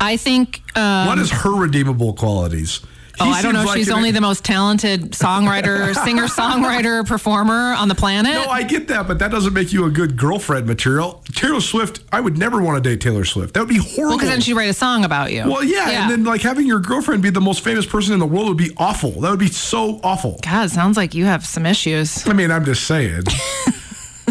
I 0.00 0.16
think. 0.16 0.60
Um, 0.76 1.06
what 1.06 1.18
is 1.18 1.30
her 1.30 1.50
redeemable 1.54 2.14
qualities? 2.14 2.80
Oh, 3.20 3.30
I 3.30 3.42
don't 3.42 3.52
know. 3.52 3.64
like 3.64 3.76
She's 3.78 3.90
only 3.90 4.10
the 4.10 4.20
most 4.20 4.44
talented 4.44 5.12
songwriter, 5.12 5.94
singer, 6.04 6.24
songwriter, 6.24 7.06
performer 7.06 7.74
on 7.74 7.88
the 7.88 7.94
planet. 7.94 8.32
No, 8.32 8.46
I 8.46 8.62
get 8.62 8.88
that, 8.88 9.06
but 9.06 9.18
that 9.18 9.30
doesn't 9.30 9.52
make 9.52 9.72
you 9.72 9.84
a 9.84 9.90
good 9.90 10.16
girlfriend 10.16 10.66
material. 10.66 11.22
Taylor 11.34 11.60
Swift, 11.60 12.00
I 12.12 12.20
would 12.20 12.38
never 12.38 12.62
want 12.62 12.82
to 12.82 12.90
date 12.90 13.00
Taylor 13.00 13.24
Swift. 13.24 13.54
That 13.54 13.60
would 13.60 13.68
be 13.68 13.76
horrible. 13.78 14.02
well, 14.08 14.16
because 14.18 14.30
then 14.30 14.40
she'd 14.40 14.54
write 14.54 14.70
a 14.70 14.74
song 14.74 15.04
about 15.04 15.32
you. 15.32 15.44
Well, 15.48 15.62
yeah, 15.64 16.02
and 16.02 16.10
then 16.10 16.24
like 16.24 16.40
having 16.42 16.66
your 16.66 16.80
girlfriend 16.80 17.22
be 17.22 17.30
the 17.30 17.40
most 17.40 17.62
famous 17.62 17.86
person 17.86 18.14
in 18.14 18.20
the 18.20 18.26
world 18.26 18.48
would 18.48 18.56
be 18.56 18.70
awful. 18.76 19.10
That 19.20 19.30
would 19.30 19.38
be 19.38 19.48
so 19.48 20.00
awful. 20.02 20.38
God, 20.42 20.70
sounds 20.70 20.96
like 20.96 21.14
you 21.14 21.26
have 21.26 21.44
some 21.44 21.66
issues. 21.66 22.26
I 22.26 22.32
mean, 22.32 22.50
I'm 22.50 22.64
just 22.64 22.84
saying. 22.86 23.24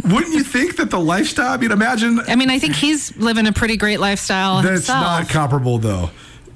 Wouldn't 0.06 0.34
you 0.34 0.44
think 0.44 0.78
that 0.78 0.90
the 0.90 1.00
lifestyle? 1.00 1.52
I 1.54 1.58
mean, 1.58 1.72
imagine 1.72 2.22
I 2.28 2.36
mean, 2.36 2.50
I 2.50 2.58
think 2.58 2.74
he's 2.76 3.16
living 3.18 3.46
a 3.48 3.52
pretty 3.52 3.76
great 3.78 4.00
lifestyle 4.00 4.62
that's 4.62 4.88
himself. 4.88 5.02
not 5.04 5.30
comparable, 5.30 5.78
though. 5.78 6.10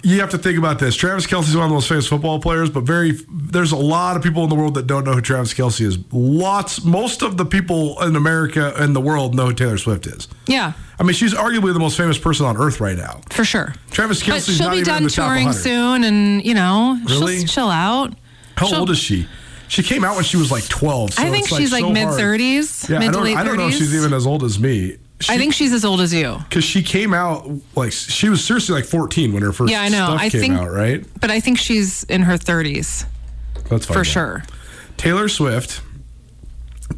You 0.05 0.19
have 0.19 0.31
to 0.31 0.37
think 0.37 0.57
about 0.57 0.79
this. 0.79 0.95
Travis 0.95 1.25
Kelce's 1.25 1.55
one 1.55 1.63
of 1.63 1.69
the 1.69 1.75
most 1.75 1.87
famous 1.87 2.07
football 2.07 2.39
players, 2.41 2.69
but 2.69 2.81
very 2.83 3.11
there's 3.31 3.71
a 3.71 3.77
lot 3.77 4.17
of 4.17 4.21
people 4.23 4.43
in 4.43 4.49
the 4.49 4.55
world 4.55 4.73
that 4.73 4.85
don't 4.85 5.05
know 5.05 5.13
who 5.13 5.21
Travis 5.21 5.53
Kelce 5.53 5.79
is. 5.79 5.97
Lots, 6.11 6.83
most 6.83 7.21
of 7.21 7.37
the 7.37 7.45
people 7.45 8.01
in 8.03 8.17
America 8.17 8.73
and 8.77 8.93
the 8.93 8.99
world 8.99 9.33
know 9.33 9.45
who 9.47 9.53
Taylor 9.53 9.77
Swift 9.77 10.05
is. 10.05 10.27
yeah, 10.45 10.73
I 10.99 11.03
mean, 11.03 11.13
she's 11.13 11.33
arguably 11.33 11.73
the 11.73 11.79
most 11.79 11.95
famous 11.95 12.17
person 12.17 12.45
on 12.45 12.57
earth 12.57 12.81
right 12.81 12.97
now. 12.97 13.21
for 13.29 13.45
sure. 13.45 13.73
Travis 13.91 14.21
But 14.27 14.41
she'll 14.43 14.71
be 14.71 14.81
done 14.83 15.07
touring 15.07 15.53
soon, 15.53 16.03
and 16.03 16.43
you 16.45 16.53
know, 16.53 16.99
Really? 17.07 17.37
she'll 17.39 17.47
chill 17.47 17.69
out. 17.69 18.13
How 18.57 18.67
She'll- 18.67 18.79
old 18.81 18.89
is 18.89 18.99
she? 18.99 19.25
She 19.69 19.81
came 19.81 20.03
out 20.03 20.15
when 20.15 20.25
she 20.25 20.37
was 20.37 20.51
like 20.51 20.67
12. 20.67 21.13
So 21.13 21.23
I 21.23 21.31
think 21.31 21.45
it's, 21.47 21.55
she's 21.57 21.71
like 21.71 21.81
so 21.81 21.89
mid 21.91 22.09
thirties, 22.09 22.85
Yeah, 22.89 22.97
I 22.97 22.99
mid 22.99 23.13
to 23.13 23.19
don't, 23.19 23.37
I 23.37 23.43
don't 23.43 23.57
know 23.57 23.69
if 23.69 23.73
she's 23.75 23.95
even 23.95 24.13
as 24.13 24.27
old 24.27 24.43
as 24.43 24.59
me. 24.59 24.97
I 25.29 25.38
think 25.38 25.53
she's 25.53 25.73
as 25.73 25.83
old 25.86 26.01
as 26.01 26.13
you, 26.13 26.38
because 26.49 26.63
she 26.63 26.81
came 26.83 27.13
out 27.13 27.49
like 27.75 27.91
she 27.91 28.29
was 28.29 28.43
seriously 28.43 28.75
like 28.75 28.86
14 28.86 29.33
when 29.33 29.43
her 29.43 29.51
first 29.51 29.71
Yeah, 29.71 29.81
I 29.81 29.89
know. 29.89 30.05
stuff 30.07 30.19
I 30.21 30.29
came 30.29 30.41
think- 30.41 30.53
out, 30.55 30.71
right? 30.71 31.05
but 31.21 31.31
I 31.31 31.39
think 31.39 31.57
she's 31.57 32.03
in 32.05 32.21
her 32.23 32.38
thirties 32.38 33.05
That's 33.69 33.86
for 33.86 34.03
sure. 34.03 34.43
Taylor 34.97 35.27
Swift 35.27 35.81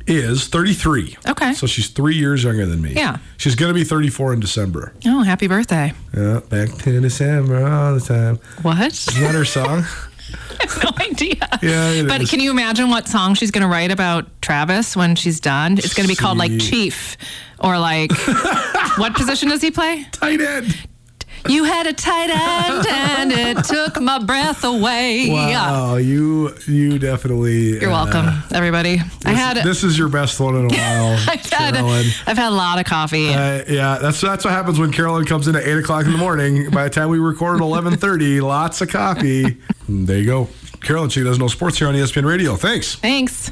is 0.07 0.47
33. 0.47 1.17
Okay. 1.27 1.53
So 1.53 1.67
she's 1.67 1.87
three 1.87 2.15
years 2.15 2.43
younger 2.43 2.65
than 2.65 2.81
me. 2.81 2.93
Yeah. 2.93 3.17
She's 3.37 3.55
going 3.55 3.69
to 3.69 3.73
be 3.73 3.83
34 3.83 4.33
in 4.33 4.39
December. 4.39 4.93
Oh, 5.05 5.23
happy 5.23 5.47
birthday! 5.47 5.93
Yeah, 6.15 6.41
back 6.49 6.69
to 6.79 7.01
December 7.01 7.65
all 7.65 7.95
the 7.95 8.01
time. 8.01 8.37
What? 8.61 8.91
Isn't 8.93 9.23
that 9.23 9.33
her 9.35 9.45
song? 9.45 9.85
no 10.83 10.91
idea. 10.99 11.47
Yeah, 11.61 12.03
but 12.07 12.21
is. 12.21 12.29
can 12.29 12.39
you 12.39 12.51
imagine 12.51 12.89
what 12.89 13.07
song 13.07 13.35
she's 13.35 13.51
going 13.51 13.61
to 13.61 13.67
write 13.67 13.91
about 13.91 14.25
Travis 14.41 14.95
when 14.95 15.15
she's 15.15 15.39
done? 15.39 15.77
It's 15.77 15.93
going 15.93 16.07
to 16.07 16.11
be 16.11 16.15
called 16.15 16.37
like 16.37 16.59
Chief 16.59 17.15
or 17.59 17.77
like 17.79 18.11
what 18.97 19.13
position 19.15 19.49
does 19.49 19.61
he 19.61 19.71
play? 19.71 20.05
Tight 20.11 20.41
end. 20.41 20.87
You 21.47 21.63
had 21.63 21.85
a 21.85 21.93
tight 21.93 22.29
end 22.31 22.87
and 22.89 23.31
it 23.31 23.63
took 23.65 24.01
my 24.01 24.17
breath 24.17 24.63
away. 24.63 25.29
Wow, 25.29 25.97
you 25.97 26.55
you 26.67 26.97
definitely. 26.97 27.79
You're 27.79 27.91
welcome, 27.91 28.25
everybody. 28.51 28.99
I 29.25 29.33
had 29.33 29.57
This 29.57 29.83
is 29.83 29.97
your 29.97 30.09
best 30.09 30.39
one 30.39 30.55
in 30.55 30.65
a 30.65 30.67
while, 30.69 31.11
I've 31.27 31.45
had. 31.51 31.75
I've 31.75 32.37
had 32.37 32.49
a 32.49 32.55
lot 32.55 32.79
of 32.79 32.85
coffee. 32.85 33.29
Uh, 33.29 33.63
yeah, 33.67 33.99
that's 34.01 34.21
that's 34.21 34.43
what 34.43 34.53
happens 34.53 34.79
when 34.79 34.91
Carolyn 34.91 35.25
comes 35.25 35.47
in 35.47 35.55
at 35.55 35.63
eight 35.63 35.77
o'clock 35.77 36.05
in 36.05 36.11
the 36.11 36.17
morning. 36.17 36.71
By 36.71 36.85
the 36.85 36.89
time 36.89 37.09
we 37.09 37.19
record 37.19 37.57
at 37.57 37.61
eleven 37.61 37.95
thirty, 37.95 38.41
lots 38.41 38.81
of 38.81 38.89
coffee. 38.89 39.57
There 39.87 40.17
you 40.17 40.25
go, 40.25 40.47
Carolyn. 40.81 41.09
She 41.09 41.23
does 41.23 41.37
no 41.37 41.47
sports 41.47 41.77
here 41.77 41.87
on 41.87 41.93
ESPN 41.93 42.25
Radio. 42.25 42.55
Thanks. 42.55 42.95
Thanks. 42.95 43.51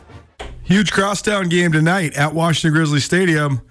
Huge 0.63 0.91
crosstown 0.91 1.49
game 1.49 1.71
tonight 1.71 2.13
at 2.15 2.33
Washington 2.33 2.73
Grizzly 2.73 2.99
Stadium. 2.99 3.61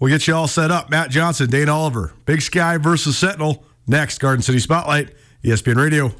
We'll 0.00 0.10
get 0.10 0.26
you 0.26 0.34
all 0.34 0.48
set 0.48 0.70
up. 0.70 0.90
Matt 0.90 1.10
Johnson, 1.10 1.50
Dane 1.50 1.68
Oliver, 1.68 2.12
Big 2.24 2.40
Sky 2.40 2.78
versus 2.78 3.18
Sentinel. 3.18 3.64
Next, 3.86 4.18
Garden 4.18 4.42
City 4.42 4.58
Spotlight, 4.60 5.10
ESPN 5.44 5.76
Radio. 5.76 6.12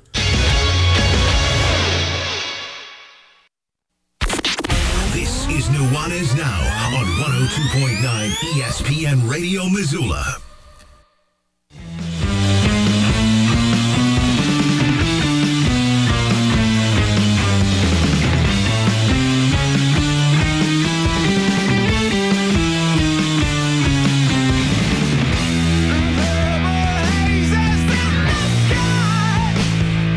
This 5.12 5.46
is 5.48 5.68
Nuanez 5.68 6.36
Now 6.36 6.98
on 6.98 7.04
102.9 7.04 8.30
ESPN 8.54 9.30
Radio 9.30 9.68
Missoula. 9.68 10.38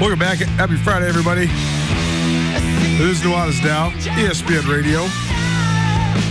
Welcome 0.02 0.18
back. 0.18 0.40
Happy 0.40 0.78
Friday, 0.78 1.08
everybody. 1.08 1.44
It 1.44 3.02
is 3.02 3.22
Nuanez 3.22 3.64
Now, 3.64 3.90
E 3.90 4.26
ESPN 4.26 4.68
Radio, 4.68 5.02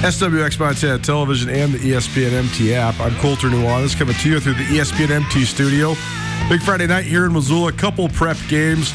SWX 0.03 0.59
Montana 0.59 0.99
Television, 0.99 1.49
and 1.51 1.73
the 1.73 1.79
ESPN 1.79 2.33
MT 2.33 2.75
app. 2.75 2.99
I'm 2.99 3.15
Colter 3.21 3.47
Nuanez 3.47 3.97
coming 3.97 4.17
to 4.17 4.29
you 4.29 4.41
through 4.41 4.55
the 4.55 4.65
ESPN 4.65 5.11
MT 5.11 5.45
studio. 5.45 5.95
Big 6.49 6.61
Friday 6.63 6.89
night 6.89 7.05
here 7.05 7.27
in 7.27 7.33
Missoula. 7.33 7.71
Couple 7.71 8.09
prep 8.09 8.37
games. 8.49 8.93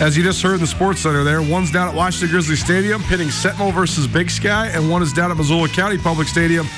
As 0.00 0.16
you 0.16 0.22
just 0.22 0.40
heard 0.40 0.54
in 0.54 0.60
the 0.60 0.66
SportsCenter 0.66 1.24
there, 1.24 1.42
one's 1.42 1.72
down 1.72 1.88
at 1.88 1.94
Washington 1.96 2.30
Grizzly 2.30 2.54
Stadium 2.54 3.02
pitting 3.02 3.28
Sentinel 3.28 3.72
versus 3.72 4.06
Big 4.06 4.30
Sky, 4.30 4.68
and 4.68 4.88
one 4.88 5.02
is 5.02 5.12
down 5.12 5.32
at 5.32 5.36
Missoula 5.36 5.68
County 5.68 5.98
Public 5.98 6.28
Stadium 6.28 6.68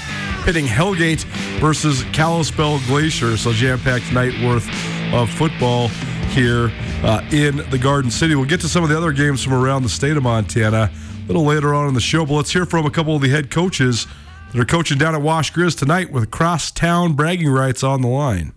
pitting 0.44 0.64
Hellgate 0.64 1.24
versus 1.60 2.04
Kalispell 2.04 2.80
Glacier. 2.86 3.36
So 3.36 3.52
jam-packed 3.52 4.14
night 4.14 4.32
worth 4.42 4.66
of 5.12 5.28
football 5.28 5.90
here 6.34 6.72
uh, 7.04 7.24
in 7.30 7.58
the 7.70 7.78
Garden 7.78 8.10
City. 8.10 8.34
We'll 8.34 8.44
get 8.44 8.60
to 8.62 8.68
some 8.68 8.82
of 8.82 8.90
the 8.90 8.96
other 8.96 9.12
games 9.12 9.42
from 9.44 9.54
around 9.54 9.84
the 9.84 9.88
state 9.88 10.16
of 10.16 10.24
Montana 10.24 10.90
a 10.90 11.26
little 11.28 11.44
later 11.44 11.72
on 11.72 11.86
in 11.86 11.94
the 11.94 12.00
show, 12.00 12.26
but 12.26 12.34
let's 12.34 12.52
hear 12.52 12.66
from 12.66 12.84
a 12.86 12.90
couple 12.90 13.14
of 13.14 13.22
the 13.22 13.28
head 13.28 13.52
coaches 13.52 14.08
that 14.52 14.60
are 14.60 14.64
coaching 14.64 14.98
down 14.98 15.14
at 15.14 15.22
Wash 15.22 15.52
Grizz 15.52 15.78
tonight 15.78 16.10
with 16.10 16.32
crosstown 16.32 17.14
bragging 17.14 17.48
rights 17.48 17.84
on 17.84 18.02
the 18.02 18.08
line. 18.08 18.52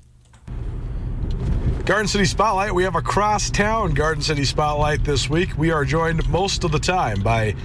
Garden 1.85 2.07
City 2.07 2.25
Spotlight. 2.25 2.73
We 2.73 2.83
have 2.83 2.95
a 2.95 3.01
crosstown 3.01 3.93
Garden 3.93 4.23
City 4.23 4.43
Spotlight 4.43 5.03
this 5.03 5.29
week. 5.29 5.55
We 5.55 5.69
are 5.69 5.85
joined 5.85 6.27
most 6.29 6.63
of 6.63 6.71
the 6.71 6.79
time 6.79 7.21
by 7.21 7.55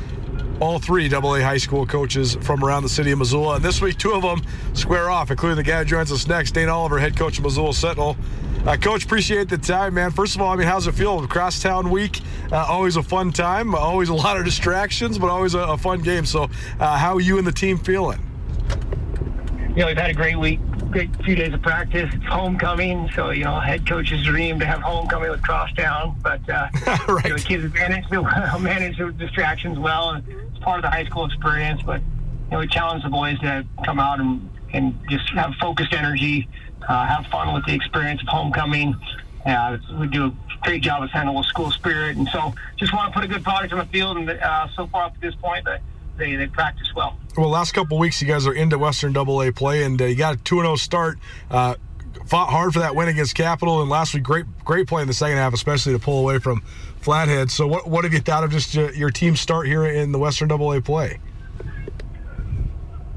all 0.60 0.78
three 0.78 1.12
AA 1.12 1.40
high 1.40 1.56
school 1.56 1.86
coaches 1.86 2.36
from 2.42 2.62
around 2.62 2.82
the 2.82 2.88
city 2.88 3.12
of 3.12 3.18
Missoula. 3.18 3.56
And 3.56 3.64
this 3.64 3.80
week, 3.80 3.96
two 3.96 4.12
of 4.12 4.22
them 4.22 4.42
square 4.74 5.10
off, 5.10 5.30
including 5.30 5.56
the 5.56 5.64
guy 5.64 5.78
who 5.78 5.84
joins 5.86 6.12
us 6.12 6.28
next, 6.28 6.52
Dane 6.52 6.68
Oliver, 6.68 6.98
head 6.98 7.16
coach 7.16 7.38
of 7.38 7.44
Missoula 7.44 7.72
Sentinel. 7.72 8.16
Uh, 8.64 8.76
coach, 8.76 9.04
appreciate 9.04 9.48
the 9.48 9.58
time, 9.58 9.94
man. 9.94 10.12
First 10.12 10.36
of 10.36 10.40
all, 10.42 10.52
I 10.52 10.56
mean, 10.56 10.68
how's 10.68 10.86
it 10.86 10.92
feel? 10.92 11.26
Crosstown 11.26 11.90
week, 11.90 12.20
uh, 12.52 12.64
always 12.68 12.96
a 12.96 13.02
fun 13.02 13.32
time, 13.32 13.74
always 13.74 14.08
a 14.08 14.14
lot 14.14 14.38
of 14.38 14.44
distractions, 14.44 15.18
but 15.18 15.30
always 15.30 15.54
a, 15.54 15.60
a 15.60 15.76
fun 15.76 16.00
game. 16.00 16.24
So, 16.24 16.48
uh, 16.78 16.96
how 16.96 17.14
are 17.14 17.20
you 17.20 17.38
and 17.38 17.46
the 17.46 17.52
team 17.52 17.76
feeling? 17.78 18.20
you 19.70 19.78
know, 19.78 19.86
we've 19.86 19.96
had 19.96 20.10
a 20.10 20.14
great 20.14 20.38
week, 20.38 20.60
great 20.90 21.10
few 21.24 21.34
days 21.34 21.54
of 21.54 21.62
practice. 21.62 22.10
It's 22.12 22.24
homecoming, 22.26 23.08
so 23.14 23.30
you 23.30 23.44
know, 23.44 23.58
head 23.58 23.86
coach's 23.86 24.22
dream 24.22 24.60
to 24.60 24.66
have 24.66 24.82
homecoming 24.82 25.30
with 25.30 25.42
Crosstown. 25.42 26.14
But 26.22 26.46
uh, 26.48 26.68
Right. 27.08 27.24
you 27.24 27.30
know, 27.30 27.36
the 27.36 27.42
kids 27.42 27.74
manage 27.74 28.06
to 28.08 28.22
manage 28.60 28.98
the 28.98 29.12
distractions 29.12 29.78
well, 29.78 30.10
and 30.10 30.28
it's 30.28 30.58
part 30.58 30.78
of 30.78 30.82
the 30.82 30.90
high 30.90 31.06
school 31.06 31.24
experience. 31.24 31.80
But 31.82 32.00
you 32.00 32.50
know, 32.50 32.58
we 32.58 32.66
challenge 32.66 33.02
the 33.02 33.08
boys 33.08 33.38
to 33.40 33.64
come 33.84 33.98
out 33.98 34.20
and 34.20 34.48
and 34.74 34.94
just 35.08 35.28
have 35.30 35.54
focused 35.60 35.94
energy, 35.94 36.48
uh, 36.88 37.06
have 37.06 37.26
fun 37.26 37.54
with 37.54 37.64
the 37.66 37.74
experience 37.74 38.20
of 38.22 38.28
homecoming. 38.28 38.94
Uh, 39.44 39.78
we 39.98 40.06
do 40.06 40.26
a 40.26 40.32
great 40.62 40.82
job 40.82 41.02
of 41.02 41.10
handling 41.10 41.36
with 41.36 41.46
school 41.46 41.70
spirit, 41.70 42.16
and 42.16 42.28
so 42.28 42.54
just 42.76 42.92
want 42.92 43.12
to 43.12 43.18
put 43.18 43.24
a 43.24 43.28
good 43.28 43.42
product 43.42 43.72
on 43.72 43.78
the 43.80 43.86
field. 43.86 44.16
And 44.16 44.30
uh, 44.30 44.68
so 44.74 44.86
far 44.86 45.04
up 45.04 45.14
to 45.14 45.20
this 45.20 45.34
point, 45.34 45.66
they 46.16 46.36
they 46.36 46.46
practice 46.46 46.92
well. 46.94 47.18
Well, 47.36 47.48
last 47.48 47.72
couple 47.72 47.98
weeks, 47.98 48.20
you 48.20 48.28
guys 48.28 48.46
are 48.46 48.52
into 48.52 48.78
Western 48.78 49.12
Double 49.12 49.42
A 49.42 49.50
play, 49.52 49.84
and 49.84 50.00
uh, 50.00 50.04
you 50.04 50.16
got 50.16 50.34
a 50.34 50.38
2 50.38 50.56
0 50.56 50.76
start. 50.76 51.18
Uh, 51.50 51.74
fought 52.26 52.50
hard 52.50 52.72
for 52.72 52.80
that 52.80 52.94
win 52.94 53.08
against 53.08 53.34
Capital, 53.34 53.80
and 53.80 53.90
last 53.90 54.14
week, 54.14 54.22
great 54.22 54.46
great 54.64 54.86
play 54.86 55.02
in 55.02 55.08
the 55.08 55.14
second 55.14 55.38
half, 55.38 55.54
especially 55.54 55.92
to 55.92 55.98
pull 55.98 56.20
away 56.20 56.38
from 56.38 56.62
Flathead. 57.00 57.50
So, 57.50 57.66
what, 57.66 57.88
what 57.88 58.04
have 58.04 58.12
you 58.12 58.20
thought 58.20 58.44
of 58.44 58.50
just 58.50 58.76
uh, 58.76 58.90
your 58.92 59.10
team 59.10 59.34
start 59.34 59.66
here 59.66 59.84
in 59.84 60.12
the 60.12 60.18
Western 60.18 60.48
Double 60.48 60.72
A 60.72 60.80
play? 60.80 61.18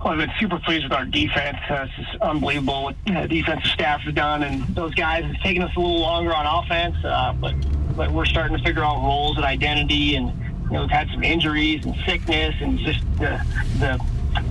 Well, 0.06 0.14
I've 0.14 0.20
been 0.20 0.36
super 0.40 0.60
pleased 0.60 0.84
with 0.84 0.94
our 0.94 1.06
defense. 1.06 1.58
Uh, 1.68 1.88
it's 1.88 1.96
just 1.96 2.22
unbelievable 2.22 2.84
what 2.84 2.96
the 3.08 3.28
defensive 3.28 3.72
staff 3.72 4.02
has 4.02 4.14
done, 4.14 4.44
and 4.44 4.64
those 4.76 4.94
guys. 4.94 5.24
It's 5.26 5.42
taken 5.42 5.64
us 5.64 5.76
a 5.76 5.80
little 5.80 6.00
longer 6.00 6.32
on 6.32 6.46
offense, 6.46 6.96
uh, 7.04 7.34
but 7.34 7.56
but 7.98 8.12
we're 8.12 8.26
starting 8.26 8.56
to 8.56 8.64
figure 8.64 8.84
out 8.84 8.98
roles 8.98 9.36
and 9.38 9.44
identity, 9.44 10.16
and 10.16 10.28
you 10.66 10.74
know 10.74 10.82
we've 10.82 10.92
had 10.92 11.10
some 11.10 11.24
injuries 11.24 11.84
and 11.88 11.96
sickness, 12.06 12.54
and 12.62 12.78
just 12.78 13.00
the 13.18 13.44
the 13.80 14.00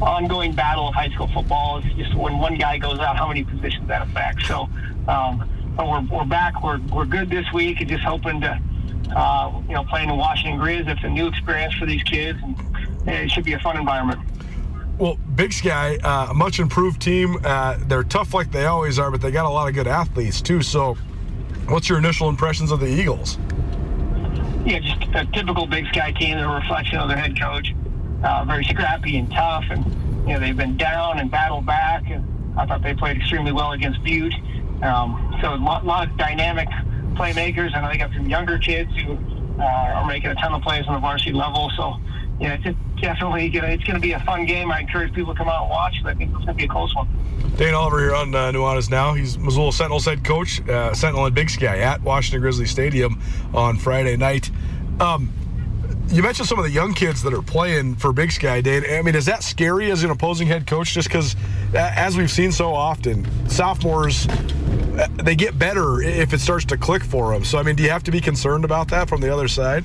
ongoing 0.03 0.57
battle 0.57 0.89
of 0.89 0.95
high 0.95 1.11
school 1.11 1.29
football 1.29 1.79
is 1.79 1.85
just 1.95 2.17
when 2.17 2.37
one 2.41 2.57
guy 2.59 2.77
goes 2.77 2.99
out, 2.99 3.17
how 3.17 3.29
many 3.29 3.45
positions 3.45 3.87
that 3.87 4.03
affects. 4.03 4.49
So, 4.49 4.69
um, 5.07 5.49
but 5.77 5.89
we're 5.89 6.19
we're 6.19 6.25
back. 6.25 6.65
We're 6.65 6.81
we're 6.93 7.07
good 7.07 7.31
this 7.31 7.47
week, 7.53 7.81
and 7.81 7.89
just 7.89 8.03
hoping 8.03 8.41
to. 8.41 8.61
Uh, 9.15 9.63
you 9.69 9.75
know, 9.75 9.85
playing 9.85 10.09
in 10.09 10.17
Washington 10.17 10.59
Grizz, 10.59 10.89
it's 10.89 11.05
a 11.05 11.09
new 11.09 11.29
experience 11.29 11.75
for 11.75 11.87
these 11.87 12.03
kids, 12.03 12.41
and 12.43 13.09
it 13.09 13.31
should 13.31 13.45
be 13.45 13.53
a 13.53 13.59
fun 13.61 13.77
environment. 13.77 14.19
Well, 14.99 15.17
Big 15.35 15.53
Sky, 15.53 15.97
uh, 16.05 16.29
a 16.31 16.35
much 16.35 16.61
improved 16.61 17.03
team. 17.03 17.39
Uh, 17.45 17.79
they're 17.87 18.05
tough 18.05 18.33
like 18.33 18.53
they 18.53 18.67
always 18.67 18.99
are, 18.99 19.11
but 19.11 19.21
they 19.21 19.33
got 19.33 19.45
a 19.45 19.49
lot 19.49 19.69
of 19.69 19.75
good 19.75 19.89
athletes 19.89 20.41
too. 20.41 20.63
So, 20.63 20.95
what's 21.69 21.89
your 21.89 21.99
initial 21.99 22.29
impressions 22.29 22.71
of 22.71 22.79
the 22.79 22.87
Eagles? 22.87 23.39
Yeah, 24.65 24.79
just 24.79 25.03
a 25.15 25.27
typical 25.33 25.67
Big 25.67 25.87
Sky 25.89 26.13
team, 26.13 26.37
They're 26.37 26.49
a 26.49 26.61
reflection 26.61 26.99
of 26.99 27.09
their 27.09 27.19
head 27.19 27.39
coach. 27.39 27.75
Uh, 28.23 28.45
very 28.47 28.65
scrappy 28.65 29.19
and 29.19 29.31
tough, 29.33 29.65
and 29.69 29.85
you 30.27 30.35
know 30.35 30.41
they've 30.41 30.57
been 30.57 30.77
down 30.77 31.19
and 31.19 31.31
battled 31.31 31.67
back. 31.67 32.09
And 32.09 32.25
I 32.59 32.65
thought 32.65 32.83
they 32.83 32.95
played 32.95 33.17
extremely 33.17 33.53
well 33.53 33.73
against 33.73 34.03
Butte. 34.05 34.35
Um, 34.83 35.37
so 35.43 35.55
a 35.55 35.57
lot, 35.57 35.85
lot 35.85 36.09
of 36.09 36.17
dynamic 36.17 36.69
playmakers, 37.15 37.77
and 37.77 37.87
think 37.87 37.99
got 37.99 38.13
some 38.15 38.29
younger 38.29 38.59
kids 38.59 38.91
who 38.97 39.19
uh, 39.59 39.65
are 39.65 40.07
making 40.07 40.31
a 40.31 40.35
ton 40.37 40.55
of 40.55 40.63
plays 40.63 40.87
on 40.87 40.95
the 40.95 41.01
varsity 41.01 41.33
level. 41.33 41.71
So 41.77 41.97
yeah, 42.41 42.57
it's 42.65 42.79
definitely 43.05 43.51
gonna, 43.51 43.69
it's 43.69 43.85
going 43.85 43.97
to 43.97 44.01
be 44.01 44.13
a 44.13 44.21
fun 44.21 44.47
game. 44.47 44.73
I 44.73 44.81
encourage 44.81 45.13
people 45.13 45.35
to 45.35 45.39
come 45.39 45.49
out 45.49 45.63
and 45.63 45.71
watch. 45.71 45.97
I 46.05 46.15
think 46.15 46.31
it's 46.31 46.45
going 46.45 46.47
to 46.49 46.55
be 46.55 46.65
a 46.65 46.69
close 46.69 46.95
one. 46.95 47.07
Dane 47.57 47.75
Oliver 47.75 48.01
here 48.01 48.15
on 48.15 48.35
uh, 48.35 48.51
Nuanez 48.51 48.91
Now. 48.91 49.13
He's 49.13 49.39
Missoula 49.39 49.73
Sentinels 49.73 50.07
head 50.07 50.25
coach, 50.25 50.67
uh, 50.69 50.95
Sentinel 50.95 51.27
and 51.27 51.35
Big 51.35 51.51
Sky 51.51 51.79
at 51.81 52.03
Washington 52.03 52.41
Grizzly 52.41 52.67
Stadium 52.67 53.21
on 53.53 53.77
Friday 53.77 54.17
night. 54.17 54.51
Um, 55.01 55.33
you 56.09 56.23
mentioned 56.23 56.49
some 56.49 56.59
of 56.59 56.65
the 56.65 56.71
young 56.71 56.95
kids 56.95 57.23
that 57.23 57.35
are 57.35 57.43
playing 57.43 57.97
for 57.97 58.13
Big 58.13 58.33
Sky, 58.33 58.61
Dane. 58.61 58.85
I 58.91 59.03
mean, 59.03 59.15
is 59.15 59.27
that 59.27 59.43
scary 59.43 59.91
as 59.91 60.03
an 60.03 60.11
opposing 60.11 60.49
head 60.49 60.67
coach? 60.67 60.95
Just 60.95 61.09
because, 61.09 61.37
as 61.75 62.17
we've 62.17 62.31
seen 62.31 62.53
so 62.53 62.73
often, 62.73 63.27
sophomores 63.49 64.27
uh, 64.29 65.09
they 65.23 65.35
get 65.35 65.59
better 65.59 66.01
if 66.01 66.33
it 66.33 66.41
starts 66.41 66.65
to 66.67 66.77
click 66.77 67.05
for 67.05 67.33
them. 67.33 67.45
So, 67.45 67.59
I 67.59 67.63
mean, 67.63 67.77
do 67.77 67.83
you 67.83 67.91
have 67.91 68.05
to 68.05 68.11
be 68.11 68.21
concerned 68.21 68.65
about 68.65 68.89
that 68.89 69.09
from 69.09 69.21
the 69.21 69.33
other 69.33 69.49
side? 69.49 69.85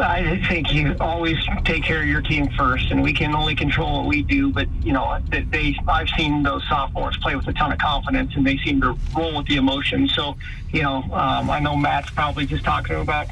I 0.00 0.40
think 0.48 0.72
you 0.72 0.94
always 1.00 1.36
take 1.64 1.82
care 1.82 2.02
of 2.02 2.08
your 2.08 2.22
team 2.22 2.48
first, 2.56 2.90
and 2.90 3.02
we 3.02 3.12
can 3.12 3.34
only 3.34 3.54
control 3.54 3.98
what 3.98 4.06
we 4.08 4.22
do. 4.22 4.52
But 4.52 4.68
you 4.82 4.92
know, 4.92 5.18
they 5.30 5.76
I've 5.86 6.08
seen 6.10 6.42
those 6.42 6.66
sophomores 6.68 7.16
play 7.18 7.36
with 7.36 7.46
a 7.48 7.52
ton 7.52 7.72
of 7.72 7.78
confidence, 7.78 8.34
and 8.36 8.46
they 8.46 8.58
seem 8.58 8.80
to 8.82 8.96
roll 9.16 9.36
with 9.36 9.46
the 9.46 9.56
emotion. 9.56 10.08
So, 10.08 10.36
you 10.72 10.82
know, 10.82 11.02
um, 11.12 11.50
I 11.50 11.60
know 11.60 11.76
Matt's 11.76 12.10
probably 12.10 12.46
just 12.46 12.64
talking 12.64 12.96
about 12.96 13.26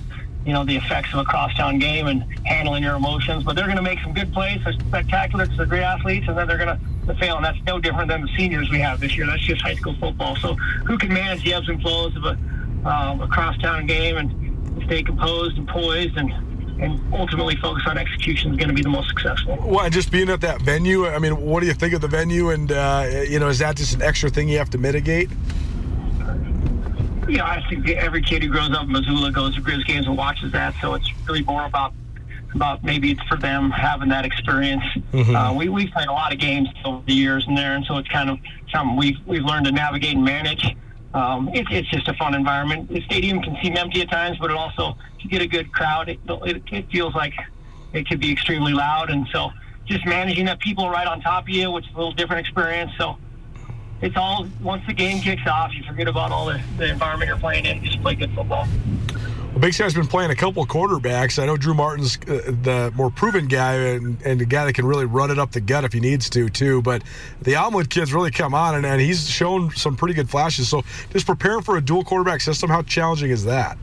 you 0.45 0.53
know 0.53 0.65
the 0.65 0.77
effects 0.77 1.13
of 1.13 1.21
a 1.21 1.25
crosstown 1.25 1.79
game 1.79 2.07
and 2.07 2.25
handling 2.47 2.83
your 2.83 2.97
emotions. 2.97 3.45
But 3.45 3.57
they're 3.57 3.67
going 3.67 3.77
to 3.77 3.83
make 3.83 4.01
some 4.01 4.15
good 4.15 4.33
plays. 4.33 4.61
They're 4.65 4.73
spectacular. 4.73 5.47
They're 5.47 5.67
great 5.67 5.83
athletes, 5.83 6.27
and 6.29 6.37
then 6.37 6.49
they're 6.49 6.59
going 6.59 6.79
to 7.07 7.15
fail. 7.17 7.37
And 7.37 7.45
that's 7.45 7.63
no 7.65 7.79
different 7.79 8.09
than 8.09 8.23
the 8.23 8.31
seniors 8.37 8.71
we 8.71 8.81
have 8.81 9.01
this 9.01 9.17
year. 9.17 9.27
That's 9.27 9.43
just 9.43 9.63
high 9.63 9.75
school 9.75 9.95
football. 10.01 10.37
So, 10.37 10.55
who 10.55 10.99
can 10.99 11.13
manage 11.13 11.45
the 11.45 11.55
ebbs 11.55 11.69
and 11.69 11.81
flows 11.81 12.17
of 12.17 12.25
a 12.25 12.39
um, 12.87 13.21
a 13.21 13.29
crosstown 13.29 13.87
game 13.87 14.17
and 14.17 14.85
stay 14.85 15.03
composed 15.03 15.59
and 15.59 15.67
poised 15.67 16.17
and 16.17 16.33
and 16.79 17.01
ultimately 17.13 17.57
focus 17.57 17.83
on 17.87 17.99
execution 17.99 18.53
is 18.53 18.57
going 18.57 18.69
to 18.69 18.75
be 18.75 18.83
the 18.83 18.89
most 18.89 19.09
successful. 19.09 19.57
Well, 19.65 19.89
just 19.91 20.11
being 20.11 20.29
at 20.29 20.41
that 20.43 20.61
venue, 20.63 21.07
I 21.07 21.19
mean, 21.19 21.41
what 21.41 21.61
do 21.61 21.67
you 21.67 21.75
think 21.75 21.95
of 21.95 22.01
the 22.01 22.09
venue? 22.09 22.51
And, 22.51 22.71
uh, 22.71 23.25
you 23.29 23.39
know, 23.39 23.49
is 23.49 23.59
that 23.61 23.77
just 23.77 23.95
an 23.95 24.03
extra 24.03 24.31
thing 24.31 24.49
you 24.49 24.59
have 24.59 24.71
to 24.71 24.79
mitigate? 24.79 25.31
Yeah, 27.29 27.45
I 27.45 27.65
think 27.69 27.89
every 27.89 28.23
kid 28.23 28.43
who 28.43 28.51
grows 28.51 28.71
up 28.71 28.85
in 28.85 28.93
Missoula 28.93 29.33
goes 29.33 29.55
to 29.57 29.61
Grizz 29.61 29.85
games 29.87 30.07
and 30.07 30.17
watches 30.17 30.53
that. 30.53 30.75
So 30.81 30.95
it's 30.95 31.11
really 31.27 31.43
more 31.43 31.65
about 31.65 31.93
about 32.55 32.83
maybe 32.85 33.11
it's 33.11 33.23
for 33.25 33.37
them 33.37 33.71
having 33.71 34.09
that 34.09 34.25
experience. 34.25 34.85
Mm-hmm. 35.13 35.35
Uh, 35.35 35.53
we 35.53 35.69
we've 35.69 35.91
played 35.91 36.09
a 36.09 36.13
lot 36.13 36.33
of 36.33 36.39
games 36.39 36.69
over 36.85 37.03
the 37.05 37.13
years 37.13 37.45
in 37.49 37.55
there, 37.55 37.75
and 37.75 37.85
so 37.85 37.97
it's 37.99 38.09
kind 38.09 38.31
of 38.31 38.39
something 38.73 38.97
we've 38.97 39.19
we've 39.27 39.45
learned 39.45 39.67
to 39.67 39.73
navigate 39.73 40.15
and 40.15 40.25
manage. 40.25 40.77
Um, 41.17 41.49
it, 41.55 41.67
it's 41.71 41.89
just 41.89 42.09
a 42.09 42.15
fun 42.15 42.35
environment. 42.35 42.91
The 42.91 43.01
stadium 43.01 43.41
can 43.41 43.57
seem 43.63 43.75
empty 43.75 44.03
at 44.03 44.11
times, 44.11 44.37
but 44.39 44.51
it 44.51 44.57
also 44.57 44.99
to 45.23 45.29
get 45.29 45.41
a 45.41 45.47
good 45.47 45.73
crowd, 45.73 46.11
it, 46.11 46.21
it, 46.29 46.63
it 46.71 46.91
feels 46.91 47.15
like 47.15 47.33
it 47.95 48.07
could 48.07 48.21
be 48.21 48.31
extremely 48.31 48.75
loud, 48.75 49.09
and 49.09 49.27
so 49.33 49.51
just 49.87 50.05
managing 50.05 50.45
that 50.45 50.61
people 50.61 50.91
right 50.91 51.07
on 51.07 51.23
top 51.23 51.45
of 51.45 51.49
you, 51.49 51.71
which 51.71 51.87
is 51.87 51.95
a 51.95 51.97
little 51.97 52.13
different 52.13 52.41
experience. 52.41 52.93
So 52.99 53.17
it's 54.03 54.15
all 54.15 54.47
once 54.61 54.83
the 54.87 54.93
game 54.93 55.23
kicks 55.23 55.47
off, 55.47 55.73
you 55.73 55.83
forget 55.85 56.07
about 56.07 56.33
all 56.33 56.45
the, 56.45 56.61
the 56.77 56.91
environment 56.91 57.29
you're 57.29 57.39
playing 57.39 57.65
in. 57.65 57.83
Just 57.83 58.03
play 58.03 58.15
good 58.15 58.33
football. 58.35 58.69
Well, 59.57 59.63
Big 59.63 59.73
Sky's 59.73 59.95
been 59.95 60.07
playing 60.07 60.31
a 60.31 60.35
couple 60.35 60.67
quarterbacks. 60.67 61.43
I 61.43 61.47
know 61.47 61.57
Drew 61.57 61.73
Martin's 61.73 62.19
uh, 62.29 62.53
the 62.63 62.93
more 62.95 63.09
proven 63.09 63.49
guy 63.49 63.73
and, 63.77 64.21
and 64.21 64.39
the 64.39 64.45
guy 64.45 64.67
that 64.67 64.75
can 64.75 64.85
really 64.85 65.07
run 65.07 65.31
it 65.31 65.39
up 65.39 65.53
the 65.53 65.63
gut 65.63 65.83
if 65.83 65.95
he 65.95 66.01
needs 66.01 66.29
to, 66.29 66.51
too. 66.51 66.83
But 66.83 67.03
the 67.41 67.55
Almwood 67.55 67.89
kid's 67.89 68.13
really 68.13 68.31
come 68.31 68.53
on, 68.53 68.75
and, 68.75 68.85
and 68.85 69.01
he's 69.01 69.27
shown 69.31 69.71
some 69.71 69.97
pretty 69.97 70.13
good 70.13 70.29
flashes. 70.29 70.69
So 70.69 70.85
just 71.11 71.25
preparing 71.25 71.63
for 71.63 71.79
a 71.79 71.81
dual 71.81 72.05
quarterback 72.05 72.43
system, 72.43 72.69
how 72.69 72.83
challenging 72.83 73.31
is 73.31 73.47
that? 73.47 73.79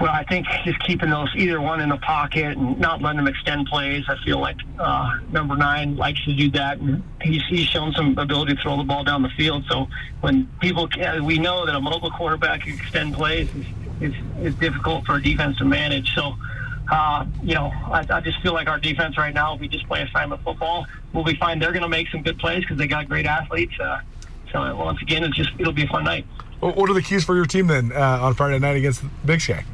Well, 0.00 0.10
I 0.10 0.24
think 0.24 0.46
just 0.64 0.78
keeping 0.80 1.10
those 1.10 1.28
either 1.36 1.60
one 1.60 1.80
in 1.80 1.90
the 1.90 1.98
pocket 1.98 2.56
and 2.56 2.78
not 2.78 3.02
letting 3.02 3.18
them 3.18 3.28
extend 3.28 3.66
plays. 3.66 4.04
I 4.08 4.16
feel 4.24 4.40
like 4.40 4.56
uh, 4.78 5.18
number 5.30 5.54
nine 5.54 5.96
likes 5.96 6.24
to 6.24 6.34
do 6.34 6.50
that, 6.52 6.78
and 6.78 7.02
he's, 7.20 7.42
he's 7.48 7.66
shown 7.66 7.92
some 7.92 8.16
ability 8.16 8.54
to 8.54 8.62
throw 8.62 8.76
the 8.76 8.84
ball 8.84 9.04
down 9.04 9.22
the 9.22 9.28
field. 9.30 9.64
So 9.68 9.88
when 10.20 10.48
people, 10.60 10.88
we 11.22 11.38
know 11.38 11.66
that 11.66 11.74
a 11.74 11.80
mobile 11.80 12.10
quarterback 12.10 12.62
can 12.62 12.74
extend 12.74 13.14
plays 13.14 13.48
is, 13.54 13.66
is, 14.00 14.14
is 14.40 14.54
difficult 14.54 15.04
for 15.04 15.16
a 15.16 15.22
defense 15.22 15.58
to 15.58 15.64
manage. 15.66 16.14
So, 16.14 16.36
uh, 16.90 17.26
you 17.42 17.54
know, 17.54 17.70
I, 17.86 18.06
I 18.10 18.20
just 18.20 18.40
feel 18.40 18.54
like 18.54 18.68
our 18.68 18.78
defense 18.78 19.18
right 19.18 19.34
now, 19.34 19.54
if 19.54 19.60
we 19.60 19.68
just 19.68 19.86
play 19.86 20.02
assignment 20.02 20.42
football, 20.42 20.86
we'll 21.12 21.24
be 21.24 21.36
fine. 21.36 21.58
They're 21.58 21.72
going 21.72 21.82
to 21.82 21.88
make 21.88 22.08
some 22.08 22.22
good 22.22 22.38
plays 22.38 22.62
because 22.62 22.78
they 22.78 22.86
got 22.86 23.08
great 23.08 23.26
athletes. 23.26 23.78
Uh, 23.78 24.00
so 24.52 24.74
once 24.74 25.00
again, 25.02 25.22
it's 25.22 25.36
just 25.36 25.50
it'll 25.58 25.72
be 25.72 25.84
a 25.84 25.88
fun 25.88 26.04
night. 26.04 26.26
What 26.60 26.88
are 26.88 26.94
the 26.94 27.02
keys 27.02 27.24
for 27.24 27.34
your 27.34 27.46
team 27.46 27.66
then 27.66 27.92
uh, 27.92 28.20
on 28.22 28.34
Friday 28.34 28.58
night 28.58 28.76
against 28.76 29.02
Big 29.26 29.40
Sky? 29.40 29.64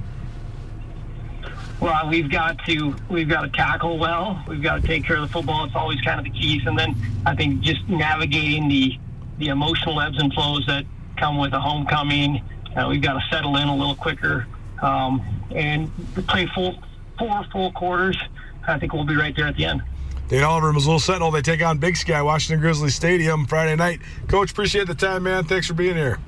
Well, 1.81 2.09
we've 2.09 2.31
got 2.31 2.59
to 2.67 2.95
we've 3.09 3.29
got 3.29 3.43
to 3.43 3.49
tackle 3.51 3.99
well. 3.99 4.43
We've 4.49 4.63
got 4.63 4.83
to 4.83 4.87
take 4.87 5.05
care 5.05 5.17
of 5.17 5.23
the 5.23 5.29
football. 5.29 5.65
It's 5.65 5.77
always 5.77 6.01
kind 6.01 6.19
of 6.19 6.25
the 6.25 6.39
keys, 6.39 6.63
and 6.67 6.79
then 6.79 6.97
I 7.25 7.35
think 7.35 7.61
just 7.61 7.89
navigating 7.89 8.69
the 8.69 8.99
the 9.39 9.49
emotional 9.49 10.01
ebbs 10.01 10.21
and 10.21 10.33
flows 10.33 10.67
that 10.67 10.85
come 11.17 11.39
with 11.39 11.53
a 11.53 11.61
homecoming. 11.61 12.43
Uh, 12.77 12.89
we've 12.89 13.03
got 13.03 13.15
to 13.15 13.23
settle 13.31 13.57
in 13.57 13.69
a 13.69 13.77
little 13.77 13.95
quicker 13.95 14.47
um, 14.83 15.23
and 15.55 15.91
play 16.27 16.47
full 16.55 16.77
four 17.19 17.45
full 17.53 17.73
quarters. 17.73 18.19
I 18.67 18.79
think 18.79 18.93
we'll 18.93 19.05
be 19.05 19.17
right 19.17 19.35
there 19.35 19.47
at 19.47 19.57
the 19.57 19.65
end. 19.65 19.83
Dane 20.29 20.43
Oliver, 20.43 20.75
Missoula 20.75 21.01
Sentinel, 21.01 21.31
they 21.31 21.41
take 21.41 21.63
on 21.63 21.79
Big 21.79 21.97
Sky, 21.97 22.21
Washington 22.21 22.61
Grizzly 22.61 22.91
Stadium 22.91 23.47
Friday 23.47 23.77
night. 23.77 24.01
Coach, 24.29 24.51
appreciate 24.51 24.87
the 24.87 24.95
time, 24.95 25.23
man. 25.23 25.45
Thanks 25.45 25.67
for 25.67 25.73
being 25.73 25.97
here. 25.97 26.19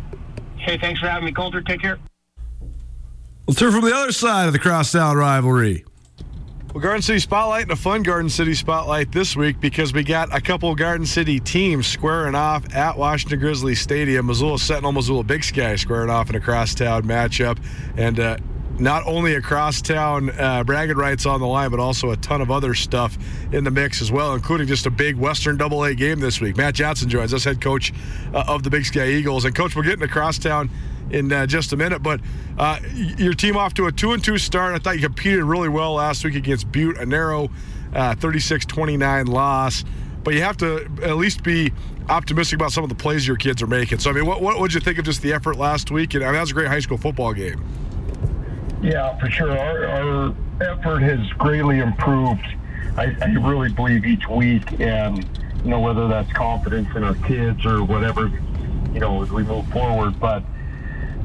Hey, 0.56 0.78
thanks 0.78 1.00
for 1.00 1.06
having 1.06 1.26
me, 1.26 1.32
Colter. 1.32 1.60
Take 1.60 1.82
care. 1.82 1.98
We'll 3.50 3.56
turn 3.56 3.72
from 3.72 3.84
the 3.84 3.92
other 3.92 4.12
side 4.12 4.46
of 4.46 4.52
the 4.52 4.60
crosstown 4.60 5.16
rivalry. 5.16 5.84
Well, 6.72 6.80
Garden 6.80 7.02
City 7.02 7.18
Spotlight 7.18 7.62
and 7.62 7.72
a 7.72 7.76
fun 7.76 8.04
Garden 8.04 8.30
City 8.30 8.54
Spotlight 8.54 9.10
this 9.10 9.34
week 9.34 9.58
because 9.58 9.92
we 9.92 10.04
got 10.04 10.32
a 10.32 10.40
couple 10.40 10.72
Garden 10.76 11.04
City 11.04 11.40
teams 11.40 11.88
squaring 11.88 12.36
off 12.36 12.72
at 12.76 12.96
Washington 12.96 13.40
Grizzly 13.40 13.74
Stadium. 13.74 14.26
Missoula 14.26 14.56
Sentinel, 14.56 14.92
Missoula 14.92 15.24
Big 15.24 15.42
Sky 15.42 15.74
squaring 15.74 16.10
off 16.10 16.30
in 16.30 16.36
a 16.36 16.40
crosstown 16.40 17.02
matchup. 17.02 17.58
And 17.96 18.20
uh, 18.20 18.36
not 18.78 19.04
only 19.04 19.34
a 19.34 19.40
crosstown 19.40 20.30
uh, 20.38 20.62
bragging 20.62 20.96
rights 20.96 21.26
on 21.26 21.40
the 21.40 21.46
line, 21.48 21.72
but 21.72 21.80
also 21.80 22.12
a 22.12 22.16
ton 22.18 22.40
of 22.40 22.52
other 22.52 22.72
stuff 22.74 23.18
in 23.52 23.64
the 23.64 23.70
mix 23.72 24.00
as 24.00 24.12
well, 24.12 24.34
including 24.34 24.68
just 24.68 24.86
a 24.86 24.90
big 24.90 25.16
Western 25.16 25.56
Double 25.56 25.82
A 25.82 25.92
game 25.92 26.20
this 26.20 26.40
week. 26.40 26.56
Matt 26.56 26.76
Johnson 26.76 27.08
joins 27.08 27.34
us, 27.34 27.42
head 27.42 27.60
coach 27.60 27.92
uh, 28.32 28.44
of 28.46 28.62
the 28.62 28.70
Big 28.70 28.84
Sky 28.84 29.08
Eagles. 29.08 29.44
And, 29.44 29.56
Coach, 29.56 29.74
we're 29.74 29.82
getting 29.82 30.06
to 30.06 30.08
crosstown 30.08 30.70
in 31.10 31.32
uh, 31.32 31.46
just 31.46 31.72
a 31.72 31.76
minute. 31.76 32.02
But 32.02 32.20
uh, 32.58 32.78
your 32.94 33.34
team 33.34 33.56
off 33.56 33.74
to 33.74 33.86
a 33.86 33.92
two 33.92 34.12
and 34.12 34.22
two 34.22 34.38
start. 34.38 34.74
I 34.74 34.78
thought 34.78 34.96
you 34.96 35.02
competed 35.02 35.44
really 35.44 35.68
well 35.68 35.94
last 35.94 36.24
week 36.24 36.34
against 36.34 36.70
Butte, 36.70 36.98
a 36.98 37.06
narrow 37.06 37.50
uh, 37.94 38.14
36-29 38.14 39.28
loss. 39.28 39.84
But 40.22 40.34
you 40.34 40.42
have 40.42 40.56
to 40.58 40.86
at 41.02 41.16
least 41.16 41.42
be 41.42 41.72
optimistic 42.08 42.58
about 42.58 42.72
some 42.72 42.84
of 42.84 42.90
the 42.90 42.96
plays 42.96 43.26
your 43.26 43.36
kids 43.36 43.62
are 43.62 43.66
making. 43.66 44.00
So 44.00 44.10
I 44.10 44.12
mean, 44.12 44.26
what 44.26 44.42
what 44.42 44.58
would 44.60 44.74
you 44.74 44.80
think 44.80 44.98
of 44.98 45.04
just 45.04 45.22
the 45.22 45.32
effort 45.32 45.56
last 45.56 45.90
week? 45.90 46.14
And 46.14 46.22
I 46.22 46.26
mean, 46.26 46.34
that 46.34 46.40
was 46.42 46.50
a 46.50 46.54
great 46.54 46.68
high 46.68 46.80
school 46.80 46.98
football 46.98 47.32
game. 47.32 47.64
Yeah, 48.82 49.18
for 49.18 49.30
sure. 49.30 49.58
Our, 49.58 49.86
our 49.86 50.34
effort 50.60 51.00
has 51.00 51.26
greatly 51.32 51.80
improved. 51.80 52.46
I, 52.96 53.14
I 53.22 53.26
really 53.26 53.70
believe 53.72 54.04
each 54.04 54.26
week, 54.28 54.80
and 54.80 55.24
you 55.64 55.70
know 55.70 55.80
whether 55.80 56.08
that's 56.08 56.32
confidence 56.32 56.88
in 56.96 57.04
our 57.04 57.14
kids 57.14 57.64
or 57.64 57.84
whatever, 57.84 58.30
you 58.92 59.00
know, 59.00 59.22
as 59.22 59.30
we 59.30 59.42
move 59.42 59.66
forward. 59.68 60.18
But 60.18 60.42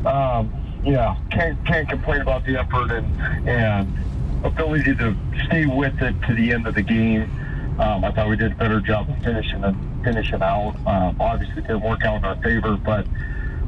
um, 0.05 0.53
yeah, 0.85 1.17
can't 1.31 1.65
can't 1.65 1.89
complain 1.89 2.21
about 2.21 2.45
the 2.45 2.57
effort 2.57 2.91
and 2.91 3.49
and 3.49 4.45
ability 4.45 4.95
to 4.95 5.15
stay 5.47 5.65
with 5.65 5.99
it 6.01 6.15
to 6.27 6.35
the 6.35 6.51
end 6.51 6.67
of 6.67 6.75
the 6.75 6.81
game. 6.81 7.23
Um, 7.79 8.05
I 8.05 8.11
thought 8.11 8.29
we 8.29 8.37
did 8.37 8.53
a 8.53 8.55
better 8.55 8.79
job 8.79 9.09
of 9.09 9.17
finishing 9.23 9.63
it, 9.63 9.75
finishing 10.03 10.41
out. 10.41 10.75
Um, 10.85 11.17
obviously, 11.19 11.57
it 11.57 11.67
didn't 11.67 11.81
work 11.81 12.03
out 12.03 12.17
in 12.17 12.25
our 12.25 12.41
favor, 12.41 12.77
but 12.77 13.05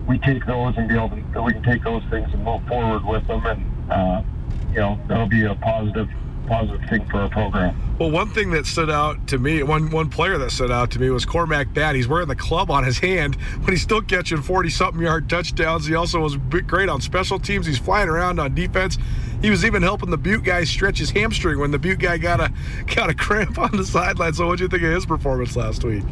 we 0.08 0.18
take 0.20 0.46
those 0.46 0.78
and 0.78 0.88
be 0.88 0.96
able 0.96 1.10
to, 1.10 1.42
we 1.42 1.54
can 1.54 1.64
take 1.64 1.84
those 1.84 2.04
things 2.10 2.30
and 2.32 2.44
move 2.44 2.66
forward 2.68 3.04
with 3.04 3.26
them, 3.28 3.46
and 3.46 3.92
uh, 3.92 4.22
you 4.70 4.78
know 4.78 5.00
that'll 5.08 5.28
be 5.28 5.44
a 5.44 5.56
positive 5.56 6.10
positive 6.48 6.82
thing 6.90 7.06
for 7.08 7.18
our 7.18 7.30
program. 7.30 7.98
Well, 8.00 8.12
one 8.12 8.30
thing 8.30 8.52
that 8.52 8.66
stood 8.66 8.90
out 8.90 9.28
to 9.28 9.38
me, 9.38 9.64
one 9.64 9.90
one 9.90 10.10
player 10.10 10.38
that 10.38 10.52
stood 10.52 10.72
out 10.72 10.92
to 10.92 11.00
me 11.00 11.10
was 11.10 11.26
Cormac 11.26 11.74
Bat. 11.74 11.96
He's 11.96 12.08
wearing 12.08 12.28
the 12.28 12.36
club 12.36 12.72
on 12.72 12.84
his 12.84 13.00
hand, 13.00 13.38
but 13.62 13.72
he's 13.72 13.82
still 13.82 14.02
catching 14.02 14.42
40 14.42 14.70
something 14.70 15.02
yard 15.02 15.30
touchdowns. 15.30 15.86
He 15.86 15.96
also 15.96 16.20
was 16.20 16.38
great 16.38 16.90
on 16.90 17.02
special 17.02 17.40
teams. 17.40 17.66
He's 17.66 17.80
flying 17.80 18.10
around 18.10 18.40
on 18.40 18.56
defense. 18.56 18.98
He 19.42 19.50
was 19.50 19.66
even 19.66 19.84
helping 19.84 20.10
the 20.10 20.18
Butte 20.18 20.44
guy 20.44 20.64
stretch 20.64 21.00
his 21.00 21.12
hamstring 21.12 21.60
when 21.60 21.72
the 21.72 21.80
Butte 21.80 22.00
guy 22.00 22.18
got 22.18 22.40
a 22.40 22.52
got 22.96 23.10
a 23.10 23.14
cramp 23.14 23.60
on 23.60 23.76
the 23.76 23.86
sideline. 23.86 24.34
So, 24.34 24.48
what 24.48 24.58
do 24.58 24.64
you 24.64 24.70
think 24.70 24.84
of 24.84 24.92
his 24.92 25.06
performance 25.06 25.56
last 25.56 25.84
week? 25.84 26.04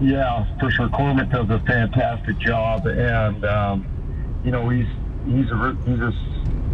Yeah, 0.00 0.46
for 0.58 0.70
sure. 0.70 0.88
Cormac 0.88 1.30
does 1.30 1.50
a 1.50 1.60
fantastic 1.66 2.38
job, 2.38 2.86
and 2.86 3.44
um, 3.44 4.42
you 4.44 4.50
know 4.50 4.68
he's 4.68 4.86
he's 5.26 5.50
a 5.50 5.76
he's 5.84 6.00
a 6.00 6.12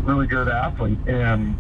really 0.03 0.27
good 0.27 0.49
athlete, 0.49 0.99
and 1.07 1.57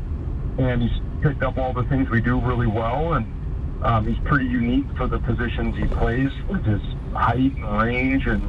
and 0.58 0.82
he's 0.82 1.00
picked 1.22 1.42
up 1.42 1.58
all 1.58 1.72
the 1.72 1.84
things 1.84 2.08
we 2.10 2.20
do 2.20 2.40
really 2.40 2.66
well, 2.66 3.14
and 3.14 3.84
um, 3.84 4.06
he's 4.06 4.18
pretty 4.24 4.46
unique 4.46 4.86
for 4.96 5.06
the 5.06 5.18
positions 5.18 5.76
he 5.76 5.84
plays 5.84 6.30
with 6.48 6.64
his 6.64 6.82
height 7.12 7.54
and 7.54 7.82
range, 7.82 8.26
and 8.26 8.42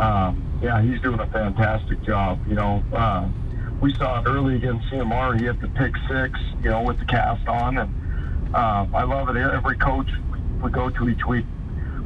um, 0.00 0.60
yeah, 0.62 0.82
he's 0.82 1.00
doing 1.00 1.20
a 1.20 1.26
fantastic 1.26 2.02
job. 2.02 2.40
You 2.48 2.54
know, 2.54 2.82
uh, 2.92 3.28
we 3.80 3.94
saw 3.94 4.20
it 4.20 4.26
early 4.26 4.56
against 4.56 4.86
CMR. 4.88 5.38
He 5.38 5.46
had 5.46 5.60
the 5.60 5.68
pick 5.68 5.94
six, 6.08 6.38
you 6.62 6.70
know, 6.70 6.82
with 6.82 6.98
the 6.98 7.04
cast 7.04 7.46
on, 7.48 7.78
and 7.78 8.54
uh, 8.54 8.86
I 8.94 9.04
love 9.04 9.28
it. 9.28 9.36
Every 9.36 9.76
coach 9.76 10.08
we 10.62 10.70
go 10.70 10.90
to 10.90 11.08
each 11.08 11.24
week 11.26 11.44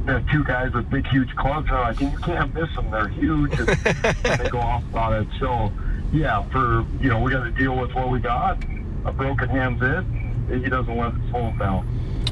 we 0.05 0.13
have 0.13 0.29
two 0.31 0.43
guys 0.43 0.73
with 0.73 0.89
big, 0.89 1.07
huge 1.07 1.35
clubs. 1.35 1.67
And 1.69 1.77
I'm 1.77 1.93
like, 1.93 1.99
you 1.99 2.17
can't 2.19 2.53
miss 2.53 2.73
them. 2.75 2.89
They're 2.91 3.09
huge, 3.09 3.59
and, 3.59 3.69
and 3.69 4.39
they 4.39 4.49
go 4.49 4.59
off 4.59 4.83
on 4.93 5.13
it. 5.13 5.27
So, 5.39 5.71
yeah, 6.11 6.43
for 6.49 6.85
you 7.01 7.09
know, 7.09 7.21
we 7.21 7.31
got 7.31 7.43
to 7.43 7.51
deal 7.51 7.75
with 7.75 7.93
what 7.93 8.09
we 8.09 8.19
got. 8.19 8.63
And, 8.63 8.78
a 9.05 9.11
broken 9.11 9.49
hand's 9.49 9.81
it. 9.81 10.61
He 10.63 10.69
doesn't 10.69 10.95
let 10.95 11.13
it 11.13 11.19
slow 11.29 11.49
him 11.49 11.57
down. 11.57 11.87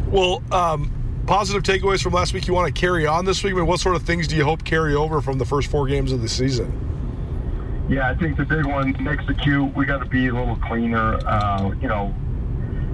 Well, 0.10 0.42
um, 0.52 1.24
positive 1.28 1.64
takeaways 1.64 2.02
from 2.02 2.14
last 2.14 2.34
week 2.34 2.48
you 2.48 2.54
want 2.54 2.74
to 2.74 2.80
carry 2.80 3.06
on 3.06 3.26
this 3.26 3.44
week? 3.44 3.54
I 3.54 3.58
mean, 3.58 3.68
what 3.68 3.80
sort 3.80 3.96
of 3.96 4.04
things 4.04 4.28
do 4.28 4.36
you 4.36 4.44
hope 4.44 4.64
carry 4.64 4.96
over 4.96 5.22
from 5.22 5.38
the 5.38 5.46
first 5.46 5.70
four 5.70 5.88
games 5.88 6.12
of 6.12 6.22
the 6.22 6.30
season? 6.30 7.86
Yeah, 7.90 8.10
I 8.10 8.16
think 8.16 8.38
the 8.38 8.46
big 8.46 8.66
one, 8.66 9.08
execute. 9.08 9.74
We 9.76 9.86
got 9.86 10.00
to 10.00 10.06
be 10.06 10.28
a 10.28 10.34
little 10.34 10.58
cleaner. 10.58 11.20
Uh, 11.26 11.72
you 11.82 11.88
know, 11.88 12.14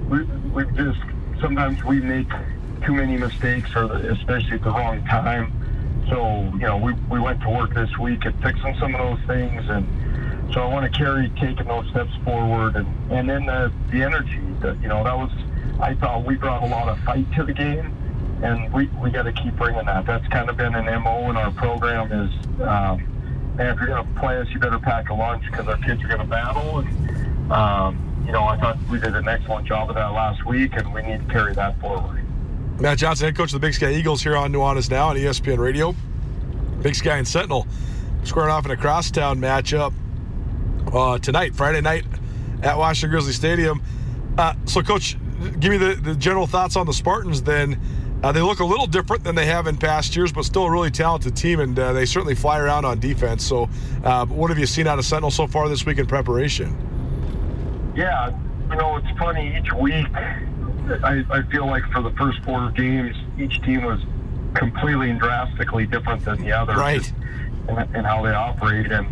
we, 0.08 0.22
we 0.22 0.64
just 0.76 1.00
sometimes 1.40 1.82
we 1.84 2.00
make 2.00 2.28
too 2.84 2.94
many 2.94 3.16
mistakes, 3.16 3.74
or 3.74 3.92
especially 3.92 4.52
at 4.52 4.62
the 4.62 4.70
wrong 4.70 5.04
time. 5.06 5.52
So 6.08 6.44
you 6.52 6.66
know, 6.66 6.76
we 6.76 6.92
we 7.10 7.18
went 7.18 7.40
to 7.40 7.50
work 7.50 7.74
this 7.74 7.96
week 7.98 8.24
at 8.26 8.40
fixing 8.40 8.76
some 8.78 8.94
of 8.94 9.18
those 9.18 9.26
things 9.26 9.68
and 9.68 9.86
so 10.54 10.60
I 10.60 10.66
want 10.66 10.90
to 10.90 10.98
carry 10.98 11.28
taking 11.40 11.66
those 11.66 11.88
steps 11.90 12.12
forward, 12.24 12.76
and 12.76 12.86
and 13.10 13.28
then 13.28 13.44
the 13.44 13.72
the 13.90 14.02
energy. 14.02 14.40
That 14.60 14.80
you 14.80 14.88
know 14.88 15.02
that 15.02 15.16
was 15.16 15.30
I 15.80 15.94
thought 15.94 16.24
we 16.24 16.36
brought 16.36 16.62
a 16.62 16.66
lot 16.66 16.88
of 16.88 16.98
fight 17.00 17.30
to 17.34 17.42
the 17.42 17.52
game, 17.52 17.92
and 18.42 18.72
we 18.72 18.86
we 19.02 19.10
got 19.10 19.24
to 19.24 19.32
keep 19.32 19.56
bringing 19.56 19.84
that. 19.86 20.06
That's 20.06 20.26
kind 20.28 20.48
of 20.48 20.56
been 20.56 20.76
an 20.76 20.84
mo 21.02 21.28
in 21.28 21.36
our 21.36 21.50
program 21.50 22.12
is. 22.12 22.32
Um, 22.60 23.10
and 23.56 23.68
if 23.68 23.78
you're 23.78 23.86
going 23.86 24.04
to 24.04 24.20
play 24.20 24.36
us, 24.38 24.48
you 24.50 24.58
better 24.58 24.80
pack 24.80 25.10
a 25.10 25.14
lunch 25.14 25.44
because 25.48 25.68
our 25.68 25.76
kids 25.78 26.02
are 26.02 26.08
going 26.08 26.20
to 26.20 26.26
battle. 26.26 26.78
And 26.78 27.52
um, 27.52 28.24
you 28.26 28.32
know, 28.32 28.44
I 28.44 28.58
thought 28.58 28.78
we 28.88 28.98
did 28.98 29.14
an 29.14 29.28
excellent 29.28 29.66
job 29.66 29.90
of 29.90 29.96
that 29.96 30.12
last 30.12 30.44
week, 30.46 30.74
and 30.74 30.92
we 30.94 31.02
need 31.02 31.26
to 31.26 31.32
carry 31.32 31.54
that 31.54 31.80
forward. 31.80 32.20
Matt 32.80 32.98
Johnson, 32.98 33.26
head 33.26 33.36
coach 33.36 33.52
of 33.52 33.60
the 33.60 33.66
Big 33.66 33.74
Sky 33.74 33.92
Eagles, 33.92 34.22
here 34.22 34.36
on 34.36 34.52
Nuanez 34.52 34.90
Now 34.90 35.08
on 35.08 35.16
ESPN 35.16 35.58
Radio. 35.58 35.94
Big 36.80 36.94
Sky 36.94 37.16
and 37.16 37.26
Sentinel 37.26 37.66
squaring 38.24 38.50
off 38.50 38.64
in 38.64 38.70
a 38.70 38.76
crosstown 38.76 39.38
matchup 39.38 39.92
uh, 40.92 41.18
tonight, 41.18 41.54
Friday 41.54 41.80
night 41.80 42.04
at 42.62 42.76
Washington 42.76 43.10
Grizzly 43.10 43.32
Stadium. 43.32 43.82
Uh, 44.36 44.54
so, 44.64 44.82
Coach, 44.82 45.16
give 45.60 45.70
me 45.70 45.76
the, 45.76 45.94
the 45.94 46.14
general 46.14 46.46
thoughts 46.46 46.76
on 46.76 46.86
the 46.86 46.92
Spartans 46.92 47.42
then. 47.42 47.80
Uh, 48.22 48.32
they 48.32 48.40
look 48.40 48.60
a 48.60 48.64
little 48.64 48.86
different 48.86 49.22
than 49.22 49.34
they 49.34 49.44
have 49.44 49.66
in 49.66 49.76
past 49.76 50.16
years, 50.16 50.32
but 50.32 50.44
still 50.44 50.64
a 50.64 50.70
really 50.70 50.90
talented 50.90 51.36
team, 51.36 51.60
and 51.60 51.78
uh, 51.78 51.92
they 51.92 52.06
certainly 52.06 52.34
fly 52.34 52.58
around 52.58 52.86
on 52.86 52.98
defense. 52.98 53.44
So, 53.44 53.68
uh, 54.02 54.24
what 54.26 54.48
have 54.48 54.58
you 54.58 54.66
seen 54.66 54.86
out 54.86 54.98
of 54.98 55.04
Sentinel 55.04 55.30
so 55.30 55.46
far 55.46 55.68
this 55.68 55.84
week 55.84 55.98
in 55.98 56.06
preparation? 56.06 57.92
Yeah, 57.94 58.30
you 58.70 58.76
know, 58.76 58.96
it's 58.96 59.18
funny. 59.18 59.56
Each 59.58 59.70
week, 59.74 60.06
I, 60.14 61.22
I 61.30 61.42
feel 61.50 61.66
like 61.66 61.84
for 61.92 62.00
the 62.00 62.12
first 62.12 62.42
four 62.44 62.70
games, 62.70 63.14
each 63.38 63.60
team 63.62 63.84
was 63.84 64.00
completely 64.54 65.10
and 65.10 65.20
drastically 65.20 65.86
different 65.86 66.24
than 66.24 66.40
the 66.40 66.52
other. 66.52 66.74
Right. 66.74 67.12
And, 67.68 68.06
how 68.06 68.22
they 68.22 68.32
operate. 68.32 68.90
And, 68.90 69.06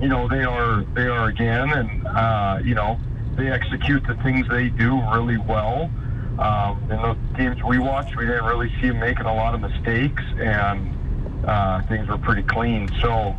you 0.00 0.08
know, 0.08 0.28
they 0.28 0.44
are 0.44 0.84
they 0.94 1.06
are 1.06 1.28
again, 1.28 1.70
and 1.70 2.06
uh, 2.06 2.60
you 2.62 2.74
know, 2.74 2.98
they 3.36 3.50
execute 3.50 4.06
the 4.06 4.14
things 4.16 4.48
they 4.48 4.68
do 4.68 5.00
really 5.12 5.38
well. 5.38 5.90
Um, 6.38 6.80
in 6.84 7.02
those 7.02 7.16
games 7.36 7.62
we 7.64 7.78
watched, 7.78 8.16
we 8.16 8.24
didn't 8.24 8.44
really 8.44 8.72
see 8.80 8.88
them 8.88 9.00
making 9.00 9.26
a 9.26 9.34
lot 9.34 9.54
of 9.54 9.60
mistakes, 9.60 10.22
and 10.38 11.44
uh, 11.44 11.82
things 11.82 12.08
were 12.08 12.18
pretty 12.18 12.42
clean. 12.42 12.88
So, 13.00 13.34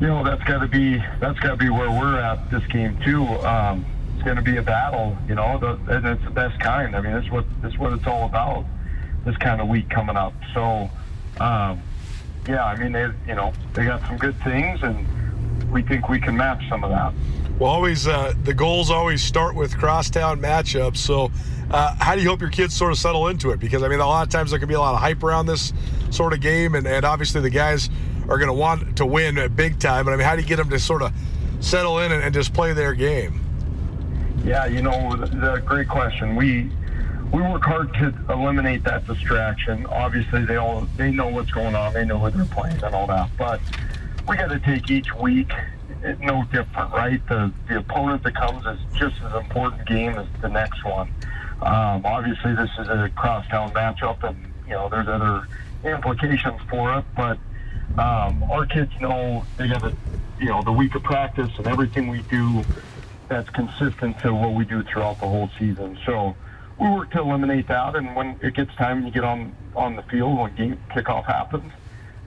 you 0.00 0.06
know, 0.06 0.24
that's 0.24 0.42
got 0.44 0.60
to 0.60 0.68
be 0.68 0.96
that's 1.20 1.38
got 1.40 1.50
to 1.50 1.56
be 1.56 1.68
where 1.68 1.90
we're 1.90 2.18
at 2.18 2.50
this 2.50 2.64
game 2.68 2.98
too. 3.04 3.24
Um, 3.24 3.84
it's 4.14 4.24
going 4.24 4.36
to 4.36 4.42
be 4.42 4.56
a 4.56 4.62
battle, 4.62 5.18
you 5.28 5.34
know, 5.34 5.58
the, 5.58 5.94
and 5.94 6.06
it's 6.06 6.24
the 6.24 6.30
best 6.30 6.58
kind. 6.60 6.96
I 6.96 7.00
mean, 7.02 7.12
that's 7.12 7.30
what 7.30 7.44
that's 7.60 7.76
what 7.76 7.92
it's 7.92 8.06
all 8.06 8.24
about. 8.24 8.64
This 9.26 9.36
kind 9.36 9.60
of 9.60 9.68
week 9.68 9.90
coming 9.90 10.16
up. 10.16 10.34
So, 10.54 10.90
um, 11.40 11.82
yeah, 12.48 12.64
I 12.64 12.76
mean, 12.76 12.92
they 12.92 13.08
you 13.26 13.34
know 13.34 13.52
they 13.74 13.84
got 13.84 14.00
some 14.06 14.16
good 14.16 14.36
things 14.42 14.82
and 14.82 15.06
we 15.70 15.82
think 15.82 16.08
we 16.08 16.20
can 16.20 16.36
match 16.36 16.62
some 16.68 16.84
of 16.84 16.90
that. 16.90 17.12
Well, 17.58 17.70
always 17.70 18.08
uh, 18.08 18.34
the 18.42 18.54
goals 18.54 18.90
always 18.90 19.22
start 19.22 19.54
with 19.54 19.76
crosstown 19.78 20.40
matchups. 20.40 20.96
So, 20.96 21.30
uh, 21.70 21.94
how 22.00 22.16
do 22.16 22.22
you 22.22 22.28
hope 22.28 22.40
your 22.40 22.50
kids 22.50 22.74
sort 22.74 22.90
of 22.90 22.98
settle 22.98 23.28
into 23.28 23.50
it? 23.50 23.60
Because 23.60 23.82
I 23.82 23.88
mean, 23.88 24.00
a 24.00 24.06
lot 24.06 24.26
of 24.26 24.32
times 24.32 24.50
there 24.50 24.58
can 24.58 24.68
be 24.68 24.74
a 24.74 24.80
lot 24.80 24.94
of 24.94 25.00
hype 25.00 25.22
around 25.22 25.46
this 25.46 25.72
sort 26.10 26.32
of 26.32 26.40
game, 26.40 26.74
and, 26.74 26.86
and 26.86 27.04
obviously 27.04 27.40
the 27.40 27.50
guys 27.50 27.90
are 28.28 28.38
going 28.38 28.48
to 28.48 28.54
want 28.54 28.96
to 28.96 29.06
win 29.06 29.38
at 29.38 29.54
big 29.54 29.78
time. 29.78 30.04
But 30.04 30.14
I 30.14 30.16
mean, 30.16 30.26
how 30.26 30.34
do 30.34 30.42
you 30.42 30.48
get 30.48 30.56
them 30.56 30.70
to 30.70 30.78
sort 30.78 31.02
of 31.02 31.12
settle 31.60 32.00
in 32.00 32.10
and, 32.10 32.22
and 32.22 32.34
just 32.34 32.52
play 32.52 32.72
their 32.72 32.94
game? 32.94 33.40
Yeah, 34.44 34.66
you 34.66 34.82
know, 34.82 35.16
the, 35.16 35.62
great 35.64 35.88
question. 35.88 36.34
We 36.34 36.70
we 37.32 37.40
work 37.40 37.64
hard 37.64 37.92
to 37.94 38.14
eliminate 38.30 38.84
that 38.84 39.06
distraction. 39.06 39.86
Obviously, 39.86 40.44
they 40.44 40.56
all 40.56 40.86
they 40.96 41.10
know 41.10 41.28
what's 41.28 41.50
going 41.50 41.74
on, 41.74 41.94
they 41.94 42.04
know 42.04 42.18
what 42.18 42.34
they're 42.34 42.44
playing 42.46 42.82
and 42.82 42.94
all 42.94 43.06
that, 43.06 43.30
but 43.38 43.60
we 44.28 44.36
got 44.36 44.48
to 44.48 44.58
take 44.60 44.90
each 44.90 45.14
week 45.14 45.52
no 46.20 46.44
different, 46.52 46.92
right? 46.92 47.26
The 47.28 47.52
the 47.68 47.78
opponent 47.78 48.22
that 48.24 48.34
comes 48.34 48.64
is 48.66 48.78
just 48.94 49.16
as 49.22 49.34
important 49.34 49.86
game 49.86 50.14
as 50.14 50.26
the 50.40 50.48
next 50.48 50.84
one. 50.84 51.08
Um, 51.62 52.04
obviously, 52.04 52.54
this 52.54 52.70
is 52.78 52.88
a 52.88 53.10
crosstown 53.16 53.72
matchup, 53.72 54.22
and 54.22 54.52
you 54.66 54.72
know 54.72 54.88
there's 54.88 55.08
other 55.08 55.48
implications 55.84 56.60
for 56.68 56.98
it. 56.98 57.04
But 57.16 57.38
um, 57.98 58.42
our 58.50 58.66
kids 58.66 58.92
know 59.00 59.44
they 59.56 59.68
got 59.68 59.82
to, 59.82 59.94
you 60.38 60.46
know, 60.46 60.62
the 60.62 60.72
week 60.72 60.94
of 60.94 61.02
practice 61.02 61.50
and 61.58 61.66
everything 61.66 62.08
we 62.08 62.22
do 62.30 62.64
that's 63.28 63.48
consistent 63.50 64.20
to 64.22 64.34
what 64.34 64.54
we 64.54 64.64
do 64.64 64.82
throughout 64.82 65.20
the 65.20 65.26
whole 65.26 65.50
season. 65.58 65.98
So 66.04 66.36
we 66.78 66.88
work 66.90 67.10
to 67.12 67.20
eliminate 67.20 67.68
that, 67.68 67.96
and 67.96 68.14
when 68.14 68.38
it 68.42 68.54
gets 68.54 68.74
time, 68.76 69.04
you 69.06 69.12
get 69.12 69.24
on 69.24 69.54
on 69.74 69.96
the 69.96 70.02
field 70.02 70.38
when 70.38 70.54
game 70.54 70.78
kickoff 70.90 71.24
happens. 71.24 71.72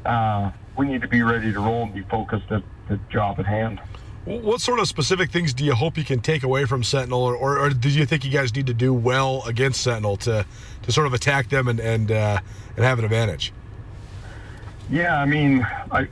Uh, 0.06 0.52
we 0.78 0.88
need 0.88 1.02
to 1.02 1.08
be 1.08 1.24
ready 1.24 1.52
to 1.52 1.60
roll 1.60 1.84
and 1.84 1.94
be 1.94 2.04
focused 2.04 2.52
at 2.52 2.64
the 2.88 3.00
job 3.10 3.40
at 3.40 3.46
hand. 3.46 3.80
What 4.26 4.60
sort 4.60 4.80
of 4.80 4.88
specific 4.90 5.32
things 5.32 5.54
do 5.54 5.64
you 5.64 5.74
hope 5.74 5.98
you 5.98 6.04
can 6.04 6.20
take 6.20 6.44
away 6.44 6.66
from 6.66 6.84
Sentinel, 6.84 7.22
or, 7.22 7.36
or, 7.36 7.60
or 7.60 7.70
do 7.70 7.90
you 7.90 8.06
think 8.06 8.26
you 8.26 8.32
guys 8.32 8.54
need 8.54 8.68
to 8.68 8.74
do 8.74 8.94
well 8.94 9.42
against 9.46 9.82
Sentinel 9.82 10.18
to, 10.18 10.46
to 10.82 10.92
sort 10.92 11.08
of 11.08 11.14
attack 11.14 11.48
them 11.50 11.70
and 11.70 11.80
and 11.80 12.12
uh, 12.12 12.40
and 12.76 12.84
have 12.84 13.00
an 13.00 13.06
advantage? 13.06 13.54
Yeah, 14.90 15.18
I 15.18 15.26
mean, 15.26 15.66
I 15.92 16.10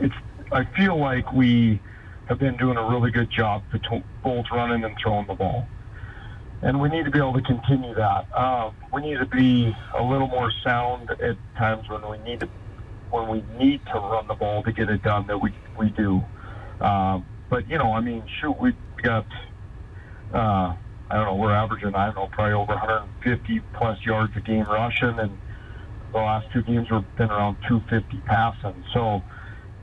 it's 0.00 0.14
I 0.52 0.64
feel 0.64 0.98
like 0.98 1.34
we 1.34 1.80
have 2.28 2.38
been 2.38 2.56
doing 2.56 2.78
a 2.78 2.88
really 2.88 3.10
good 3.10 3.30
job 3.30 3.62
both 4.22 4.46
running 4.50 4.82
and 4.82 4.96
throwing 5.02 5.26
the 5.26 5.34
ball, 5.34 5.68
and 6.62 6.80
we 6.80 6.88
need 6.88 7.04
to 7.04 7.10
be 7.10 7.18
able 7.18 7.34
to 7.34 7.42
continue 7.42 7.94
that. 7.94 8.26
Um, 8.34 8.74
we 8.90 9.02
need 9.02 9.18
to 9.18 9.26
be 9.26 9.76
a 9.94 10.02
little 10.02 10.28
more 10.28 10.50
sound 10.62 11.10
at 11.10 11.36
times 11.58 11.90
when 11.90 12.08
we 12.08 12.16
need 12.18 12.40
to 12.40 12.48
when 13.14 13.28
we 13.28 13.64
need 13.64 13.80
to 13.86 13.94
run 13.94 14.26
the 14.26 14.34
ball 14.34 14.62
to 14.64 14.72
get 14.72 14.90
it 14.90 15.02
done 15.02 15.26
that 15.28 15.38
we 15.38 15.54
we 15.78 15.90
do. 15.90 16.20
Uh, 16.80 17.20
but 17.48 17.68
you 17.68 17.78
know, 17.78 17.92
I 17.92 18.00
mean, 18.00 18.24
shoot, 18.40 18.58
we 18.60 18.74
got 19.02 19.26
uh, 20.34 20.74
I 21.10 21.14
don't 21.14 21.24
know, 21.24 21.36
we're 21.36 21.54
averaging 21.54 21.94
I 21.94 22.06
don't 22.06 22.16
know 22.16 22.28
probably 22.32 22.54
over 22.54 22.74
150 22.74 23.60
plus 23.74 23.98
yards 24.04 24.32
a 24.36 24.40
game 24.40 24.64
rushing, 24.64 25.18
and 25.18 25.38
the 26.12 26.18
last 26.18 26.50
two 26.52 26.62
games 26.62 26.90
we've 26.90 27.16
been 27.16 27.30
around 27.30 27.56
250 27.68 28.18
passing. 28.26 28.84
So 28.92 29.22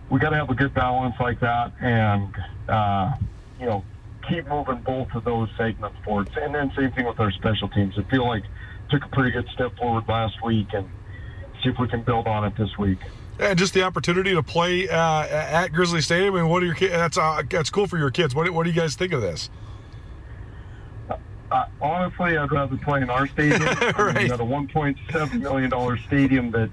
we 0.10 0.20
got 0.20 0.32
to 0.32 0.36
have 0.36 0.50
a 0.50 0.56
good 0.56 0.74
balance 0.74 1.16
like 1.20 1.40
that, 1.40 1.72
and 1.80 2.36
uh, 2.68 3.14
you 3.60 3.66
know, 3.66 3.86
keep 4.28 4.46
moving 4.48 4.82
both 4.86 5.08
of 5.16 5.24
those 5.24 5.48
segments 5.58 5.98
forward. 6.04 6.30
And 6.36 6.54
then 6.54 6.72
same 6.76 6.92
thing 6.92 7.06
with 7.06 7.20
our 7.20 7.32
special 7.32 7.70
teams. 7.70 7.96
I 7.98 8.04
feel 8.12 8.28
like 8.28 8.44
took 8.90 9.06
a 9.06 9.10
pretty 9.10 9.32
good 9.32 9.48
step 9.54 9.78
forward 9.78 10.04
last 10.10 10.36
week, 10.44 10.68
and 10.74 10.90
see 11.64 11.70
if 11.70 11.80
we 11.80 11.88
can 11.88 12.04
build 12.04 12.28
on 12.28 12.44
it 12.44 12.58
this 12.58 12.78
week. 12.78 13.00
And 13.42 13.58
just 13.58 13.74
the 13.74 13.82
opportunity 13.82 14.36
to 14.36 14.44
play 14.44 14.88
uh, 14.88 15.26
at 15.28 15.70
Grizzly 15.70 16.02
Stadium. 16.02 16.36
I 16.36 16.42
mean, 16.42 16.50
what 16.50 16.62
are 16.62 16.66
your 16.68 16.76
kids? 16.76 16.94
That's 16.94 17.18
uh, 17.18 17.42
that's 17.50 17.72
cool 17.72 17.88
for 17.88 17.98
your 17.98 18.12
kids. 18.12 18.36
What, 18.36 18.48
what 18.52 18.66
do 18.66 18.70
you 18.70 18.76
guys 18.76 18.96
think 18.96 19.14
of 19.14 19.22
this? 19.22 19.50
Uh, 21.10 21.66
honestly, 21.82 22.38
I'd 22.38 22.52
rather 22.52 22.78
play 22.78 23.02
in 23.02 23.10
our 23.10 23.26
stadium. 23.26 23.64
right. 23.64 23.96
I 23.98 24.14
mean, 24.14 24.24
we 24.24 24.30
got 24.30 24.40
a 24.40 24.44
1.7 24.44 25.42
million 25.42 25.72
dollar 25.72 25.98
stadium 25.98 26.52
that 26.52 26.70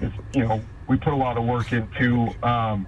is, 0.00 0.12
you 0.34 0.46
know, 0.46 0.62
we 0.88 0.96
put 0.96 1.12
a 1.12 1.16
lot 1.16 1.36
of 1.36 1.44
work 1.44 1.72
into. 1.72 2.28
Um, 2.44 2.86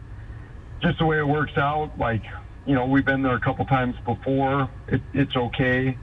just 0.81 0.99
the 0.99 1.07
way 1.07 1.19
it 1.19 1.27
works 1.27 1.57
out, 1.57 1.99
like, 1.99 2.23
you 2.65 2.75
know, 2.75 2.87
we've 2.87 3.05
been 3.05 3.23
there 3.23 3.35
a 3.35 3.41
couple 3.41 3.65
times 3.65 3.97
before. 4.05 4.71
It, 4.87 5.01
it's 5.15 5.35
okay. 5.35 5.99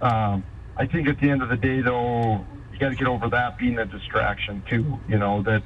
Um, 0.00 0.44
I 0.76 0.86
think 0.86 1.08
at 1.08 1.18
the 1.18 1.30
end 1.30 1.42
of 1.42 1.48
the 1.48 1.56
day, 1.56 1.80
though, 1.80 2.44
you 2.72 2.78
got 2.78 2.90
to 2.90 2.94
get 2.94 3.08
over 3.08 3.28
that 3.30 3.58
being 3.58 3.78
a 3.78 3.86
distraction 3.86 4.62
too. 4.68 5.00
You 5.08 5.18
know 5.18 5.42
that 5.42 5.62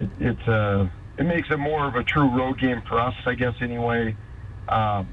it, 0.00 0.10
it's 0.20 0.48
a 0.48 0.90
it 1.18 1.24
makes 1.24 1.50
it 1.50 1.58
more 1.58 1.86
of 1.86 1.96
a 1.96 2.04
true 2.04 2.28
road 2.28 2.58
game 2.58 2.82
for 2.88 2.98
us, 2.98 3.14
I 3.26 3.34
guess. 3.34 3.54
Anyway, 3.60 4.16
um, 4.68 5.08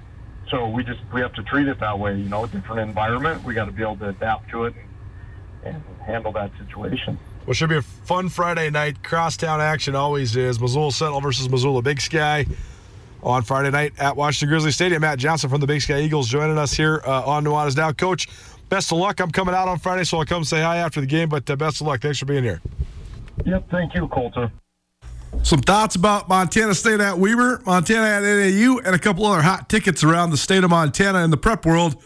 so 0.49 0.69
we 0.69 0.83
just 0.83 0.99
we 1.13 1.21
have 1.21 1.33
to 1.33 1.43
treat 1.43 1.67
it 1.67 1.79
that 1.79 1.97
way. 1.97 2.17
You 2.17 2.29
know, 2.29 2.43
a 2.43 2.47
different 2.47 2.81
environment. 2.81 3.43
We 3.43 3.53
got 3.53 3.65
to 3.65 3.71
be 3.71 3.81
able 3.81 3.97
to 3.97 4.09
adapt 4.09 4.49
to 4.51 4.65
it 4.65 4.75
and, 5.63 5.75
and 5.75 6.01
handle 6.05 6.31
that 6.33 6.51
situation. 6.59 7.17
Well, 7.45 7.53
should 7.53 7.69
be 7.69 7.77
a 7.77 7.81
fun 7.81 8.29
Friday 8.29 8.69
night. 8.69 9.03
Crosstown 9.03 9.61
action 9.61 9.95
always 9.95 10.35
is. 10.35 10.59
Missoula 10.59 10.91
Sentinel 10.91 11.21
versus 11.21 11.49
Missoula 11.49 11.81
Big 11.81 12.01
Sky 12.01 12.45
on 13.21 13.43
Friday 13.43 13.71
night 13.71 13.93
at 13.99 14.15
Washington 14.15 14.49
Grizzly 14.49 14.71
Stadium. 14.71 15.01
Matt 15.01 15.19
Johnson 15.19 15.49
from 15.49 15.61
the 15.61 15.67
Big 15.67 15.81
Sky 15.81 15.99
Eagles 15.99 16.27
joining 16.27 16.57
us 16.57 16.73
here 16.73 17.01
uh, 17.05 17.23
on 17.23 17.43
Nuanez 17.43 17.77
Now. 17.77 17.91
Coach, 17.91 18.29
best 18.69 18.91
of 18.91 18.97
luck. 18.97 19.19
I'm 19.19 19.31
coming 19.31 19.53
out 19.53 19.67
on 19.67 19.79
Friday, 19.79 20.03
so 20.03 20.17
I'll 20.19 20.25
come 20.25 20.43
say 20.43 20.61
hi 20.61 20.77
after 20.77 21.01
the 21.01 21.07
game, 21.07 21.29
but 21.29 21.47
uh, 21.49 21.55
best 21.55 21.81
of 21.81 21.87
luck. 21.87 22.01
Thanks 22.01 22.19
for 22.19 22.25
being 22.25 22.43
here. 22.43 22.61
Yep, 23.45 23.69
thank 23.69 23.93
you, 23.93 24.07
Colter. 24.07 24.51
Some 25.43 25.61
thoughts 25.61 25.95
about 25.95 26.27
Montana 26.27 26.73
State 26.73 26.99
at 26.99 27.17
Weber, 27.19 27.61
Montana 27.65 28.07
at 28.07 28.23
NAU, 28.23 28.79
and 28.79 28.95
a 28.95 28.99
couple 28.99 29.25
other 29.25 29.41
hot 29.41 29.69
tickets 29.69 30.03
around 30.03 30.31
the 30.31 30.37
state 30.37 30.63
of 30.63 30.69
Montana 30.71 31.19
and 31.19 31.31
the 31.31 31.37
prep 31.37 31.65
world. 31.65 32.01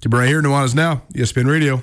Keep 0.00 0.12
right 0.12 0.28
here, 0.28 0.42
Nuanez 0.42 0.74
Now, 0.74 1.02
ESPN 1.14 1.46
Radio. 1.46 1.82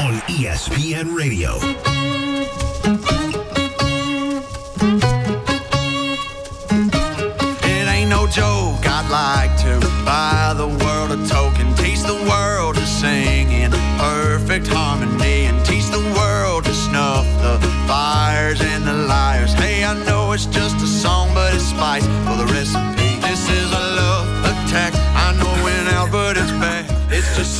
On 0.00 0.14
ESPN 0.28 1.14
Radio. 1.14 1.56
It 7.68 7.86
ain't 7.88 8.08
no 8.08 8.26
joke. 8.26 8.80
I'd 8.86 9.08
like 9.10 9.54
to 9.64 9.78
buy 10.04 10.54
the 10.56 10.68
world 10.68 11.10
a 11.12 11.28
token, 11.28 11.74
teach 11.76 12.00
the 12.00 12.18
world 12.30 12.76
to 12.76 12.86
sing 12.86 13.52
in 13.52 13.72
perfect 13.98 14.68
harmony, 14.68 15.46
and 15.46 15.64
teach 15.66 15.88
the 15.90 16.04
world 16.16 16.64
to 16.64 16.72
snuff 16.72 17.26
the 17.42 17.58
fires 17.86 18.60
and 18.62 18.86
the 18.86 18.94
liars. 18.94 19.52
Hey, 19.52 19.84
I 19.84 19.92
know 20.06 20.32
it's 20.32 20.46
just 20.46 20.76
a 20.76 20.86
song, 20.86 21.34
but 21.34 21.52
it's 21.54 21.64
spice 21.64 22.06
for 22.24 22.36
the 22.36 22.46
recipe. 22.54 22.99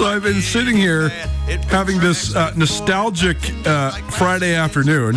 So 0.00 0.06
I've 0.06 0.22
been 0.22 0.40
sitting 0.40 0.78
here 0.78 1.10
having 1.68 2.00
this 2.00 2.34
uh, 2.34 2.54
nostalgic 2.56 3.36
uh, 3.66 3.90
Friday 4.08 4.54
afternoon 4.54 5.12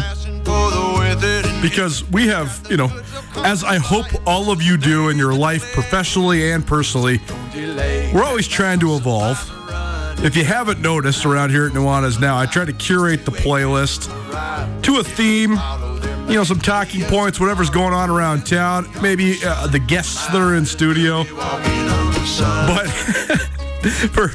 because 1.62 2.04
we 2.12 2.28
have, 2.28 2.68
you 2.70 2.76
know, 2.76 2.90
as 3.46 3.64
I 3.64 3.78
hope 3.78 4.08
all 4.28 4.52
of 4.52 4.62
you 4.62 4.76
do 4.76 5.08
in 5.08 5.18
your 5.18 5.34
life, 5.34 5.72
professionally 5.72 6.52
and 6.52 6.68
personally, 6.68 7.22
we're 8.14 8.26
always 8.26 8.46
trying 8.46 8.82
to 8.82 8.96
evolve. 8.96 9.40
If 10.22 10.36
you 10.36 10.44
haven't 10.44 10.82
noticed 10.82 11.26
around 11.26 11.52
here 11.52 11.66
at 11.66 11.72
Nuanez 11.72 12.20
now, 12.20 12.38
I 12.38 12.46
try 12.46 12.66
to 12.66 12.74
curate 12.74 13.24
the 13.24 13.32
playlist 13.32 14.12
to 14.82 15.00
a 15.00 15.04
theme, 15.06 15.52
you 16.28 16.36
know, 16.36 16.44
some 16.44 16.60
talking 16.60 17.04
points, 17.04 17.40
whatever's 17.40 17.70
going 17.70 17.94
on 17.94 18.10
around 18.10 18.46
town, 18.46 18.90
maybe 19.02 19.38
uh, 19.46 19.66
the 19.68 19.80
guests 19.80 20.28
that 20.28 20.42
are 20.42 20.56
in 20.56 20.66
studio. 20.66 21.24
But 22.68 22.90
for 24.12 24.30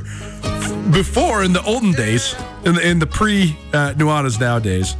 before 0.92 1.42
in 1.44 1.52
the 1.52 1.62
olden 1.64 1.92
days, 1.92 2.34
in 2.64 2.74
the, 2.74 2.86
in 2.88 2.98
the 2.98 3.06
pre 3.06 3.56
uh, 3.72 3.92
Nuanez 3.94 4.40
nowadays, 4.40 4.96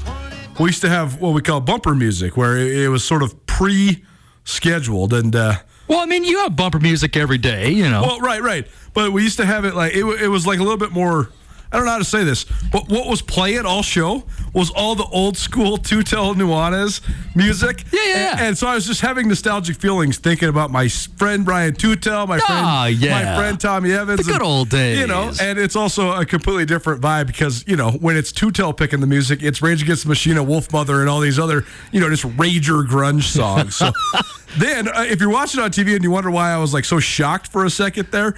we 0.60 0.66
used 0.66 0.80
to 0.82 0.88
have 0.88 1.20
what 1.20 1.34
we 1.34 1.40
call 1.42 1.60
bumper 1.60 1.94
music, 1.94 2.36
where 2.36 2.56
it, 2.56 2.76
it 2.84 2.88
was 2.88 3.04
sort 3.04 3.22
of 3.22 3.46
pre-scheduled 3.46 5.12
and. 5.12 5.34
Uh, 5.34 5.54
Well, 5.88 6.00
I 6.00 6.06
mean, 6.06 6.24
you 6.24 6.38
have 6.40 6.56
bumper 6.56 6.80
music 6.80 7.16
every 7.16 7.38
day, 7.38 7.70
you 7.70 7.88
know. 7.88 8.02
well, 8.02 8.20
right, 8.20 8.42
right. 8.42 8.66
But 8.94 9.12
we 9.12 9.22
used 9.22 9.36
to 9.38 9.46
have 9.46 9.64
it 9.64 9.74
like 9.74 9.94
it, 9.94 10.04
it 10.22 10.28
was 10.28 10.46
like 10.46 10.58
a 10.58 10.62
little 10.62 10.78
bit 10.78 10.92
more. 10.92 11.30
I 11.70 11.76
don't 11.76 11.84
know 11.84 11.92
how 11.92 11.98
to 11.98 12.04
say 12.04 12.24
this, 12.24 12.44
but 12.72 12.88
what 12.88 13.08
was 13.08 13.20
playing 13.20 13.66
all 13.66 13.82
show 13.82 14.22
was 14.54 14.70
all 14.70 14.94
the 14.94 15.04
old 15.04 15.36
school 15.36 15.76
Tutel 15.78 16.34
Nuanez 16.34 17.02
music. 17.36 17.84
Yeah, 17.92 18.00
yeah, 18.02 18.14
yeah. 18.16 18.30
And, 18.32 18.40
and 18.40 18.58
so 18.58 18.66
I 18.66 18.74
was 18.74 18.86
just 18.86 19.02
having 19.02 19.28
nostalgic 19.28 19.76
feelings 19.76 20.16
thinking 20.16 20.48
about 20.48 20.70
my 20.70 20.88
friend 20.88 21.44
Brian 21.44 21.74
Tutel, 21.74 22.26
my 22.26 22.38
friend, 22.38 22.64
Ah, 22.64 22.86
yeah. 22.86 23.10
my 23.22 23.36
friend 23.36 23.60
Tommy 23.60 23.92
Evans, 23.92 24.18
The 24.20 24.24
good 24.24 24.40
and, 24.40 24.42
old 24.42 24.70
days. 24.70 24.98
You 24.98 25.06
know, 25.06 25.30
and 25.40 25.58
it's 25.58 25.76
also 25.76 26.12
a 26.12 26.24
completely 26.24 26.64
different 26.64 27.02
vibe 27.02 27.26
because 27.26 27.64
you 27.66 27.76
know 27.76 27.90
when 27.92 28.16
it's 28.16 28.32
Tutel 28.32 28.74
picking 28.74 29.00
the 29.00 29.06
music, 29.06 29.42
it's 29.42 29.60
Rage 29.60 29.82
Against 29.82 30.04
the 30.04 30.08
Machine, 30.08 30.36
Wolfmother, 30.36 31.00
and 31.00 31.08
all 31.10 31.20
these 31.20 31.38
other 31.38 31.64
you 31.92 32.00
know 32.00 32.08
just 32.08 32.24
rager 32.38 32.86
grunge 32.86 33.24
songs. 33.24 33.76
So 33.76 33.92
then, 34.58 34.88
uh, 34.88 35.02
if 35.06 35.20
you're 35.20 35.30
watching 35.30 35.60
on 35.60 35.70
TV 35.70 35.94
and 35.94 36.02
you 36.02 36.10
wonder 36.10 36.30
why 36.30 36.50
I 36.50 36.56
was 36.56 36.72
like 36.72 36.86
so 36.86 36.98
shocked 36.98 37.48
for 37.52 37.64
a 37.66 37.70
second 37.70 38.08
there, 38.10 38.34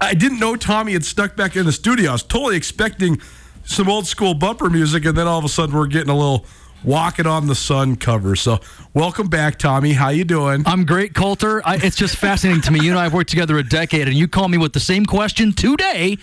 I 0.00 0.14
didn't 0.14 0.38
know 0.38 0.56
Tommy 0.56 0.92
had 0.92 1.04
stuck 1.04 1.34
back 1.36 1.56
in 1.56 1.66
the 1.66 1.72
studio. 1.72 2.10
I 2.10 2.12
was 2.12 2.22
totally 2.22 2.56
expecting 2.56 3.20
some 3.64 3.88
old 3.88 4.06
school 4.06 4.34
bumper 4.34 4.70
music, 4.70 5.04
and 5.04 5.16
then 5.16 5.26
all 5.26 5.38
of 5.38 5.44
a 5.44 5.48
sudden 5.48 5.74
we're 5.74 5.86
getting 5.88 6.10
a 6.10 6.16
little 6.16 6.46
"Walking 6.84 7.26
on 7.26 7.48
the 7.48 7.54
Sun" 7.54 7.96
cover. 7.96 8.36
So, 8.36 8.60
welcome 8.94 9.28
back, 9.28 9.58
Tommy. 9.58 9.92
How 9.94 10.10
you 10.10 10.24
doing? 10.24 10.62
I'm 10.66 10.84
great, 10.84 11.14
Colter. 11.14 11.60
I, 11.66 11.76
it's 11.76 11.96
just 11.96 12.16
fascinating 12.16 12.62
to 12.62 12.70
me. 12.70 12.80
You 12.80 12.90
and 12.90 12.98
I 12.98 13.04
have 13.04 13.12
worked 13.12 13.30
together 13.30 13.58
a 13.58 13.64
decade, 13.64 14.06
and 14.06 14.16
you 14.16 14.28
call 14.28 14.48
me 14.48 14.56
with 14.56 14.72
the 14.72 14.80
same 14.80 15.04
question 15.04 15.52
today 15.52 16.16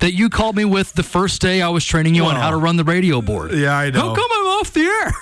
that 0.00 0.12
you 0.12 0.28
called 0.28 0.56
me 0.56 0.64
with 0.64 0.94
the 0.94 1.02
first 1.02 1.40
day 1.40 1.62
I 1.62 1.68
was 1.68 1.84
training 1.84 2.14
you 2.14 2.24
on 2.24 2.34
how 2.34 2.50
to 2.50 2.56
run 2.56 2.76
the 2.76 2.84
radio 2.84 3.20
board. 3.22 3.52
yeah, 3.52 3.76
I 3.76 3.90
know. 3.90 4.00
How 4.00 4.14
come 4.14 4.28
I'm 4.32 4.39
off 4.60 4.72
the 4.72 4.82
air? 4.82 5.12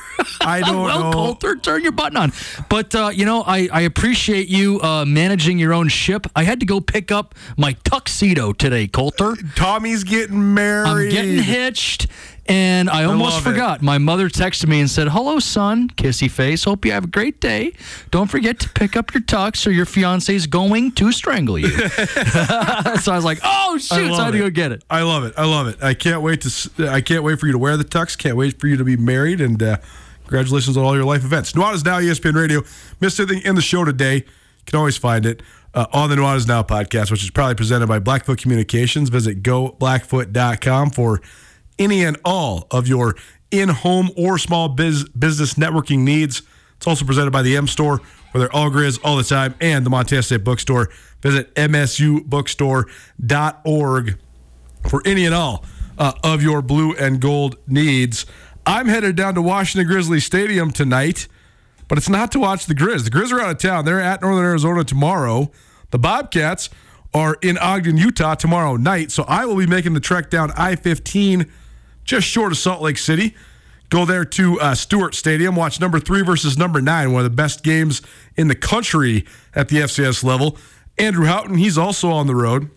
I 0.41 0.61
don't 0.65 0.83
well, 0.83 1.05
know. 1.05 1.13
Colter, 1.13 1.57
turn 1.57 1.83
your 1.83 1.93
button 1.93 2.17
on. 2.17 2.33
But 2.69 2.95
uh, 2.95 3.11
you 3.13 3.25
know, 3.25 3.43
I, 3.47 3.69
I 3.73 3.81
appreciate 3.83 4.49
you 4.49 4.81
uh, 4.81 5.05
managing 5.05 5.59
your 5.59 5.73
own 5.73 5.89
ship. 5.89 6.27
I 6.35 6.45
had 6.45 6.61
to 6.61 6.67
go 6.67 6.81
pick 6.81 7.13
up 7.13 7.35
my 7.57 7.73
tuxedo 7.85 8.53
today, 8.53 8.87
Colter. 8.87 9.37
Tommy's 9.55 10.05
getting 10.05 10.55
married. 10.55 10.89
I'm 10.89 11.09
getting 11.11 11.43
hitched, 11.43 12.09
and 12.49 12.89
I 12.89 13.05
almost 13.05 13.37
love 13.37 13.47
it. 13.47 13.51
forgot. 13.51 13.83
My 13.83 13.99
mother 13.99 14.29
texted 14.29 14.67
me 14.69 14.81
and 14.81 14.91
said, 14.91 15.09
"Hello, 15.09 15.39
son, 15.39 15.89
kissy 15.91 16.31
face. 16.31 16.65
Hope 16.65 16.85
you 16.85 16.93
have 16.93 17.05
a 17.05 17.09
great 17.09 17.41
day. 17.41 17.75
Don't 18.11 18.29
forget 18.29 18.59
to 18.61 18.69
pick 18.71 18.97
up 18.97 19.13
your 19.13 19.23
tux, 19.23 19.67
or 19.67 19.71
your 19.71 19.85
fiance's 19.85 20.47
going 20.47 20.93
to 20.93 21.13
strangle 21.13 21.59
you." 21.59 21.69
so 21.89 23.13
I 23.13 23.17
was 23.17 23.25
like, 23.25 23.39
"Oh 23.45 23.77
shoot!" 23.79 24.15
So 24.15 24.23
I 24.23 24.25
had 24.25 24.31
to 24.33 24.39
go 24.39 24.51
get 24.51 24.73
it. 24.73 24.83
I 24.89 25.03
love 25.03 25.25
it. 25.25 25.35
I 25.37 25.45
love 25.45 25.69
it. 25.69 25.83
I 25.83 25.95
can't 25.95 26.23
wait 26.23 26.41
to. 26.43 26.89
I 26.89 27.01
can't 27.01 27.23
wait 27.23 27.39
for 27.39 27.47
you 27.47 27.53
to 27.53 27.59
wear 27.59 27.77
the 27.77 27.85
tux. 27.85 28.17
Can't 28.17 28.37
wait 28.37 28.59
for 28.59 28.67
you 28.67 28.77
to 28.77 28.85
be 28.85 28.97
married. 28.97 29.41
And 29.41 29.63
uh, 29.63 29.77
congratulations 30.25 30.77
on 30.77 30.85
all 30.85 30.97
your 30.97 31.05
life 31.05 31.25
events. 31.25 31.53
Nuanez 31.53 31.85
Now, 31.85 32.01
ESPN 32.01 32.35
Radio. 32.35 32.63
Missed 33.01 33.21
anything 33.21 33.43
in 33.43 33.57
the 33.57 33.63
show 33.63 33.85
today? 33.85 34.17
You 34.17 34.25
can 34.65 34.79
always 34.79 34.97
find 34.97 35.27
it 35.27 35.43
uh, 35.75 35.87
on 35.93 36.09
the 36.09 36.17
Nuanez 36.17 36.49
Now 36.49 36.63
podcast, 36.63 37.11
which 37.11 37.23
is 37.23 37.31
probably 37.31 37.55
presented 37.57 37.89
by 37.89 37.99
Blackfoot 37.99 38.39
Communications. 38.39 39.11
Visit 39.11 39.43
goblackfoot.com 39.43 40.91
for 40.91 41.21
any 41.79 42.05
and 42.05 42.19
all 42.25 42.67
of 42.71 42.89
your 42.89 43.15
in-home 43.51 44.11
or 44.17 44.39
small 44.39 44.69
biz- 44.69 45.09
business 45.09 45.55
networking 45.55 46.01
needs. 46.01 46.43
It's 46.77 46.87
also 46.87 47.05
presented 47.05 47.33
by 47.33 47.43
the 47.43 47.57
M 47.57 47.67
Store, 47.67 48.01
where 48.31 48.41
they're 48.41 48.55
all 48.55 48.71
grizz 48.71 49.01
all 49.03 49.17
the 49.17 49.25
time, 49.25 49.57
and 49.61 49.85
the 49.85 49.91
Montana 49.91 50.23
State 50.23 50.45
Bookstore. 50.45 50.91
Visit 51.23 51.53
msubookstore.org 51.57 54.19
for 54.89 55.03
any 55.05 55.27
and 55.27 55.35
all 55.35 55.65
uh, 55.99 56.13
of 56.23 56.41
your 56.43 56.63
blue 56.63 56.95
and 56.95 57.21
gold 57.21 57.57
needs. 57.67 58.25
I'm 58.65 58.87
headed 58.87 59.17
down 59.17 59.35
to 59.35 59.43
Washington 59.43 59.91
Grizzly 59.91 60.21
Stadium 60.21 60.71
tonight, 60.71 61.27
but 61.89 61.99
it's 61.99 62.09
not 62.09 62.31
to 62.33 62.39
watch 62.39 62.67
the 62.67 62.75
Grizz. 62.75 63.05
The 63.05 63.11
Grizz 63.11 63.33
are 63.33 63.41
out 63.41 63.51
of 63.51 63.59
town. 63.59 63.85
They're 63.85 64.01
at 64.01 64.23
Northern 64.23 64.45
Arizona 64.45 64.85
tomorrow. 64.85 65.51
The 65.91 65.99
Bobcats 65.99 66.71
are 67.15 67.39
in 67.41 67.57
Ogden, 67.59 67.97
Utah 67.97 68.35
tomorrow 68.35 68.77
night. 68.77 69.11
So 69.11 69.25
I 69.27 69.47
will 69.47 69.57
be 69.57 69.67
making 69.67 69.95
the 69.95 70.01
trek 70.01 70.31
down 70.31 70.53
I 70.57 70.77
15 70.77 71.51
just 72.09 72.27
short 72.27 72.53
of 72.53 72.59
Salt 72.59 72.81
Lake 72.81 72.97
City. 72.97 73.37
Go 73.91 74.05
there 74.05 74.25
to 74.25 74.59
uh, 74.61 74.75
Stewart 74.75 75.15
Stadium, 75.15 75.55
watch 75.55 75.79
number 75.81 76.01
three 76.01 76.23
versus 76.23 76.59
number 76.59 76.81
nine, 76.81 77.13
one 77.13 77.25
of 77.25 77.31
the 77.31 77.37
best 77.37 77.63
games 77.63 78.03
in 78.37 78.49
the 78.49 78.55
country 78.55 79.27
at 79.55 79.69
the 79.69 79.77
FCS 79.77 80.25
level. 80.25 80.57
Andrew 80.99 81.27
Houghton, 81.27 81.57
he's 81.59 81.79
also 81.79 82.11
on 82.11 82.27
the 82.27 82.35
road. 82.35 82.71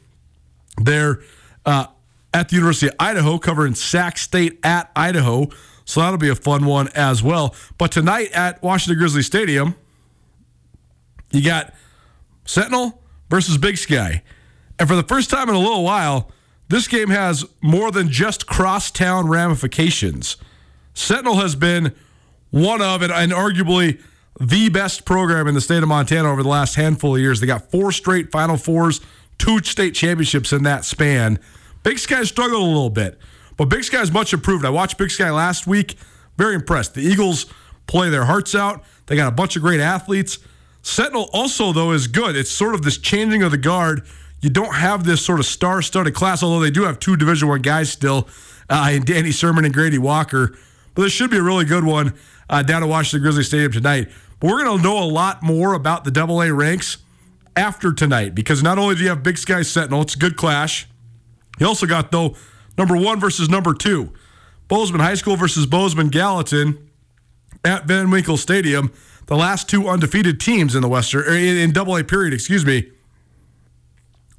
They're 0.77 1.21
uh, 1.65 1.87
at 2.33 2.49
the 2.49 2.55
University 2.55 2.87
of 2.87 2.95
Idaho, 2.99 3.37
covering 3.39 3.73
Sac 3.73 4.17
State 4.17 4.59
at 4.63 4.91
Idaho. 4.95 5.47
So 5.85 6.01
that'll 6.01 6.17
be 6.17 6.29
a 6.29 6.35
fun 6.35 6.65
one 6.65 6.89
as 6.89 7.23
well. 7.23 7.55
But 7.77 7.91
tonight 7.91 8.31
at 8.33 8.61
Washington 8.61 8.99
Grizzly 8.99 9.21
Stadium, 9.21 9.75
you 11.31 11.43
got 11.43 11.73
Sentinel 12.45 13.01
versus 13.29 13.57
Big 13.57 13.77
Sky. 13.77 14.23
And 14.77 14.89
for 14.89 14.95
the 14.95 15.03
first 15.03 15.29
time 15.29 15.47
in 15.49 15.55
a 15.55 15.59
little 15.59 15.83
while, 15.83 16.31
this 16.71 16.87
game 16.87 17.09
has 17.09 17.45
more 17.61 17.91
than 17.91 18.09
just 18.09 18.47
crosstown 18.47 19.27
ramifications. 19.27 20.37
Sentinel 20.93 21.35
has 21.35 21.55
been 21.55 21.93
one 22.49 22.81
of 22.81 23.01
and, 23.01 23.11
and 23.11 23.31
arguably 23.31 24.01
the 24.39 24.69
best 24.69 25.05
program 25.05 25.47
in 25.47 25.53
the 25.53 25.61
state 25.61 25.83
of 25.83 25.89
Montana 25.89 26.31
over 26.31 26.41
the 26.41 26.49
last 26.49 26.75
handful 26.75 27.15
of 27.15 27.21
years. 27.21 27.39
They 27.39 27.47
got 27.47 27.69
four 27.69 27.91
straight 27.91 28.31
Final 28.31 28.57
Fours, 28.57 29.01
two 29.37 29.59
state 29.59 29.93
championships 29.93 30.53
in 30.53 30.63
that 30.63 30.85
span. 30.85 31.39
Big 31.83 31.99
Sky 31.99 32.23
struggled 32.23 32.61
a 32.61 32.65
little 32.65 32.89
bit, 32.89 33.19
but 33.57 33.65
Big 33.65 33.83
Sky 33.83 34.01
is 34.01 34.11
much 34.11 34.33
improved. 34.33 34.65
I 34.65 34.69
watched 34.69 34.97
Big 34.97 35.11
Sky 35.11 35.29
last 35.29 35.67
week. 35.67 35.95
Very 36.37 36.55
impressed. 36.55 36.93
The 36.93 37.01
Eagles 37.01 37.45
play 37.85 38.09
their 38.09 38.25
hearts 38.25 38.55
out. 38.55 38.83
They 39.07 39.15
got 39.15 39.27
a 39.27 39.35
bunch 39.35 39.55
of 39.55 39.61
great 39.61 39.79
athletes. 39.79 40.39
Sentinel 40.81 41.29
also, 41.33 41.73
though, 41.73 41.91
is 41.91 42.07
good. 42.07 42.35
It's 42.35 42.49
sort 42.49 42.73
of 42.73 42.81
this 42.81 42.97
changing 42.97 43.43
of 43.43 43.51
the 43.51 43.57
guard. 43.57 44.03
You 44.41 44.49
don't 44.49 44.75
have 44.75 45.03
this 45.03 45.23
sort 45.23 45.39
of 45.39 45.45
star-studded 45.45 46.13
class, 46.13 46.41
although 46.41 46.59
they 46.59 46.71
do 46.71 46.83
have 46.83 46.99
two 46.99 47.15
Division 47.15 47.47
One 47.47 47.61
guys 47.61 47.91
still, 47.91 48.27
uh, 48.69 48.87
and 48.89 49.05
Danny 49.05 49.31
Sermon 49.31 49.65
and 49.65 49.73
Grady 49.73 49.97
Walker. 49.97 50.57
But 50.95 51.03
this 51.03 51.13
should 51.13 51.29
be 51.29 51.37
a 51.37 51.43
really 51.43 51.65
good 51.65 51.83
one 51.83 52.13
uh, 52.49 52.63
down 52.63 52.83
at 52.83 52.89
Washington 52.89 53.21
Grizzly 53.21 53.43
Stadium 53.43 53.71
tonight. 53.71 54.09
But 54.39 54.49
we're 54.49 54.63
going 54.63 54.77
to 54.77 54.83
know 54.83 55.01
a 55.01 55.05
lot 55.05 55.43
more 55.43 55.73
about 55.73 56.03
the 56.03 56.11
Double 56.11 56.41
A 56.41 56.51
ranks 56.51 56.97
after 57.55 57.93
tonight 57.93 58.33
because 58.33 58.63
not 58.63 58.77
only 58.77 58.95
do 58.95 59.03
you 59.03 59.09
have 59.09 59.23
Big 59.23 59.37
Sky 59.37 59.61
Sentinel, 59.61 60.01
it's 60.01 60.15
a 60.15 60.19
good 60.19 60.35
clash. 60.35 60.87
You 61.59 61.67
also 61.67 61.85
got 61.85 62.11
though 62.11 62.35
number 62.77 62.97
one 62.97 63.19
versus 63.19 63.49
number 63.49 63.73
two, 63.73 64.11
Bozeman 64.67 65.01
High 65.01 65.15
School 65.15 65.35
versus 65.35 65.65
Bozeman 65.65 66.09
Gallatin 66.09 66.89
at 67.63 67.85
Van 67.85 68.09
Winkle 68.09 68.37
Stadium. 68.37 68.91
The 69.27 69.35
last 69.37 69.69
two 69.69 69.87
undefeated 69.87 70.39
teams 70.39 70.75
in 70.75 70.81
the 70.81 70.89
Western 70.89 71.31
in, 71.31 71.57
in 71.57 71.71
Double 71.71 71.95
A 71.95 72.03
period, 72.03 72.33
excuse 72.33 72.65
me. 72.65 72.91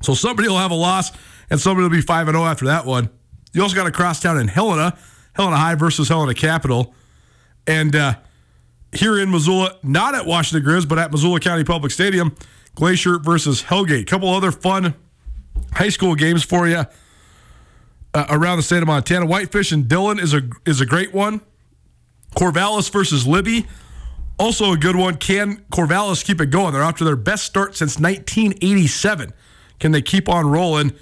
So 0.03 0.15
somebody 0.15 0.49
will 0.49 0.59
have 0.59 0.71
a 0.71 0.77
loss 0.77 1.13
and 1.51 1.61
somebody 1.61 1.85
will 1.85 1.91
be 1.91 2.03
five 2.03 2.29
and 2.29 2.37
zero 2.37 2.47
after 2.47 2.67
that 2.67 2.85
one. 2.85 3.11
You 3.53 3.63
also 3.63 3.77
got 3.77 3.87
a 3.87 3.91
crosstown 3.91 4.39
in 4.39 4.49
Helena, 4.49 4.97
Helena 5.35 5.57
High 5.57 5.75
versus 5.75 6.09
Helena 6.09 6.35
Capital, 6.35 6.95
and 7.67 7.95
uh, 7.95 8.15
here 8.93 9.19
in 9.19 9.31
Missoula, 9.31 9.77
not 9.83 10.15
at 10.15 10.27
Washington 10.27 10.69
Grizz, 10.69 10.89
but 10.89 10.99
at 10.99 11.13
Missoula 11.13 11.41
County 11.41 11.65
Public 11.65 11.93
Stadium, 11.93 12.35
Glacier 12.75 13.19
versus 13.19 13.63
Hellgate. 13.63 14.07
Couple 14.07 14.29
other 14.29 14.53
fun 14.53 14.95
high 15.73 15.89
school 15.89 16.15
games 16.15 16.43
for 16.43 16.69
you 16.69 16.85
uh, 18.15 18.27
around 18.31 18.59
the 18.59 18.63
state 18.63 18.83
of 18.83 18.87
Montana. 18.87 19.27
Whitefish 19.27 19.73
and 19.73 19.89
Dillon 19.89 20.19
is 20.19 20.35
a 20.35 20.43
is 20.67 20.81
a 20.81 20.87
great 20.87 21.13
one. 21.13 21.41
Corvallis 22.37 22.91
versus 22.91 23.27
Libby, 23.27 23.67
also 24.39 24.73
a 24.73 24.77
good 24.77 24.97
one. 24.97 25.17
Can 25.17 25.59
Corvallis 25.71 26.25
keep 26.25 26.41
it 26.41 26.47
going? 26.47 26.73
They're 26.73 26.83
off 26.83 26.97
to 26.99 27.05
their 27.05 27.17
best 27.17 27.45
start 27.45 27.77
since 27.77 27.99
1987. 27.99 29.33
Can 29.83 29.91
they 29.91 30.01
keep 30.01 30.29
on 30.29 30.47
rolling? 30.47 30.93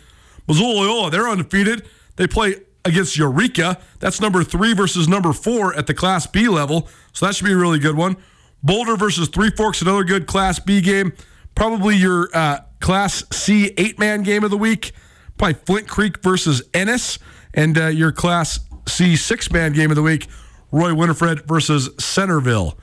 Missoula 0.49 0.73
Loyola, 0.73 1.11
they're 1.11 1.29
undefeated. 1.29 1.87
They 2.17 2.27
play 2.27 2.55
against 2.83 3.15
Eureka. 3.15 3.79
That's 3.99 4.23
number 4.23 4.43
three 4.43 4.73
versus 4.73 5.07
number 5.07 5.35
four 5.35 5.75
at 5.75 5.87
the 5.87 5.93
Class 5.93 6.27
B 6.27 6.49
level. 6.49 6.89
So 7.13 7.27
that 7.27 7.35
should 7.35 7.45
be 7.45 7.53
a 7.53 7.59
really 7.59 7.79
good 7.79 7.95
one. 7.95 8.17
Boulder 8.63 8.97
versus 8.97 9.29
Three 9.29 9.51
Forks, 9.51 9.83
another 9.83 10.03
good 10.03 10.27
Class 10.27 10.59
B 10.61 10.81
game. 10.81 11.13
Probably 11.55 11.95
your 11.95 12.31
uh, 12.33 12.61
Class 12.81 13.23
C 13.31 13.75
eight 13.77 13.99
man 13.99 14.23
game 14.23 14.45
of 14.45 14.51
the 14.51 14.57
week. 14.57 14.93
Probably 15.37 15.61
Flint 15.67 15.87
Creek 15.87 16.23
versus 16.23 16.63
Ennis. 16.73 17.19
And 17.53 17.77
uh, 17.77 17.89
your 17.89 18.13
Class 18.13 18.61
C 18.89 19.15
six 19.15 19.53
man 19.53 19.75
game 19.75 19.91
of 19.91 19.97
the 19.97 20.03
week, 20.03 20.27
Roy 20.73 20.95
Winifred 20.95 21.47
versus 21.47 21.91
Centerville. 21.99 22.79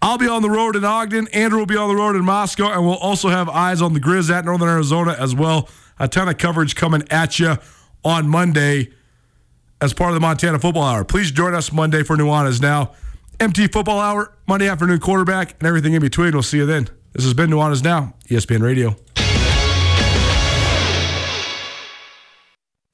I'll 0.00 0.18
be 0.18 0.28
on 0.28 0.42
the 0.42 0.50
road 0.50 0.76
in 0.76 0.84
Ogden. 0.84 1.28
Andrew 1.28 1.58
will 1.58 1.66
be 1.66 1.76
on 1.76 1.88
the 1.88 1.96
road 1.96 2.14
in 2.14 2.24
Moscow, 2.24 2.70
and 2.70 2.84
we'll 2.86 2.96
also 2.96 3.28
have 3.28 3.48
eyes 3.48 3.82
on 3.82 3.94
the 3.94 4.00
Grizz 4.00 4.30
at 4.30 4.44
Northern 4.44 4.68
Arizona 4.68 5.16
as 5.18 5.34
well. 5.34 5.68
A 5.98 6.06
ton 6.06 6.28
of 6.28 6.38
coverage 6.38 6.76
coming 6.76 7.02
at 7.10 7.38
you 7.38 7.56
on 8.04 8.28
Monday 8.28 8.90
as 9.80 9.92
part 9.92 10.10
of 10.10 10.14
the 10.14 10.20
Montana 10.20 10.58
Football 10.58 10.84
Hour. 10.84 11.04
Please 11.04 11.32
join 11.32 11.54
us 11.54 11.72
Monday 11.72 12.02
for 12.02 12.16
Nuanez 12.16 12.62
Now. 12.62 12.92
MT 13.40 13.68
Football 13.68 14.00
Hour, 14.00 14.32
Monday 14.46 14.68
afternoon 14.68 14.98
quarterback, 14.98 15.56
and 15.58 15.66
everything 15.66 15.94
in 15.94 16.00
between. 16.00 16.32
We'll 16.32 16.42
see 16.42 16.58
you 16.58 16.66
then. 16.66 16.88
This 17.12 17.24
has 17.24 17.34
been 17.34 17.50
Nuanez 17.50 17.82
Now, 17.82 18.14
ESPN 18.28 18.62
Radio. 18.62 18.96